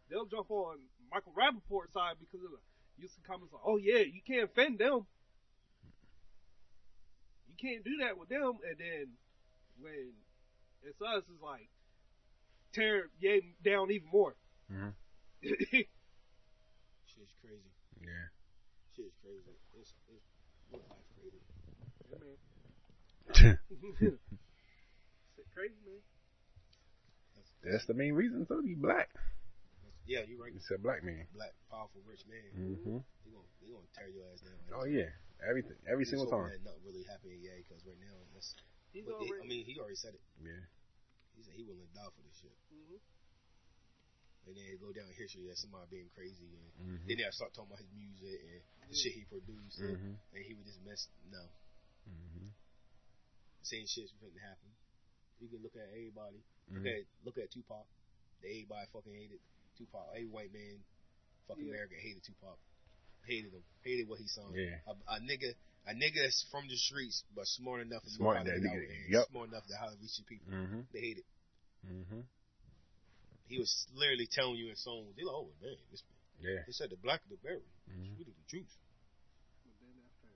[0.08, 2.58] They'll jump on Michael Rapaport's side because of the
[2.98, 5.06] use some comments like, oh yeah, you can't offend them.
[7.48, 8.58] You can't do that with them.
[8.68, 9.06] And then
[9.80, 10.12] when
[10.82, 11.68] it's us, it's like
[12.72, 14.36] tear Ye down even more.
[14.70, 14.94] Mhm.
[15.42, 17.72] Shit's crazy.
[18.00, 18.28] Yeah.
[18.96, 19.56] Shit's crazy.
[19.80, 20.20] It's, it's
[20.70, 21.40] what life crazy.
[22.12, 23.58] Yeah, man.
[25.36, 26.00] Shit crazy, man.
[27.64, 28.46] That's the main reason.
[28.46, 29.11] So he black.
[30.07, 30.53] Yeah, you're right.
[30.53, 31.26] He said black man.
[31.34, 32.42] Black, powerful, rich man.
[32.57, 32.98] Mm-hmm.
[33.24, 34.59] They gonna they gonna tear your ass down.
[34.74, 35.11] Oh yeah.
[35.40, 35.76] Everything.
[35.88, 36.51] Every single Let's time.
[36.53, 38.53] That nothing really happening, yeah, because right now that's.
[38.92, 39.44] He's but he- already.
[39.44, 40.24] I mean, he already said it.
[40.42, 40.61] Yeah.
[41.36, 42.53] He said he willing to die for this shit.
[42.68, 43.01] Mhm.
[44.51, 47.07] And then go down history as somebody being crazy, and Mm-hmm.
[47.09, 48.40] then they start talking about his music
[48.82, 50.34] and the shit he produced, and, Mm-hmm.
[50.36, 51.07] and he would just mess.
[51.30, 51.44] No,
[52.11, 52.51] Mm-hmm.
[53.62, 54.72] same shit's finna happen.
[55.38, 56.42] You can look at everybody.
[56.68, 57.01] Look Mhm.
[57.01, 57.86] at look at Tupac.
[58.42, 59.40] Everybody fucking hated
[59.80, 60.04] Tupac.
[60.12, 60.84] Every white man,
[61.48, 61.72] fucking Yeah.
[61.72, 62.60] America hated Tupac.
[63.24, 63.64] Hated him.
[63.80, 64.52] Hated what he sung.
[64.52, 64.76] Yeah.
[64.84, 65.56] A, a nigga,
[65.88, 68.60] a nigga that's from the streets, but smart enough to Smart know how to that
[68.60, 69.24] get out nigga- and yep.
[69.32, 70.48] smart enough to how to reach the people.
[70.52, 70.80] Mm-hmm.
[70.92, 71.28] They hate it.
[71.88, 72.20] Mm-hmm.
[73.48, 75.10] He was literally telling you in songs.
[75.16, 76.16] They like, oh man, this, man.
[76.40, 76.60] Yeah.
[76.64, 77.64] they said the black of the berry.
[77.90, 78.16] Mhm.
[78.16, 78.72] We did the juice.
[79.66, 80.30] But then after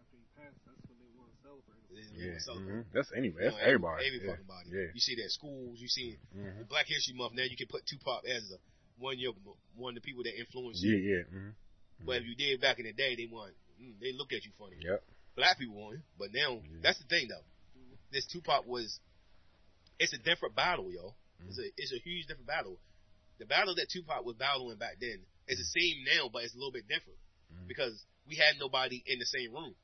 [0.00, 1.74] after he passed, that's when they want to celebrate him.
[1.74, 1.75] They didn't
[2.14, 2.36] Yeah.
[2.48, 2.80] Mm-hmm.
[2.92, 3.44] That's anyway.
[3.44, 4.06] You That's know, everybody.
[4.06, 4.30] Every yeah.
[4.32, 4.68] fucking body.
[4.72, 4.88] Yeah.
[4.94, 5.78] You see that schools.
[5.80, 6.58] You see Mm-hmm.
[6.60, 7.34] the Black History Month.
[7.34, 8.58] Now you can put Tupac as a,
[8.98, 9.32] one of your
[9.76, 10.96] one of the people that influenced Yeah.
[10.96, 11.02] you.
[11.16, 11.22] Yeah.
[11.30, 12.04] Mm-hmm.
[12.06, 14.52] But if you did back in the day, they want mm, they look at you
[14.58, 14.76] funny.
[14.80, 15.02] Yep.
[15.36, 17.44] Black people want but now that's the thing though.
[18.12, 19.00] This Tupac was,
[19.98, 21.14] it's a different battle, yo.
[21.48, 21.68] It's Mm-hmm.
[21.68, 22.78] a it's a huge different battle.
[23.38, 26.56] The battle that Tupac was battling back then is the same now, but it's a
[26.56, 27.18] little bit different
[27.68, 27.92] because
[28.26, 29.74] we had nobody in the same room.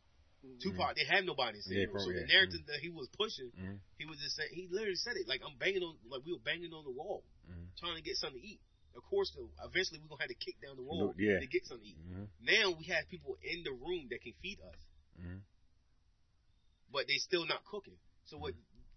[0.42, 0.58] Mm-hmm.
[0.58, 3.78] Tupac didn't have nobody in the Yeah, So the narrative that he was pushing, Mhm.
[3.98, 5.28] he was just saying, he literally said it.
[5.28, 7.78] Like, I'm banging on, like, we were banging on the wall, Mhm.
[7.78, 8.60] trying to get something to eat.
[8.94, 9.30] Of course,
[9.62, 11.38] eventually we're going to have to kick down the wall Yeah.
[11.38, 11.98] to get something to eat.
[11.98, 12.24] Mm-hmm.
[12.40, 14.80] Now we have people in the room that can feed us,
[15.18, 15.38] mm-hmm.
[16.90, 17.98] but they still not cooking.
[18.26, 18.54] So what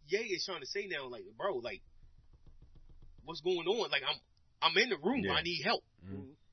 [0.07, 1.81] Ye is trying to say now, like, bro, like,
[3.23, 3.89] what's going on?
[3.89, 4.19] Like, I'm,
[4.61, 5.33] I'm in the room, Yeah.
[5.33, 5.83] I need help.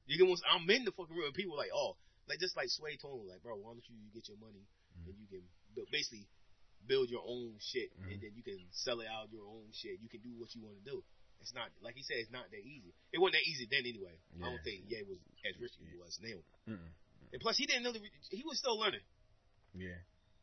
[0.06, 1.96] You get what I'm in the fucking room, and people are like, oh,
[2.28, 4.66] like just like Sway told him, like, bro, why don't you get your money
[5.06, 5.42] and you can
[5.90, 6.26] basically
[6.86, 8.20] build your own shit, and Mhm.
[8.20, 10.00] then you can sell it out your own shit.
[10.00, 11.04] You can do what you want to do.
[11.40, 12.94] It's not like he said, it's not that easy.
[13.12, 14.14] It wasn't that easy then anyway.
[14.36, 16.38] I don't think Ye was as rich as he was now.
[16.74, 16.92] Mm-mm.
[17.32, 19.02] And plus, he didn't know the, he was still learning.
[19.74, 19.98] Yeah.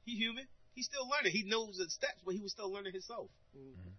[0.06, 0.48] He human.
[0.76, 1.32] He's still learning.
[1.32, 3.30] He knows the steps, but he was still learning himself.
[3.56, 3.94] Mhm.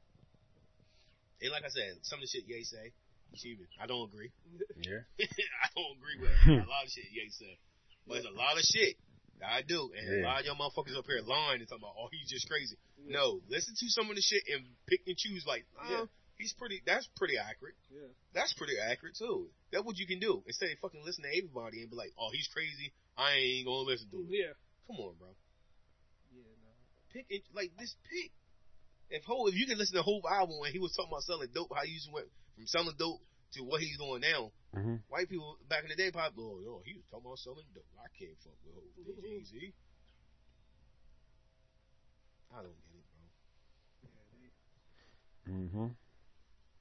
[1.42, 2.92] And like I said, some of the shit Ye say,
[3.32, 3.66] he's human.
[3.80, 4.30] I don't agree.
[4.84, 5.01] Yeah.
[5.64, 6.32] I don't agree with
[6.66, 7.57] a lot of shit Ye said.
[8.07, 8.96] But there's a lot of shit
[9.45, 9.91] I do.
[9.97, 12.49] And a lot of y'all motherfuckers up here lying and talking about, oh, he's just
[12.49, 12.76] crazy.
[13.07, 16.05] No, listen to some of the shit and pick and choose like, uh, Yeah.
[16.38, 17.74] he's pretty, that's pretty accurate.
[17.91, 18.09] Yeah.
[18.34, 19.49] That's pretty accurate too.
[19.72, 20.43] That's what you can do.
[20.47, 22.93] Instead of fucking listen to everybody and be like, oh, he's crazy.
[23.16, 24.28] I ain't gonna listen to him.
[24.30, 24.53] Yeah.
[24.86, 25.28] Come on, bro.
[26.32, 26.43] Yeah.
[26.62, 26.70] No.
[27.12, 28.30] Pick it, like this pick.
[29.11, 31.22] If whole, if you can listen to the whole album and he was talking about
[31.24, 33.18] selling dope, how he used to went from selling dope
[33.53, 35.03] to what he's doing now, Mm-hmm.
[35.11, 37.82] White people back in the day probably, oh, yo, he was talking about selling dope.
[37.98, 39.74] I can't fuck with Hov Jay Z.
[42.55, 43.26] I don't get it, bro.
[44.07, 44.55] Yeah.
[45.42, 45.90] They, Mm-hmm.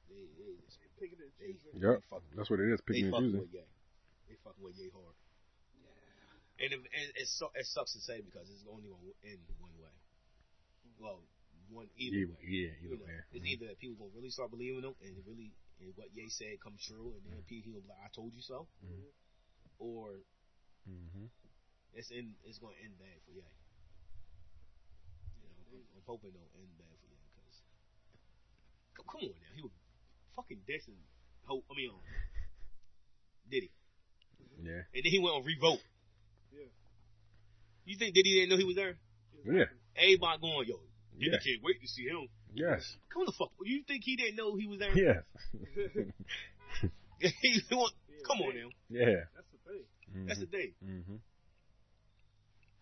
[0.06, 1.82] They, they, just- they picking and choosing.
[1.82, 2.06] Yep.
[2.14, 2.78] fucking, That's what it is.
[2.86, 3.42] they Picking and fucking choosing.
[3.42, 3.66] with Ye.
[4.30, 5.18] They fucking with Ye hard.
[6.62, 9.42] And, it, and it, su- it sucks to say because it's only going to end
[9.58, 9.96] one way.
[11.02, 11.26] Well,
[11.74, 12.30] one either Yeah.
[12.38, 12.46] way.
[12.46, 12.74] Yeah.
[12.86, 13.18] You Either know, way.
[13.34, 16.60] it's either that people gonna really start believing them and really and what Ye said
[16.62, 19.12] comes true, and then people gonna be like, "I told you so," Mhm.
[19.80, 20.24] or
[20.88, 21.26] Mm-hmm.
[21.94, 23.44] it's in it's gonna end bad for Ye.
[25.40, 27.62] You know, I'm, I'm hoping it'll end bad for Ye because
[28.96, 29.72] come, come on now, he was
[30.36, 31.00] fucking dissing.
[31.46, 32.02] Hope I mean, um,
[33.50, 33.72] Diddy,
[34.62, 34.84] Yeah.
[34.94, 35.82] and then he went on revolt.
[36.52, 36.70] Yeah.
[37.86, 39.00] You think Diddy didn't know he was there?
[39.46, 39.66] Yeah.
[39.96, 40.82] Everybody going, yo,
[41.18, 41.40] Diddy Yeah.
[41.40, 42.28] can't wait to see him.
[42.54, 42.98] Yes.
[43.14, 43.52] Come the fuck.
[43.64, 44.96] You think he didn't know he was there?
[44.98, 45.24] Yes.
[47.20, 48.70] He want- Yeah, come on now.
[48.90, 49.28] Yeah.
[49.36, 49.84] That's the thing.
[50.26, 50.72] That's the thing.
[50.80, 51.16] Mm-hmm.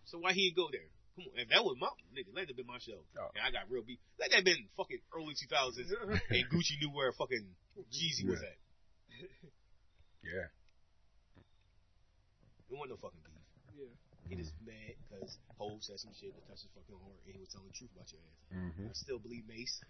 [0.06, 0.86] So why he didn't go there?
[1.16, 3.02] Come on, if that was my nigga, let that been my show.
[3.18, 3.28] Oh.
[3.34, 3.98] And I got real beef.
[4.20, 5.90] Let that been fucking early 2000s,
[6.30, 7.44] and Gucci knew where fucking
[7.90, 8.56] Jeezy was at.
[10.22, 10.46] Yeah.
[12.70, 13.37] It wasn't no fucking beef.
[14.28, 14.36] Yeah.
[14.36, 17.40] He just mad because Hov said some shit that touched his fucking heart, and he
[17.40, 18.38] was telling the truth about your ass.
[18.52, 18.92] Mm-hmm.
[18.92, 19.80] I still believe Mase.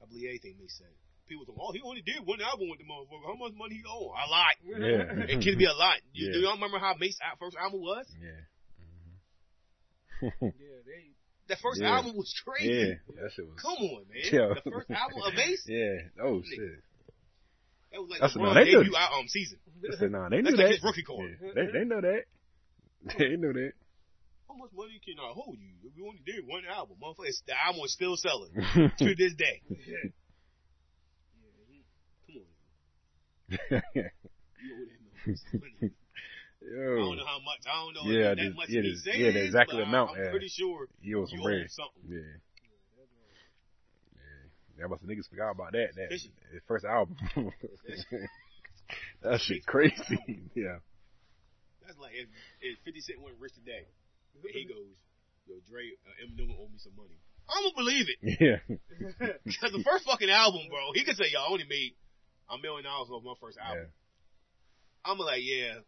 [0.00, 0.92] I believe everything Mase said.
[1.28, 3.24] People think, oh, he only did one album with the motherfucker.
[3.24, 4.12] How much money he owe?
[4.12, 4.54] A lot.
[4.60, 5.24] Yeah.
[5.32, 5.96] It could be a lot.
[6.12, 6.32] You, Yeah.
[6.32, 8.04] Do y'all remember how Mase's first album was?
[8.20, 8.44] Yeah.
[10.40, 10.50] Yeah.
[10.84, 11.12] They.
[11.48, 11.96] That first Yeah.
[11.96, 12.72] album was crazy.
[12.72, 12.94] yeah.
[13.20, 13.60] That shit was.
[13.60, 14.24] Come on, man.
[14.32, 14.54] Yeah.
[14.64, 15.64] The first album of Mase?
[15.68, 15.96] Yeah.
[16.22, 16.80] Oh shit.
[17.92, 19.58] That was like That's- LeBron's no, they debut knew- al- um, season.
[19.92, 20.74] I said, nah, they That's knew like that.
[20.76, 21.36] his rookie card.
[21.40, 21.50] Yeah.
[21.54, 22.24] They, they know that.
[23.18, 23.72] They knew that.
[24.48, 25.74] How much money can I hold you?
[25.96, 26.96] We only did one album.
[27.02, 28.52] Motherfucker, the album is still selling
[28.98, 29.60] to this day.
[29.70, 30.10] Yeah.
[31.32, 32.50] Come on.
[33.46, 35.92] You that money.
[36.64, 37.60] I don't know how much.
[37.70, 40.24] I don't know Yeah, that the- much yeah, he the- yeah, the exact amount, I'm
[40.24, 40.30] yeah.
[40.30, 41.70] pretty sure you owe you some bread.
[41.70, 42.02] something.
[42.08, 42.18] Yeah.
[44.16, 44.82] Yeah.
[44.82, 45.88] That must have niggas forgot about that.
[45.94, 46.28] That his
[46.66, 47.16] first album.
[49.22, 50.18] that shit crazy.
[50.54, 50.78] yeah.
[51.86, 52.26] That's like if,
[52.60, 53.84] if 50 Cent went rich today,
[54.34, 54.96] and he goes,
[55.46, 57.16] "Yo, Dre, uh, Eminem owe me some money."
[57.48, 58.58] I'm gonna believe it Yeah.
[59.44, 61.92] because the first fucking album, bro, he could say, "Yo, I only made
[62.48, 63.88] a million dollars off my first album."
[65.04, 65.84] I'm like, "Yeah,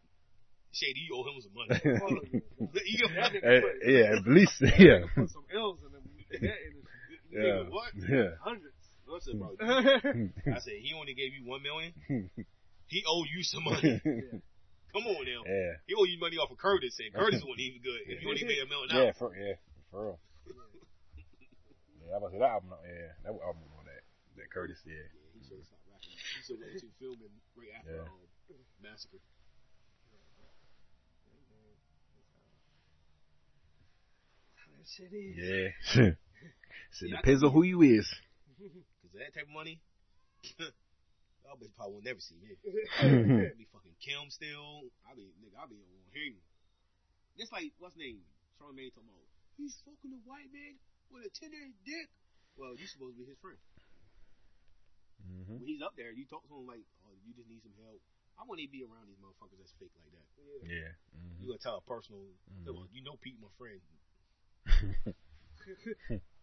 [0.71, 1.81] Shady, you owe him some money."
[2.85, 3.33] you get That what?
[3.33, 4.99] nigga put- yeah, at least yeah.
[5.15, 6.05] Put some L's in them.
[6.29, 7.17] in that industry.
[7.31, 7.41] Yeah.
[7.41, 7.91] Nigga, what?
[7.97, 8.29] Yeah.
[8.41, 8.75] Hundreds.
[9.09, 9.55] I said, bro.
[10.53, 12.29] I said he only gave you one million.
[12.87, 14.01] He owe you some money.
[14.97, 15.41] Come on now.
[15.45, 15.73] yeah.
[15.85, 18.01] He owe you money off of Curtis, and Curtis wasn't even good.
[18.09, 19.55] If you only made a million Yeah, dollars, for yeah,
[19.91, 20.19] for real.
[22.01, 22.71] Yeah, I was say that album.
[22.81, 24.01] Yeah, that album on that.
[24.39, 24.79] That Curtis.
[24.87, 24.95] Yeah.
[24.95, 26.13] yeah, he should have stopped rapping.
[26.17, 28.09] He should have went to filming right after Yeah.
[28.09, 29.21] um, Massacre.
[34.77, 35.35] That shit is.
[35.37, 36.11] Yeah.
[36.91, 38.07] so Yeah, I depends on who you is.
[38.57, 39.81] Cause that type of money,
[41.47, 42.51] y'all bitch probably will never see me.
[42.67, 43.47] yeah.
[43.47, 44.83] I be fucking Kim still.
[45.07, 45.55] I be nigga.
[45.55, 46.35] I be on him.
[47.39, 48.19] Just like what's his name?
[48.59, 49.23] Charlamagne talking about.
[49.55, 50.75] He's fucking a white man
[51.07, 51.57] with a tender
[51.87, 52.11] dick.
[52.59, 53.57] Well, you supposed to be his friend.
[55.23, 57.73] hmm When he's up there, you talk to him like, oh, you just need some
[57.79, 58.01] help.
[58.37, 60.27] I wouldn't even be around these motherfuckers that's fake like that.
[60.67, 60.91] Yeah.
[61.15, 62.27] hmm You gonna tell a personal,
[62.67, 62.89] Mhm.
[62.91, 63.81] you know, Pete, my friend.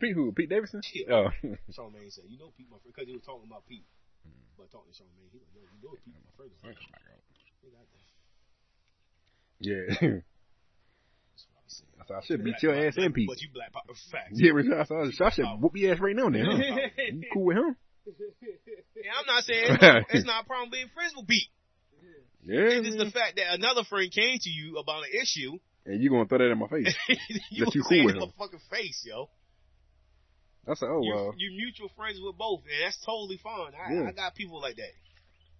[0.00, 0.32] Pete who?
[0.32, 0.80] Pete Davidson?
[0.94, 1.10] Yeah.
[1.12, 1.28] Oh.
[1.72, 3.84] Charlamagne said, "You know Pete, my friend," because he was talking about Pete,
[4.26, 4.56] mm-hmm.
[4.56, 6.52] but talking to Charlamagne, he like, "Yo, you know Pete, my friend."
[7.62, 8.02] Nigga, I-
[9.62, 9.86] yeah.
[11.32, 12.18] That's what I was saying.
[12.18, 13.28] I should beat your ass and Pete.
[13.28, 14.34] But you black power facts.
[14.34, 16.76] Yeah, I, said, I should whoop your ass right now then, huh?
[17.12, 17.76] You cool with him?
[18.04, 21.48] Yeah, I'm not saying it's not, it's not a problem being friends with Pete.
[22.42, 22.82] Yeah.
[22.82, 25.58] It's just the fact that another friend came to you about an issue.
[25.86, 26.94] And you're gonna throw that in my face.
[27.50, 28.32] you That you cool with in him.
[28.36, 29.30] my fucking face, yo.
[30.68, 31.34] I said, oh you, well.
[31.36, 33.72] you mutual friends with both, and that's totally fine.
[33.74, 34.08] I, Yeah.
[34.08, 34.94] I got people like that.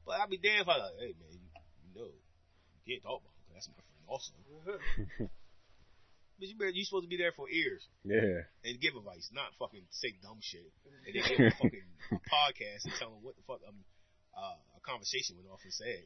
[0.06, 3.22] But I'd be damned if I like, hey man, you, you know, you can't talk
[3.22, 3.34] about.
[3.46, 4.32] 'cause That's my friend also.
[6.42, 8.42] But you better, you supposed to be there for ears Yeah.
[8.66, 10.66] and give advice, not fucking say dumb shit.
[11.06, 11.86] And then give a fucking
[12.26, 13.78] podcast and tell them what the fuck um,
[14.34, 16.02] uh, a conversation went off and said.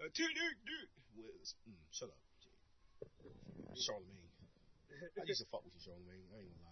[0.00, 0.88] Uh, dude, dude, dude.
[1.18, 2.16] Well, mm, shut up,
[3.76, 4.32] Charlamagne.
[5.20, 6.24] I used to fuck with you, Charlamagne.
[6.32, 6.64] I ain't gonna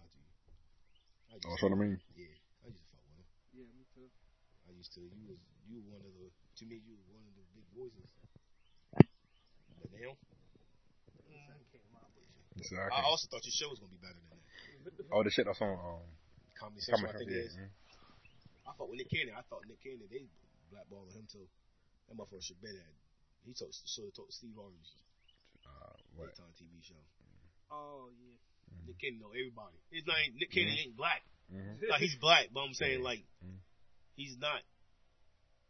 [1.31, 2.27] I used Oh, to- so I mean, Yeah,
[2.63, 3.27] I used to fuck with him.
[3.55, 4.07] yeah, me too.
[4.67, 5.01] I used to.
[5.01, 6.27] You was you were one of the
[6.59, 8.09] to me you were one of the big voices.
[9.81, 10.13] But now,
[12.55, 15.07] this is our I also thought your show was gonna be better than that.
[15.15, 16.03] oh, the shit that's on um,
[16.59, 17.55] Comedy Central, Comedy I think Central, it is.
[17.57, 18.69] yeah.
[18.69, 19.33] I fought with Nick Cannon.
[19.33, 20.27] I thought Nick Cannon they
[20.69, 21.47] blackballing him too.
[22.07, 22.93] That motherfucker should been at.
[23.47, 24.91] He told should have told Steve Harvey's
[25.65, 26.29] Uh, what?
[26.29, 26.99] daytime TV show.
[27.71, 28.37] Oh yeah.
[28.85, 29.77] Nick Cannon know everybody.
[29.91, 31.23] His not Nick Cannon ain't black.
[31.51, 31.89] Mhm.
[31.89, 33.05] Like he's black, but I'm saying Yeah.
[33.05, 33.59] like Mhm.
[34.15, 34.61] he's not.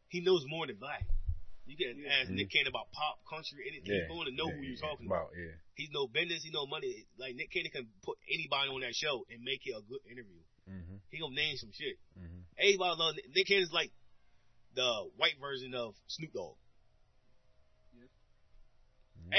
[0.09, 1.07] He knows more than black.
[1.65, 2.09] You can Yeah.
[2.21, 3.91] ask Nick Cannon about pop, country, anything.
[3.91, 3.99] Yeah.
[4.01, 5.31] He's going to know yeah, who you're yeah, talking about.
[5.37, 5.51] Yeah.
[5.75, 6.43] He's no business.
[6.43, 7.05] He no money.
[7.17, 10.41] Like Nick Cannon can put anybody on that show and make it a good interview.
[10.69, 10.97] Mm-hmm.
[11.09, 11.97] He gonna name some shit.
[12.19, 12.41] Mm-hmm.
[12.57, 13.91] Everybody love Nick, Nick Cannon's like
[14.73, 16.57] the white version of Snoop Dogg.
[17.93, 18.05] Yeah.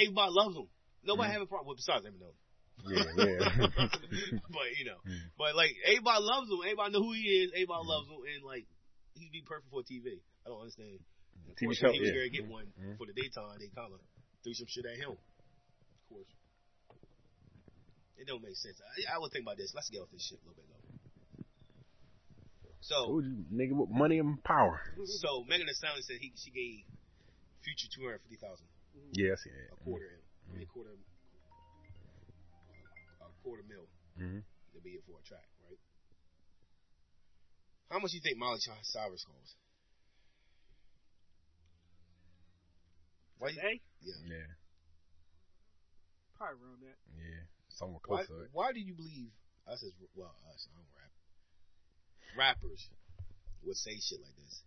[0.01, 0.69] Everybody loves him.
[1.05, 1.33] Nobody Mhm.
[1.33, 2.35] have a problem with besides Eminem.
[2.83, 3.69] Yeah, yeah.
[4.51, 5.31] but you know, Mhm.
[5.39, 6.59] but like everybody loves him.
[6.65, 7.53] Everybody know who he is.
[7.55, 7.93] Everybody Mhm.
[7.95, 8.67] loves him, and like
[9.15, 10.19] he'd be perfect for TV.
[10.45, 10.99] I don't understand.
[11.49, 12.27] Of TV course, show, he was yeah.
[12.29, 12.67] get one
[12.99, 13.59] for the daytime.
[13.59, 14.01] They kind of
[14.43, 15.15] threw some shit at him.
[15.15, 16.27] Of course,
[18.19, 18.81] it don't make sense.
[18.83, 19.73] I, I would think about this.
[19.75, 20.79] Let's get off this shit a little bit though.
[22.83, 24.81] So, you, nigga, with money and power.
[25.23, 26.83] so Megan Thee Stallion said he she gave
[27.63, 28.67] Future two hundred fifty thousand.
[29.15, 29.71] Yeah, I see that.
[29.71, 30.19] a quarter,
[30.51, 31.12] I mean, quarter, a quarter
[33.67, 33.87] mil
[34.21, 34.45] Mm-hmm.
[34.45, 35.81] to be it for a track, right?
[37.91, 39.57] How much you think Molly Ch- Cyrus costs?
[43.39, 43.49] Why?
[43.49, 44.21] You, Today, yeah.
[44.29, 44.51] Yeah,
[46.37, 46.99] probably around that.
[47.19, 47.43] yeah.
[47.73, 48.51] Somewhere Why, to it.
[48.53, 49.33] why do you believe
[49.67, 50.69] us as well us?
[50.69, 51.13] I don't rap.
[52.37, 52.85] Rappers
[53.65, 54.61] would say shit like this,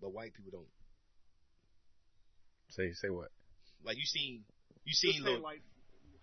[0.00, 0.72] but white people don't.
[2.76, 3.32] Say, say what?
[3.82, 4.44] Like you seen,
[4.84, 5.62] you seen say little, like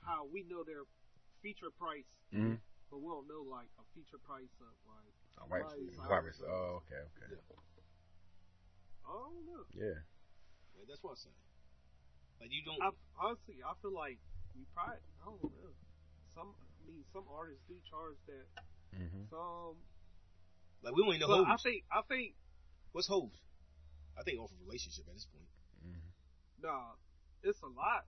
[0.05, 0.85] how we know their
[1.45, 2.57] feature price, Mm-hmm.
[2.89, 6.41] but we don't know like a feature price of like Oh, white Miley Cyrus.
[6.41, 6.49] Cyrus.
[6.49, 7.37] Oh, okay, okay.
[9.05, 9.61] I don't know.
[9.77, 10.01] Yeah.
[10.73, 11.41] Yeah, that's what I'm saying.
[12.41, 12.81] Like you don't.
[12.81, 12.89] I,
[13.21, 14.17] honestly, I feel like
[14.57, 15.71] we probably I don't know.
[16.33, 18.47] Some I mean some artists do charge that.
[18.97, 19.29] Mm-hmm.
[19.29, 19.77] Some,
[20.83, 22.33] like we don't even know but I think I think
[22.95, 23.35] What's hoes?
[24.17, 25.51] I think off of relationship at this point.
[25.83, 26.63] Mm-hmm.
[26.63, 26.95] nah,
[27.43, 28.07] it's a lot.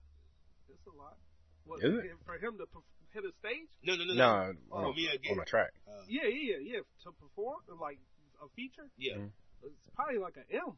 [0.72, 1.20] It's a lot.
[1.68, 2.16] What, Is it?
[2.24, 3.68] For him to perf- hit a stage?
[3.82, 4.18] No, no, no, no.
[4.18, 5.72] Nah, For on, me, I get- on a track.
[5.86, 6.80] Uh, Yeah, yeah, yeah.
[7.04, 7.98] To perform like
[8.42, 9.30] a feature, yeah, Mhm.
[9.64, 10.76] it's probably like an M,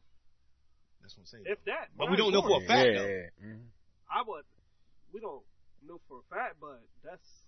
[1.01, 1.43] that's what I'm saying.
[1.47, 1.89] if that.
[1.97, 3.07] But we don't know for a fact, yeah, though.
[3.07, 3.29] yeah.
[3.45, 3.65] Mm-hmm.
[4.09, 4.45] I would.
[5.13, 5.43] We don't
[5.83, 7.43] know for a fact, but that's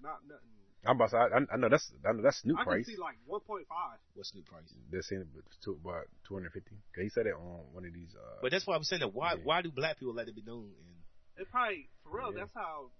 [0.00, 0.48] not nothing.
[0.86, 2.86] I'm about to say, I, I know that's I know that's Snoop I price.
[2.86, 3.66] can see like 1.5.
[4.14, 4.72] What's Snoop price?
[4.90, 5.28] They're saying
[5.64, 6.70] to about 250.
[6.94, 8.14] Cause he said it on one of these.
[8.16, 9.12] Uh, But that's why I'm saying that.
[9.12, 9.44] Why Yeah.
[9.44, 10.72] why do black people let it be known?
[10.72, 10.96] And
[11.36, 12.32] It probably for real.
[12.32, 12.40] Yeah.
[12.40, 12.90] That's how.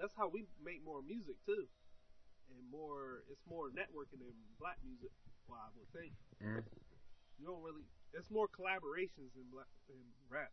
[0.00, 1.68] That's how we make more music too,
[2.48, 3.20] and more.
[3.28, 5.12] It's more networking than black music.
[5.46, 6.64] Well, I would think Mhm.
[7.36, 7.84] you don't really.
[8.16, 10.00] It's more collaborations in black in
[10.32, 10.50] rap.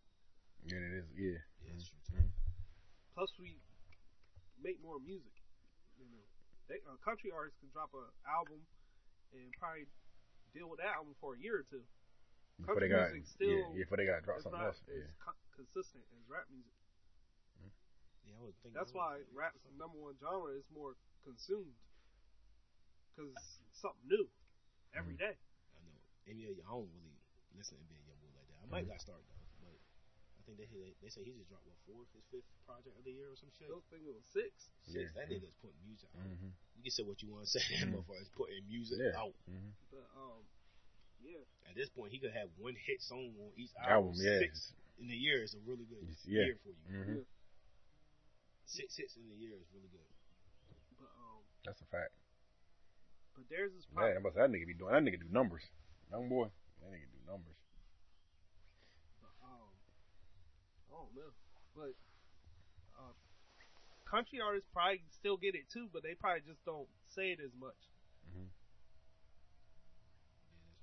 [0.68, 1.08] yeah, it is.
[1.16, 1.40] Yeah.
[1.64, 2.00] yeah, that's true.
[2.20, 2.32] Too.
[3.16, 3.62] Plus, we
[4.60, 5.32] make more music.
[5.98, 6.26] You know,
[6.68, 8.68] they, a country artist can drop an album
[9.34, 9.88] and probably
[10.54, 11.88] deal with that album for a year or two.
[12.58, 14.68] Before Country they got, music still yeah, yeah, before they got to drop something not
[14.76, 14.82] else.
[14.90, 15.12] as Yeah.
[15.24, 16.74] co- consistent as rap music.
[18.28, 18.76] Yeah, I would think.
[18.76, 20.94] That's why rap's number one genre is more
[21.24, 21.74] consumed.
[23.16, 24.28] Because it's something new
[24.94, 25.34] every day.
[25.34, 25.98] I know.
[26.30, 27.16] NBA, I don't really
[27.58, 28.60] listen to NBA Youngboy like that.
[28.62, 29.74] I might got started though, but
[30.38, 30.68] I think they
[31.02, 33.50] they say he just dropped what fourth, his fifth project of the year or some
[33.58, 33.72] shit.
[33.72, 34.70] I don't think it was six.
[34.86, 35.10] Six.
[35.10, 35.10] Yeah.
[35.18, 36.28] That nigga's putting music out.
[36.30, 36.52] Mm-hmm.
[36.78, 37.64] You can say what you want to say.
[37.80, 37.98] That Mhm.
[37.98, 39.18] motherfucker's putting music Yeah.
[39.18, 39.34] out.
[39.50, 39.72] Mm-hmm.
[39.90, 40.46] But um,
[41.26, 44.22] yeah, At this point, he could have one hit song on each Album, album.
[44.22, 44.40] yeah.
[44.46, 46.54] Six in a year is a really good Yeah.
[46.54, 47.26] year for you.
[48.68, 48.84] Mm-hmm.
[48.84, 50.12] Six hits in a year is really good.
[51.00, 52.12] But um, That's a fact.
[53.36, 54.92] but there's is Man, probably that, must, that nigga be doing.
[54.92, 55.64] That nigga do numbers.
[56.12, 56.52] Young boy.
[56.84, 57.56] That nigga do numbers.
[59.24, 59.72] But, um,
[60.92, 61.32] I don't know,
[61.76, 61.94] but
[63.00, 63.16] uh,
[64.04, 67.56] country artists probably still get it too, but they probably just don't say it as
[67.56, 67.80] much.
[68.28, 68.52] Mhm.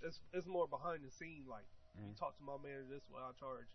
[0.08, 1.44] It's it's more behind the scene.
[1.48, 1.64] Like
[1.96, 2.16] you Mhm.
[2.16, 3.68] talk to my manager, this is what I charge.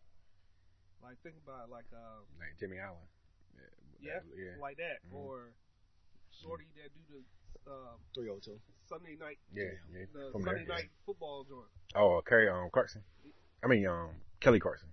[1.02, 3.08] Like think about it, like uh, Like Jimmy Allen.
[3.56, 3.66] yeah,
[4.04, 4.56] that- yeah.
[4.62, 5.14] like that, Mhm.
[5.16, 5.54] or
[6.32, 8.60] Shorty that do the uh, Three oh two.
[8.88, 10.06] Sunday night Yeah, yeah.
[10.14, 10.76] the From Sunday there.
[10.78, 11.68] night football joint.
[11.96, 13.04] Oh, Carrie um, Clarkson.
[13.64, 14.10] I mean, um,
[14.40, 14.90] Kelly Clarkson.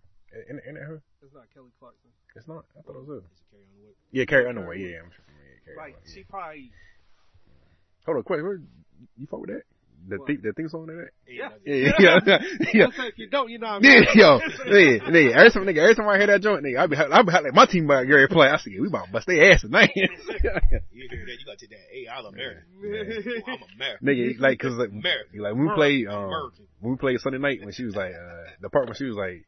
[0.50, 1.02] In, in, in her?
[1.22, 2.10] It's not Kelly Clarkson.
[2.34, 2.66] It's not.
[2.76, 3.30] I thought it was her.
[4.12, 4.76] Is it carry on the way?
[4.76, 4.78] Yeah, Carrie Underwood.
[4.78, 5.24] Yeah, I'm sure.
[5.28, 6.26] Yeah, Carrie Like Underwood, she yeah.
[6.28, 6.72] probably
[8.04, 8.42] Hold on, quick.
[8.42, 8.60] Where,
[9.16, 9.62] you fuck with that?
[10.08, 10.26] The What?
[10.28, 11.10] th- the thing song to that?
[11.26, 11.50] Yeah.
[11.64, 12.38] Yeah, yeah, yeah.
[12.72, 12.86] yeah.
[13.06, 15.94] If you don't, you know what I Yeah, yo, nigga, nigga, every time, nigga, every
[15.96, 18.28] time I hear that joint, nigga, I be, I be like my team about Gary
[18.28, 18.46] play.
[18.48, 19.90] I say, we about to bust their ass tonight.
[19.96, 21.36] You hear that?
[21.38, 21.78] You gotta take that.
[21.90, 22.62] Hey, I'm American.
[23.46, 24.06] I'm American.
[24.06, 25.40] nigga, like, cause like, American.
[25.40, 26.66] like when we played, um, American.
[26.80, 29.16] when we played Sunday night, when she was like, uh, the part when she was
[29.16, 29.44] like,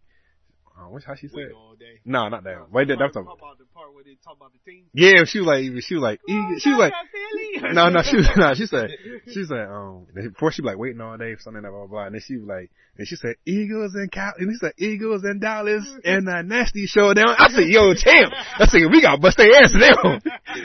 [0.79, 1.37] uh, what's how she said?
[1.37, 1.99] Waiting all day.
[2.05, 2.71] No, not No, that.
[2.73, 4.85] Wait, that, I'm that's a, talking about the part where they talk about the team.
[4.95, 6.21] yeah, she was like, she was like,
[6.61, 6.93] she was like,
[7.75, 8.91] no, no, she was, no, she said,
[9.29, 12.07] she said, um, before she was like waiting all day for something, blah, blah, blah,
[12.07, 15.25] and then she was like, and she said, Eagles and Cal, and he said, Eagles
[15.25, 17.35] and Dallas and a nasty showdown.
[17.39, 18.33] I said, yo, champ.
[18.35, 20.19] I said, we got to bust their ass now.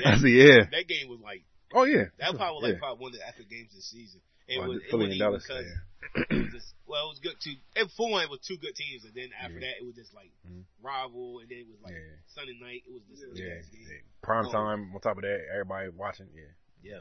[0.05, 0.65] I said, yeah.
[0.71, 2.13] That game was like Oh, yeah.
[2.19, 2.79] that probably was like yeah.
[2.79, 4.21] probably one of the epic games this season.
[4.47, 5.67] It Oh, was it wasn't even because
[6.29, 7.55] it was just well, it was good too.
[7.79, 9.71] It for one, it was two good teams, and then after Yeah.
[9.71, 10.65] that, it was just like Mhm.
[10.83, 12.19] rival, and then it was like Yeah.
[12.35, 12.83] Sunday night.
[12.85, 13.87] It was just Yeah, good ass game.
[13.87, 14.03] yeah.
[14.21, 14.91] Prime time.
[14.93, 16.27] On top of that, everybody watching.
[16.35, 16.51] Yeah,
[16.83, 16.99] Yeah,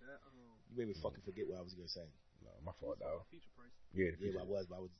[0.00, 0.32] that, um,
[0.72, 2.08] You made me fucking forget what I was gonna say.
[2.42, 3.28] no, my fault, dog.
[3.28, 3.68] feature price.
[3.92, 4.38] Yeah, the Yeah, future.
[4.40, 4.90] but I was, but I was.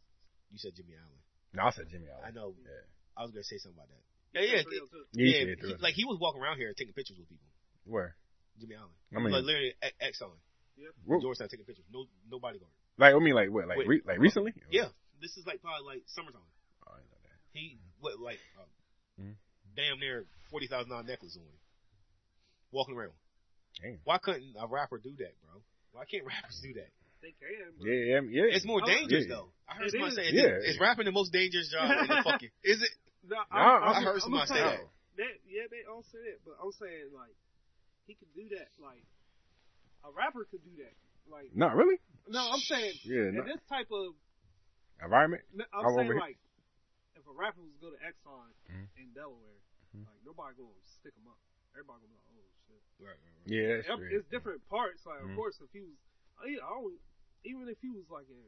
[0.52, 1.19] You said Jimmy Allen.
[1.55, 2.24] No, I said Jimmy Allen.
[2.24, 2.55] I know.
[2.65, 2.85] Yeah,
[3.16, 4.05] I was gonna say something about that.
[4.36, 5.06] Yeah, yeah, Three two.
[5.12, 5.44] yeah, yeah.
[5.48, 7.48] yeah, he- like he was walking around here taking pictures with people.
[7.85, 8.15] where?
[8.60, 8.93] Jimmy Allen.
[9.16, 10.20] I mean, like literally X
[10.86, 11.20] on Whoa.
[11.20, 11.84] Georgetown taking pictures.
[11.92, 12.70] No, no bodyguard.
[12.98, 13.66] like I mean, like what?
[13.68, 13.88] Like Wait.
[13.88, 14.55] re- like recently?
[14.70, 14.88] Yeah,
[15.20, 16.40] this is like probably like summertime.
[16.86, 17.38] Oh, I know that.
[17.52, 18.68] He what like um,
[19.24, 19.34] Mhm.
[19.76, 21.42] damn near forty thousand dollar necklace on,
[22.72, 23.12] walking around.
[23.82, 23.98] Damn.
[24.05, 25.60] Why couldn't a rapper do that, bro?
[25.92, 26.90] Why can't rappers do that?
[27.22, 27.74] They can.
[27.78, 28.55] but- Yeah, yeah, yeah.
[28.55, 29.34] It's more Oh, dangerous yeah.
[29.34, 29.48] though.
[29.68, 30.16] I heard It somebody is.
[30.16, 30.70] say, Yeah.
[30.70, 32.90] "Is rapping the most dangerous job in the fucking?" Is it?
[33.26, 34.80] No, I- I'm- I I'm- heard somebody say that.
[35.16, 35.34] that.
[35.48, 37.34] Yeah, they all said it, but I'm saying like
[38.06, 38.70] he could do that.
[38.78, 39.02] Like
[40.04, 40.94] a rapper could do that.
[41.30, 41.98] Like Not really.
[42.28, 44.14] no, I'm saying Yeah, in not, this type of.
[45.02, 45.42] environment.
[45.72, 46.38] I'm I'm saying like
[47.16, 48.86] if a rapper was to go to Exxon Mhm.
[48.96, 49.60] in Delaware,
[49.94, 50.06] Mhm.
[50.06, 51.38] like nobody gonna stick him up.
[51.74, 52.82] Everybody gonna be like, oh shit.
[52.98, 53.46] Right, right, right.
[53.46, 53.98] Yeah, that's Yep.
[54.12, 55.04] It's different parts.
[55.04, 55.30] Like Mhm.
[55.30, 55.96] of course, if he was,
[56.40, 56.98] I, I don't,
[57.44, 58.42] even if he was like in,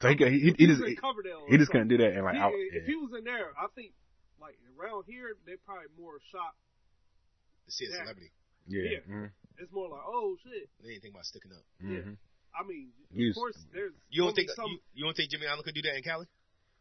[0.00, 2.34] So he, he, he, he just in Coverdale, he just couldn't do that and like
[2.34, 2.52] he- out.
[2.54, 2.86] if Yeah.
[2.86, 3.94] he was in there, I think
[4.40, 6.58] like around here they probably more shocked.
[7.66, 8.30] To see a celebrity,
[8.66, 8.82] Yeah.
[8.82, 8.98] yeah.
[9.06, 9.32] Mhm.
[9.62, 10.68] It's more like, oh shit.
[10.82, 11.64] they didn't think about sticking up.
[11.82, 12.16] Mhm.
[12.54, 15.30] I mean, You of s- course, there's You don't think some, you, you don't think
[15.30, 16.26] Jimmy Allen could do that in Cali?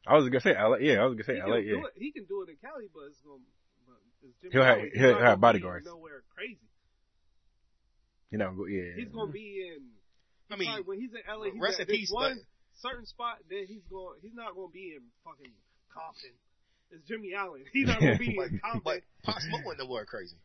[0.05, 0.77] I was gonna say LA.
[0.81, 1.57] Yeah, I was gonna say he LA.
[1.61, 1.73] can Yeah.
[1.79, 1.93] do it.
[1.95, 3.39] He can do it in Cali, but it's gonna.
[3.87, 4.91] But it's Jimmy He'll have- Allen.
[4.91, 5.85] He's he'll have bodyguards.
[5.85, 6.67] Nowhere crazy.
[8.31, 8.95] You know, yeah.
[8.95, 9.91] He's gonna be in.
[10.49, 12.43] I mean, probably when he's in LA, he's rest at in peace, one but-
[12.81, 13.37] certain spot.
[13.49, 14.19] Then he's going.
[14.21, 15.53] He's not gonna be in fucking
[15.93, 16.31] Compton.
[16.91, 17.63] It's Jimmy Allen.
[17.73, 18.81] He's not gonna be in Compton.
[18.83, 20.35] but Pop Smoke wasn't nowhere crazy.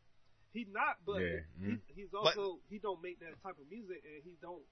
[0.52, 4.22] He's not, but Yeah, he, he's also he don't make that type of music, and
[4.24, 4.62] he don't.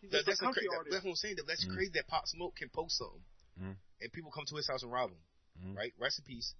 [0.00, 0.92] He's That, just that's, a a country cra- artist.
[0.92, 1.36] that's what I'm saying.
[1.36, 1.74] That that's Mhm.
[1.74, 3.22] crazy that Pop Smoke can post something,
[3.60, 3.76] Mhm.
[4.00, 5.20] and people come to his house and rob him.
[5.60, 5.76] Mhm.
[5.76, 5.92] Right?
[5.98, 6.54] Rest in peace.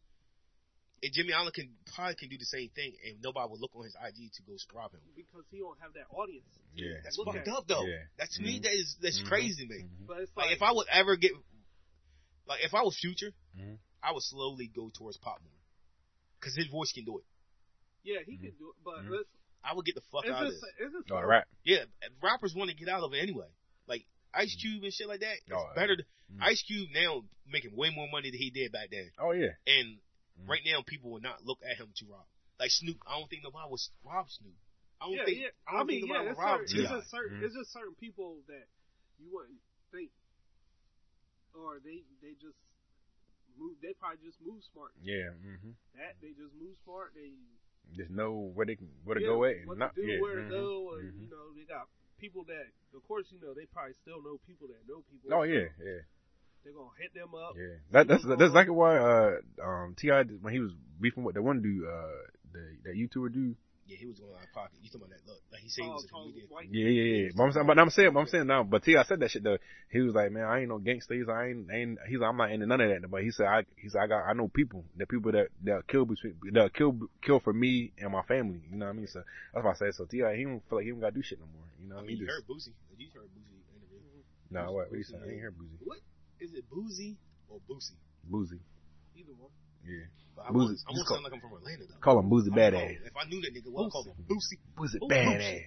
[1.02, 3.85] And Jimmy Allen can probably can do the same thing, and nobody will look on
[3.85, 5.01] his IG to go rob him.
[5.16, 6.44] because he don't have that audience.
[6.74, 7.01] Yeah.
[7.02, 7.86] That's Look fucked at- up though.
[7.86, 8.05] Yeah.
[8.18, 9.27] That to me that is that's Mhm.
[9.27, 9.82] crazy to me.
[9.85, 10.06] Mhm.
[10.06, 11.32] But it's Like like, if I would ever get,
[12.47, 13.78] like if I was Future, Mhm.
[14.02, 15.52] I would slowly go towards Pop more,
[16.39, 17.24] because his voice can do it.
[18.02, 19.10] Yeah, he can do it, but Mhm.
[19.10, 19.28] let's,
[19.62, 20.70] I would get the fuck it's out of just, this.
[20.78, 21.48] it's just Oh, rap.
[21.64, 21.85] Yeah,
[22.22, 23.48] rappers want to get out of it anyway.
[23.86, 25.36] Like Ice Cube and shit like that.
[25.44, 25.97] It's Oh, better.
[25.97, 26.02] To,
[26.32, 26.43] Mhm.
[26.43, 29.52] Ice Cube now making way more money than he did back then, Oh yeah.
[29.66, 29.98] and
[30.39, 30.48] Mhm.
[30.48, 32.27] right now people will not look at him to rob.
[32.59, 34.55] Like Snoop, I don't think nobody was rob Snoop.
[35.01, 35.39] I don't yeah, think.
[35.40, 35.48] yeah.
[35.66, 36.98] I, I don't mean, think yeah, nobody it's, rob certain, it's T.I.
[36.98, 37.43] just certain, Mhm.
[37.44, 38.66] it's just certain people that
[39.18, 39.60] you wouldn't
[39.90, 40.12] think,
[41.55, 42.56] or they they just
[43.56, 43.77] move.
[43.82, 44.93] They probably just move smart.
[45.02, 45.31] Yeah.
[45.32, 47.12] hmm That they just move smart.
[47.14, 47.32] They
[47.97, 50.07] Just know where they can where to yeah, go at and what not to do,
[50.07, 50.20] yeah.
[50.20, 51.20] where to mhm, go, and mhm.
[51.23, 51.89] you know they got
[52.19, 55.35] people that, of course, you know they probably still know people that know people.
[55.35, 56.07] Oh yeah, yeah,
[56.62, 57.55] they're gonna hit them up.
[57.57, 57.82] yeah.
[57.90, 59.31] That that's that's exactly why uh
[59.62, 60.23] um T.I.
[60.40, 63.57] when he was beefing with the one dude uh the that YouTuber dude
[63.90, 64.78] Yeah, he was going out of pocket.
[64.82, 65.26] You talking about that?
[65.26, 66.46] Look, like he said he Oh, was a tall, comedian.
[66.46, 66.68] white.
[66.70, 67.28] Yeah, yeah, yeah.
[67.34, 68.62] But I'm saying, but I'm saying, but I'm saying now.
[68.62, 69.02] But T.I.
[69.02, 69.58] said that shit though.
[69.90, 71.14] He was like, man, I ain't no gangster.
[71.14, 71.98] He's like, I ain't, I ain't.
[72.06, 73.10] He's like, I'm not into none of that.
[73.10, 75.88] But he said, I, he said, I got, I know people, the people that that
[75.90, 78.62] kill between, that kill, kill for me and my family.
[78.70, 79.08] You know what I mean?
[79.08, 79.94] So that's why I said.
[79.98, 80.36] So T.I.
[80.38, 81.66] he don't feel like he don't got to do shit no more.
[81.82, 82.74] You know, I what I mean, mean, you just, heard Boosie.
[82.94, 84.22] You heard Boosie interview.
[84.54, 85.18] nah, what, what you saying?
[85.26, 85.74] I ain't hear Boozy.
[85.82, 85.98] What
[86.38, 87.18] is it, Boozy
[87.50, 87.98] or Boosie?
[88.22, 88.60] Boozy.
[89.18, 89.50] Either one.
[89.86, 90.07] Yeah.
[90.36, 90.57] But I Boozy.
[90.57, 92.01] want, I Just want to call- sound like I'm from Atlanta though.
[92.01, 92.74] Call him Boozy I don't.
[92.81, 93.07] Badass.
[93.07, 94.15] If I knew that nigga, what I call him?
[94.28, 94.59] Boosie.
[94.77, 95.65] Boozy Ooh, Badass.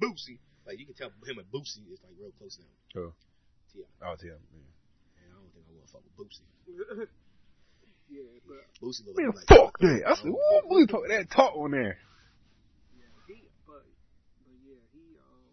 [0.00, 0.38] Boosie.
[0.66, 3.00] Like you can tell him and Boosie is like real close now.
[3.02, 3.12] Oh.
[3.72, 3.84] T.I.
[4.04, 4.32] Oh, T.I.
[4.32, 4.40] And
[5.28, 6.44] I don't think I want to fuck with Boosie.
[8.10, 10.02] yeah, but Boosie look Man, like fuck that.
[10.06, 11.96] I said, ooh, Boozy talk that talk on there.
[12.96, 13.84] yeah, he, but,
[14.44, 15.44] but yeah, he, um,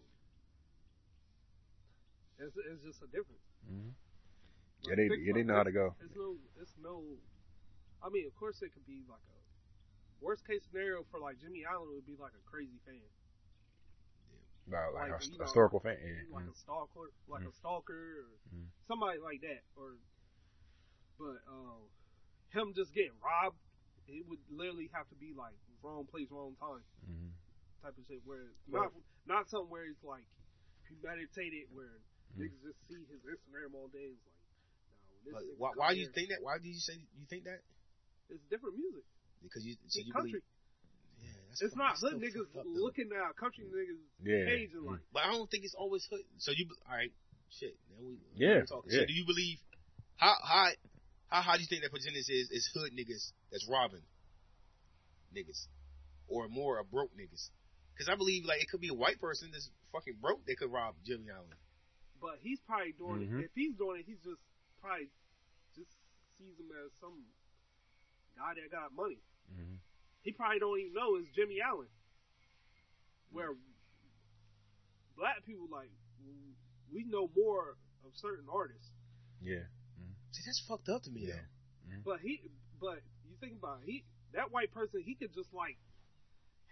[2.46, 3.40] it's, it's just a difference.
[4.86, 5.96] Yeah, they, Think yeah, they know how to go.
[6.04, 7.02] It's no, it's no.
[8.02, 9.40] I mean, of course, it could be like a
[10.24, 13.02] worst case scenario for like Jimmy Allen would be like a crazy fan,
[14.66, 15.94] Nah, like, Like, a you know, historical fan.
[16.02, 16.26] Yeah.
[16.34, 18.66] like a stalker, like a stalker, or Mhm.
[18.88, 19.62] somebody like that.
[19.78, 19.94] Or,
[21.18, 21.86] but um,
[22.50, 23.58] him just getting robbed,
[24.08, 27.30] it would literally have to be like wrong place, wrong time Mhm.
[27.82, 28.24] type of shit.
[28.26, 28.92] Where not
[29.24, 30.26] not something where it's like
[30.84, 32.02] premeditated, where
[32.36, 34.14] niggas just see his Instagram all day.
[34.18, 34.34] It's like,
[35.08, 36.42] no, this But nigga why, why do you think that?
[36.42, 37.62] Why do you say you think that?
[38.30, 39.04] It's different music?
[39.42, 40.40] Because you so It's you country.
[40.40, 40.42] believe.
[41.22, 42.80] Yeah, It's not that's hood niggas fucked up, though.
[42.82, 44.44] looking at country niggas Yeah.
[44.46, 46.24] page and like, But I don't think it's always hood.
[46.38, 47.12] So you all right?
[47.50, 47.76] Shit.
[47.90, 48.90] Now we Yeah, we talking.
[48.90, 49.00] yeah.
[49.00, 49.58] So do you believe
[50.16, 50.70] how how
[51.28, 54.02] how high do you think that percentage is is hood niggas that's robbing
[55.34, 55.66] niggas
[56.28, 57.50] or more of broke niggas?
[57.94, 60.70] Because I believe like it could be a white person that's fucking broke that could
[60.72, 61.56] rob Jimmy Allen.
[62.20, 63.40] but he's probably doing Mhm.
[63.40, 63.44] it.
[63.44, 64.40] If he's doing it, he's just
[64.80, 65.10] probably
[65.74, 65.92] just
[66.38, 67.26] sees him as some
[68.36, 69.18] guy that got money.
[69.52, 69.78] Mhm.
[70.22, 71.88] He probably don't even know it's Jimmy Allen.
[73.30, 73.54] Where
[75.16, 75.90] black people like
[76.92, 78.90] we know more of certain artists,
[79.40, 79.64] Yeah.
[80.32, 81.26] See, that's fucked up to me.
[81.26, 81.40] Yeah.
[81.88, 82.02] though.
[82.04, 82.40] but he,
[82.80, 85.78] but you think about it, he that white person, he could just like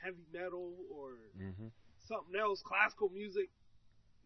[0.02, 1.68] heavy metal or Mm-hmm.
[2.06, 3.48] something else, classical music.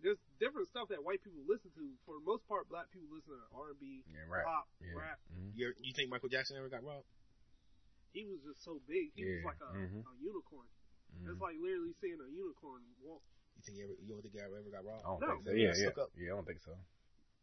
[0.02, 1.86] There's different stuff that white people listen to.
[2.06, 4.44] For the most part, black people listen to R and B, Yeah, right.
[4.44, 4.94] pop, Yeah.
[4.94, 5.18] rap.
[5.32, 5.52] Mhm.
[5.56, 7.06] You you think Michael Jackson ever got robbed?
[8.12, 9.12] He was just so big.
[9.14, 10.00] He Yeah, was like a, mhm.
[10.04, 10.66] a unicorn.
[11.14, 11.30] Mhm.
[11.32, 13.22] It's like literally seeing a unicorn walk.
[13.56, 15.04] You think he ever, you don't think he ever got robbed?
[15.04, 15.28] I don't No.
[15.28, 15.52] think so.
[15.52, 15.88] Yeah, yeah.
[15.92, 16.10] Stuck up.
[16.16, 16.72] Yeah, I don't think so.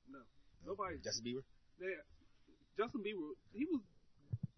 [0.09, 0.19] No,
[0.65, 0.97] nobody.
[1.03, 1.43] Justin Bieber.
[1.79, 1.91] They,
[2.77, 3.31] Justin Bieber.
[3.53, 3.81] He was.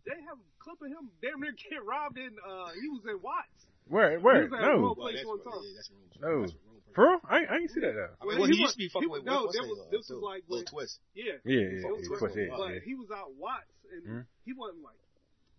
[0.06, 2.32] They have a clip of him damn near get robbed in.
[2.40, 3.68] Uh, he was in Watts.
[3.88, 4.20] Where?
[4.20, 4.44] Where?
[4.44, 4.96] He was at No.
[4.96, 5.60] Well, that's, one time.
[5.64, 6.08] yeah, that's wrong.
[6.22, 6.42] No.
[6.42, 6.64] That's wrong.
[6.96, 7.20] For real?
[7.30, 8.10] I, I ain't see that though.
[8.22, 9.70] I mean, Well, well, he, he used to be fucking with no, what's that his
[9.70, 11.00] was- name, this uh, was like Lil when- Twist.
[11.14, 11.24] Yeah.
[11.44, 11.90] Yeah, yeah, He yeah.
[11.92, 12.48] was Of with course, him.
[12.48, 12.58] yeah.
[12.58, 12.80] But yeah.
[12.86, 14.26] he was out Watts, and Mhm.
[14.46, 14.98] he wasn't like.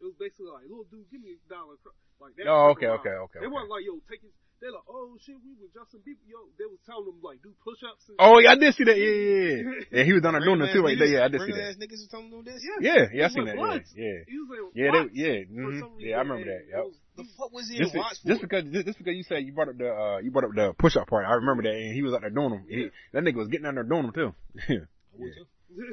[0.00, 1.74] It was basically like, little dude, give me a dollar.
[2.20, 2.46] Like that.
[2.50, 3.54] Oh, okay, okay, okay, They okay.
[3.54, 4.30] weren't like, yo, take his.
[4.58, 6.18] They're like, oh shit, we with Justin Bieber.
[6.26, 8.10] Yo, they was telling them like, do push-ups.
[8.10, 8.98] And Oh yeah, I did see that.
[8.98, 10.02] Yeah, yeah, yeah.
[10.02, 11.06] Yeah, he was on there doing it too right there.
[11.06, 11.78] Yeah, I did see that.
[11.78, 12.58] niggas was telling them this?
[12.58, 12.82] Yeah.
[12.82, 13.56] Yeah, yeah, I seen was that.
[13.56, 13.94] Watts.
[13.94, 14.18] Yeah, yeah.
[14.26, 15.78] He was in Yeah, they, yeah, for mhm.
[15.78, 16.16] some reason, yeah.
[16.18, 16.62] I remember that.
[16.74, 16.84] Yep.
[16.90, 18.28] was- The fuck was he Just, in Watts for?
[18.34, 20.54] just because just, just because you said you brought up the uh you brought up
[20.58, 22.66] the push up part, I remember that, and he was out there doing them.
[22.66, 22.90] He, Yeah.
[23.14, 24.34] that nigga was getting out there doing them too.
[24.74, 24.74] I
[25.22, 25.46] would too.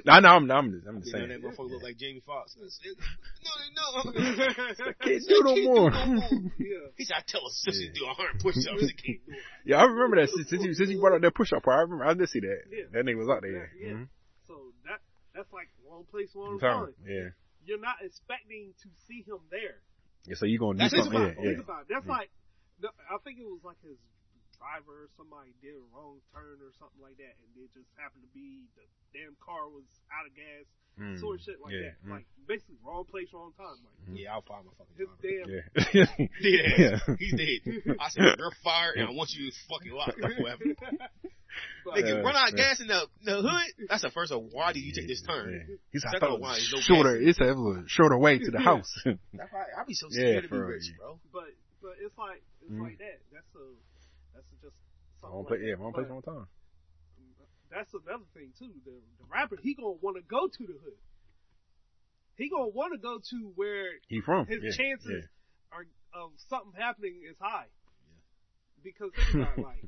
[0.07, 1.41] I know, I'm, I'm just, I'm just You know saying.
[1.41, 2.55] that motherfucker look like Jamie Foxx.
[2.57, 2.65] No,
[4.05, 4.11] no.
[4.11, 5.91] I can't do no more.
[6.59, 6.89] yeah.
[6.97, 7.93] He said, I tell a sister Yeah.
[7.93, 9.39] to do a hundred push-ups and can't do it.
[9.65, 11.77] yeah, I remember that since you since you brought up that push up part.
[11.79, 12.59] I remember, I did see that.
[12.71, 12.85] Yeah.
[12.93, 13.71] That nigga was out there.
[13.79, 13.89] Yeah.
[13.93, 14.07] Mhm.
[14.47, 14.53] So
[14.85, 14.99] that
[15.35, 16.85] that's like wrong place, wrong Time.
[16.85, 16.93] time.
[17.05, 17.29] Yeah.
[17.65, 19.81] You're not expecting to see him there.
[20.25, 20.35] Yeah.
[20.35, 21.21] So you gonna do That's Think something?
[21.21, 21.59] about, Yeah, yeah.
[21.59, 21.87] about it.
[21.89, 22.11] That's Yeah.
[22.17, 22.29] like,
[23.09, 23.97] I think it was like his
[24.57, 28.23] driver or somebody did a wrong turn or something like that, and it just happened
[28.26, 30.65] to be the damn car was out of gas,
[30.95, 31.19] Mm.
[31.19, 31.91] sort of shit like Yeah.
[31.91, 31.95] that.
[32.07, 32.11] Mm.
[32.11, 33.76] Like basically wrong place, wrong time.
[33.84, 35.27] Like Yeah, I'll find my fucking his driver.
[35.27, 35.48] damn.
[35.52, 36.07] Yeah.
[36.15, 36.30] Dead
[36.80, 36.95] yeah.
[36.95, 37.19] ass.
[37.19, 37.95] He's dead.
[37.99, 40.32] I said, you're fired and I want you to fucking lock up.
[40.40, 40.64] Whatever.
[41.86, 42.64] But- Nigga, Yeah, run out of yeah.
[42.68, 43.88] gas in the, the hood.
[43.88, 45.52] That's the first of why do you take this turn?
[45.56, 45.76] Yeah.
[45.91, 47.15] He said, I Second thought it one, was no shorter.
[47.19, 47.27] gas.
[47.30, 48.91] It said a shorter way to the house.
[49.06, 51.19] That's why I be so Yeah, scared to be rich, bro.
[51.32, 51.48] but
[51.82, 52.82] but it's like it's Mm.
[52.84, 53.19] like that.
[53.32, 53.68] That's a
[54.35, 54.75] that's just
[55.21, 55.65] something like that.
[55.65, 56.47] yeah, wrong place, wrong time.
[57.71, 58.71] That's another thing too.
[58.85, 60.99] The the rapper he gonna want to go to the hood.
[62.37, 64.45] He gonna want to go to where He from?
[64.47, 65.75] his yeah, chances yeah.
[65.77, 67.67] are of something happening is high.
[67.67, 68.19] Yeah.
[68.83, 69.83] Because think about like,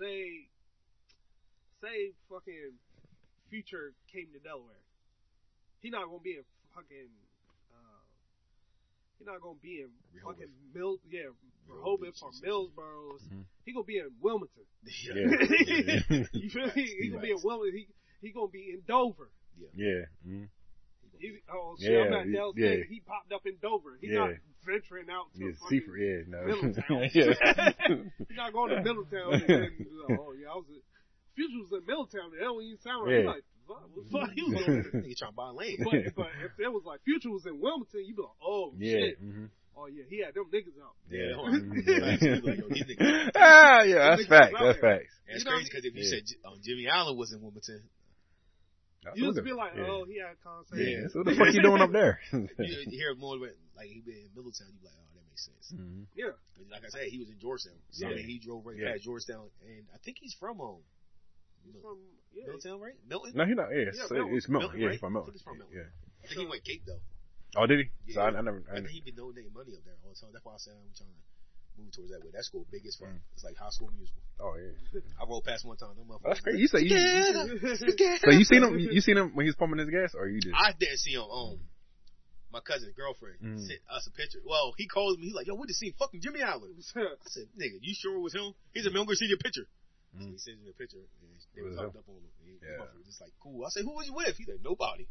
[0.00, 0.48] say,
[1.82, 2.72] say fucking
[3.50, 4.80] Future came to Delaware,
[5.80, 7.10] he not gonna be in fucking,
[7.72, 8.02] uh,
[9.18, 10.36] he not gonna be in Rehoboth.
[10.40, 11.28] fucking Mill, yeah,
[11.68, 12.50] Rehoboth Rehoboth or or something.
[12.50, 13.18] Millsboro.
[13.32, 13.44] Mhm.
[13.64, 14.64] He gonna be in Wilmington.
[14.84, 15.14] Yeah.
[15.14, 16.24] yeah.
[16.32, 16.82] you feel me?
[17.00, 17.78] He gonna be in Wilmington.
[17.78, 17.88] He
[18.28, 19.30] he gonna be in Dover.
[19.76, 20.04] Yeah.
[20.26, 20.48] mhm.
[21.18, 22.76] He, oh shit, Yeah, I'm not he- Dallas yeah.
[22.88, 23.96] He popped up in Dover.
[24.00, 24.18] He's Yeah.
[24.18, 24.30] not
[24.66, 26.44] venturing out to Yeah, fucking Seaford, yeah, no.
[26.44, 27.10] Middletown.
[27.14, 27.72] yeah.
[28.28, 30.82] You're not going to Middletown and then you're oh yeah, I was at,
[31.36, 33.12] Future was in Middletown and that don't even sound right.
[33.14, 33.20] Yeah.
[33.20, 35.00] You're like, what the fuck he was over there?
[35.16, 35.78] Trying to buy land.
[35.84, 38.92] But, but if it was like Future was in Wilmington, you'd be like, oh yeah.
[38.92, 39.22] shit.
[39.24, 39.48] mhm.
[39.76, 40.94] Oh yeah, he had them niggas out.
[41.10, 41.34] Yeah.
[41.34, 41.68] hold on.
[41.70, 44.54] Like, yo, these niggas- ah, yeah, that's Niggas facts.
[44.54, 44.98] out That's there.
[44.98, 45.14] facts.
[45.26, 46.10] That's You crazy because if you Yeah.
[46.10, 47.82] said um, Jimmy Allen was in Wilmington,
[49.14, 49.56] You used to be Yeah.
[49.56, 50.78] like, oh, he had concert.
[50.78, 51.08] Yeah.
[51.12, 52.20] So what the fuck you doing up there?
[52.32, 52.48] you
[52.90, 55.72] hear more about, like he been in Middletown, you be like, oh, that makes sense.
[55.74, 56.06] Mhm.
[56.14, 56.32] Yeah.
[56.56, 57.74] But like I said, he was in Georgetown.
[57.90, 58.16] So I Yeah.
[58.16, 58.92] mean, he drove right Yeah.
[58.92, 60.78] past Georgetown, and I think he's from um,
[61.64, 61.98] He's from,
[62.32, 62.44] yeah.
[62.46, 62.94] Middletown, right?
[63.08, 63.32] Milton.
[63.34, 63.68] No, he's not.
[63.72, 64.36] Yeah, Yeah, so Milton.
[64.36, 64.52] it's Milton.
[64.52, 64.92] Milton, Yeah, right?
[64.92, 65.32] he's from I Milton.
[65.32, 65.76] think he's from Milton.
[65.76, 65.88] Yeah.
[66.22, 67.00] I think he went Cape though.
[67.56, 68.12] Oh, did he?
[68.12, 68.38] So I, Yeah.
[68.38, 68.62] I never.
[68.70, 70.30] I, I think he been donating money up there all the time.
[70.32, 71.18] That's why I said I'm trying to
[71.78, 72.30] move towards that way.
[72.34, 73.08] That school big as fuck.
[73.10, 73.18] Mm.
[73.34, 74.22] It's like high school musical.
[74.40, 75.00] oh yeah.
[75.20, 75.94] I rolled past one time.
[75.98, 76.58] Them Oh, that's motherfuckers- crazy.
[76.62, 76.94] You say you.
[76.94, 78.18] you Yeah.
[78.22, 78.78] so you seen him?
[78.78, 80.54] You seen him when he was pumping his gas, or you just?
[80.54, 81.26] I didn't see him.
[81.26, 81.58] Um,
[82.54, 83.58] my cousin's girlfriend Mm.
[83.66, 84.38] sent us a picture.
[84.46, 85.26] Well, he called me.
[85.26, 88.22] He's like, "Yo, we just seen fucking Jimmy Allen." I said, "Nigga, you sure it
[88.22, 88.54] was him?
[88.72, 89.14] He's a member.
[89.14, 89.66] See your picture."
[90.14, 90.30] So Mm.
[90.30, 91.02] he sends me a picture.
[91.02, 92.30] And they It was was hooked up on him.
[92.46, 92.78] He, Yeah.
[92.78, 95.08] motherfucker just like, "Cool." I said, "Who was you with?" He said, "Nobody."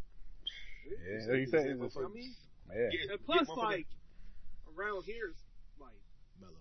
[0.85, 1.65] Yeah, like you said.
[1.65, 2.35] He It's said, just, I mean,
[2.69, 3.87] yeah, Get- and plus, get motherfucker- like,
[4.77, 5.43] around here, it's
[5.79, 5.99] like,
[6.41, 6.53] Mellow.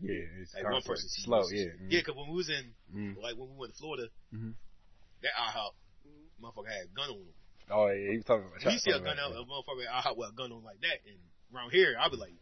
[0.00, 0.40] yeah.
[0.40, 1.40] It's Like kinda one person sees slow.
[1.40, 1.52] us.
[1.52, 1.64] Yeah.
[1.88, 3.16] Yeah, because when we was in, Mm.
[3.22, 4.54] like when we went to Florida, Mhm.
[5.22, 5.74] that IHOP,
[6.06, 6.28] Mhm.
[6.40, 7.34] motherfucker had a gun on him.
[7.70, 8.64] Oh yeah, he was talking about.
[8.64, 10.80] When you see a gun out, a motherfucker at IHOP with a gun on like
[10.80, 11.18] that, and
[11.54, 12.32] around here, I'll be like,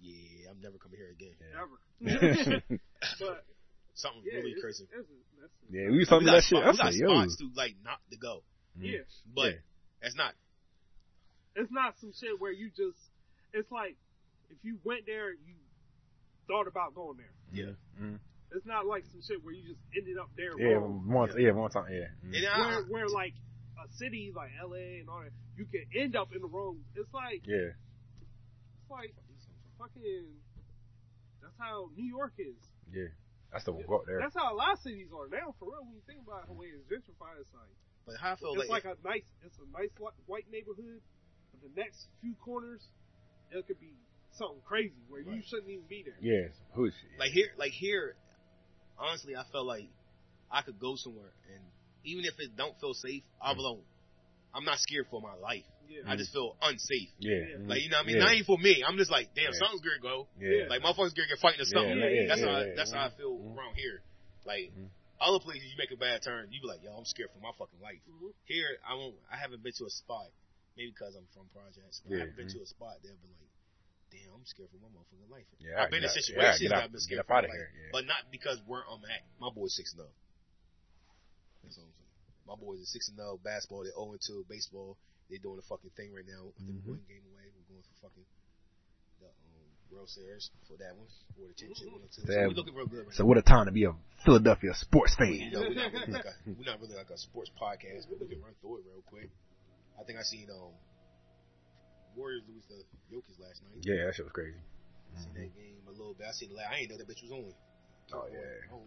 [0.00, 1.36] yeah, I'm never coming here again.
[1.54, 1.78] ever.
[2.00, 2.60] Yeah.
[3.20, 3.44] but,
[3.94, 4.84] Something yeah, really it's, crazy.
[4.92, 5.08] it's,
[5.40, 6.58] that's, yeah, we was We talking got, that shit.
[6.62, 7.08] I we got said, yo.
[7.22, 8.42] spots to like not to go,
[8.78, 8.98] yeah.
[9.34, 9.58] but Yeah.
[10.02, 10.34] that's not.
[11.56, 12.98] It's not some shit where you just,
[13.52, 13.96] it's like,
[14.50, 15.56] if you went there, you
[16.46, 17.34] thought about going there.
[17.52, 17.72] Yeah.
[18.00, 18.18] Mm.
[18.52, 21.02] It's not like some shit where you just ended up there Yeah, wrong.
[21.08, 22.12] one, yeah, one time, yeah.
[22.24, 22.36] Mm.
[22.36, 23.34] And I, Where, where like
[23.82, 26.78] a city like LA and all that, you can end up in the wrong.
[26.94, 29.14] It's like Yeah, it's like
[29.78, 30.26] fucking.
[31.42, 32.56] That's how New York is.
[32.92, 33.08] yeah.
[33.52, 34.18] That's the won't go up there.
[34.20, 35.54] That's how a lot of cities are now.
[35.58, 37.72] For real, when you think about the way it's gentrified, it's like
[38.04, 39.90] but how I feel it's like, like a nice, it's a nice
[40.26, 41.00] white neighborhood.
[41.60, 42.80] But the next few corners,
[43.50, 43.92] it could be
[44.32, 46.18] something crazy where you shouldn't even be there.
[46.20, 47.18] Yeah, who's she?
[47.18, 48.16] like here, like here.
[48.98, 49.88] Honestly, I felt like
[50.50, 51.62] I could go somewhere, and
[52.04, 53.56] even if it don't feel safe, I Mm.
[53.56, 53.82] belong.
[54.54, 55.64] I'm not scared for my life.
[55.86, 56.00] Yeah.
[56.06, 57.10] I just feel unsafe.
[57.18, 57.56] Yeah, Yeah.
[57.60, 57.68] mhm.
[57.68, 58.16] Like you know what I mean?
[58.16, 58.24] Yeah.
[58.24, 58.82] Not even for me.
[58.82, 59.58] I'm just like, damn, Yeah.
[59.60, 60.28] something's gonna go.
[60.40, 61.98] yeah, Like motherfuckers gonna get fighting or something.
[61.98, 63.56] Yeah, yeah, that's yeah, how I, yeah, that's how I feel Mhm.
[63.56, 64.02] around here.
[64.44, 64.88] Like Mhm.
[65.20, 67.52] other places, you make a bad turn, you be like, yo, I'm scared for my
[67.52, 68.00] fucking life.
[68.08, 68.32] Mhm.
[68.46, 69.16] Here, I won't.
[69.30, 70.30] I haven't been to a spot.
[70.76, 72.04] Maybe because I'm from projects.
[72.04, 72.60] But Yeah, I haven't been mhm.
[72.60, 73.52] to a spot that been like,
[74.12, 75.48] damn, I'm scared for my motherfucking life.
[75.58, 77.56] Yeah, I've been in situations yeah, that I've been scared up for my outta life,
[77.56, 77.92] here, yeah.
[77.96, 79.24] but not because where I'm at.
[79.40, 80.12] My boy's six and zero.
[81.64, 82.14] That's all I'm saying.
[82.46, 83.82] My boys are six and zero basketball.
[83.82, 85.00] They're zero and two baseball.
[85.26, 86.54] They're doing the fucking thing right now.
[86.60, 86.84] Mhm.
[86.86, 87.50] we're one game away.
[87.50, 88.28] We're going for fucking
[89.18, 91.08] the um, World Series for that one
[91.40, 92.22] or the championship one or two.
[92.22, 95.16] So we're looking real good right So what a time to be a Philadelphia sports
[95.16, 95.34] fan.
[95.34, 98.20] You know, we're not really like a we're not really like a sports podcast, but
[98.20, 99.30] we can run through it real quick.
[99.98, 100.72] I think I seen um
[102.16, 102.80] Warriors lose the
[103.12, 103.82] Jokic last night.
[103.84, 104.56] Yeah, that shit was crazy.
[105.16, 106.26] I seen that game a little bit.
[106.28, 107.52] I seen the la- I ain't know that bitch was on.
[108.12, 108.38] Oh yeah,
[108.72, 108.80] Oh,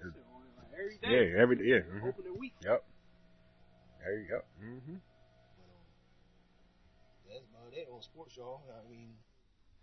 [0.00, 1.08] that shit on like every day.
[1.32, 1.82] yeah, every day, yeah.
[1.88, 2.08] mhm.
[2.08, 2.54] Opening week.
[2.62, 2.84] Yep.
[4.04, 4.40] There you go.
[4.60, 4.98] Mm-hmm.
[5.00, 5.84] But, um,
[7.30, 8.60] that's about it on sports, y'all.
[8.68, 9.16] I mean,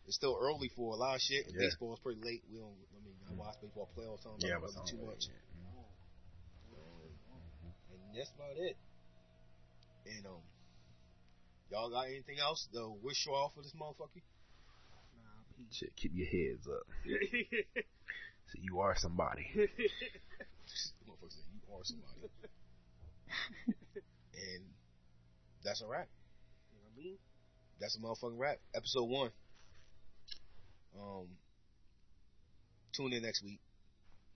[0.05, 1.47] it's still early for a lot of shit.
[1.47, 1.61] And Yeah.
[1.73, 2.43] Baseball's pretty late.
[2.51, 2.69] We don't.
[2.93, 4.21] I mean, I watch baseball playoffs.
[4.23, 5.25] Time, Yeah, but but not too much.
[6.69, 7.09] Um,
[7.93, 8.77] and that's about it.
[10.05, 10.41] And um,
[11.71, 14.21] y'all got anything else to wish y'all for this motherfucker?
[15.15, 16.85] Nah, Shit, keep your heads up.
[18.51, 19.47] So you are somebody.
[19.55, 22.27] Motherfucker said you are somebody.
[24.35, 24.63] and
[25.63, 26.09] that's a wrap.
[26.67, 27.17] You know what I mean?
[27.79, 28.57] That's a motherfucking wrap.
[28.75, 29.31] Episode one.
[30.99, 31.27] Um,
[32.91, 33.61] tune in next week.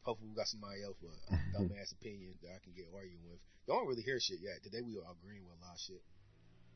[0.04, 3.40] Hopefully we got somebody else with a dumbass opinion that I can get arguing with.
[3.68, 4.64] Y'all don't really hear shit yet.
[4.64, 6.02] Today we are agreeing with a lot of shit.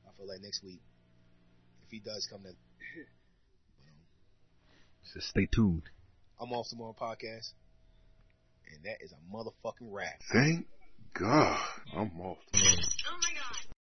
[0.08, 0.82] I feel like next week,
[1.84, 2.54] if he does come to, but,
[3.88, 3.94] um,
[5.04, 5.84] So stay tuned.
[6.40, 7.54] I'm off tomorrow podcast,
[8.72, 10.22] and that is a motherfucking wrap.
[10.32, 10.68] Thank
[11.14, 11.60] God
[11.94, 12.38] I'm off.
[12.54, 13.69] Oh my god.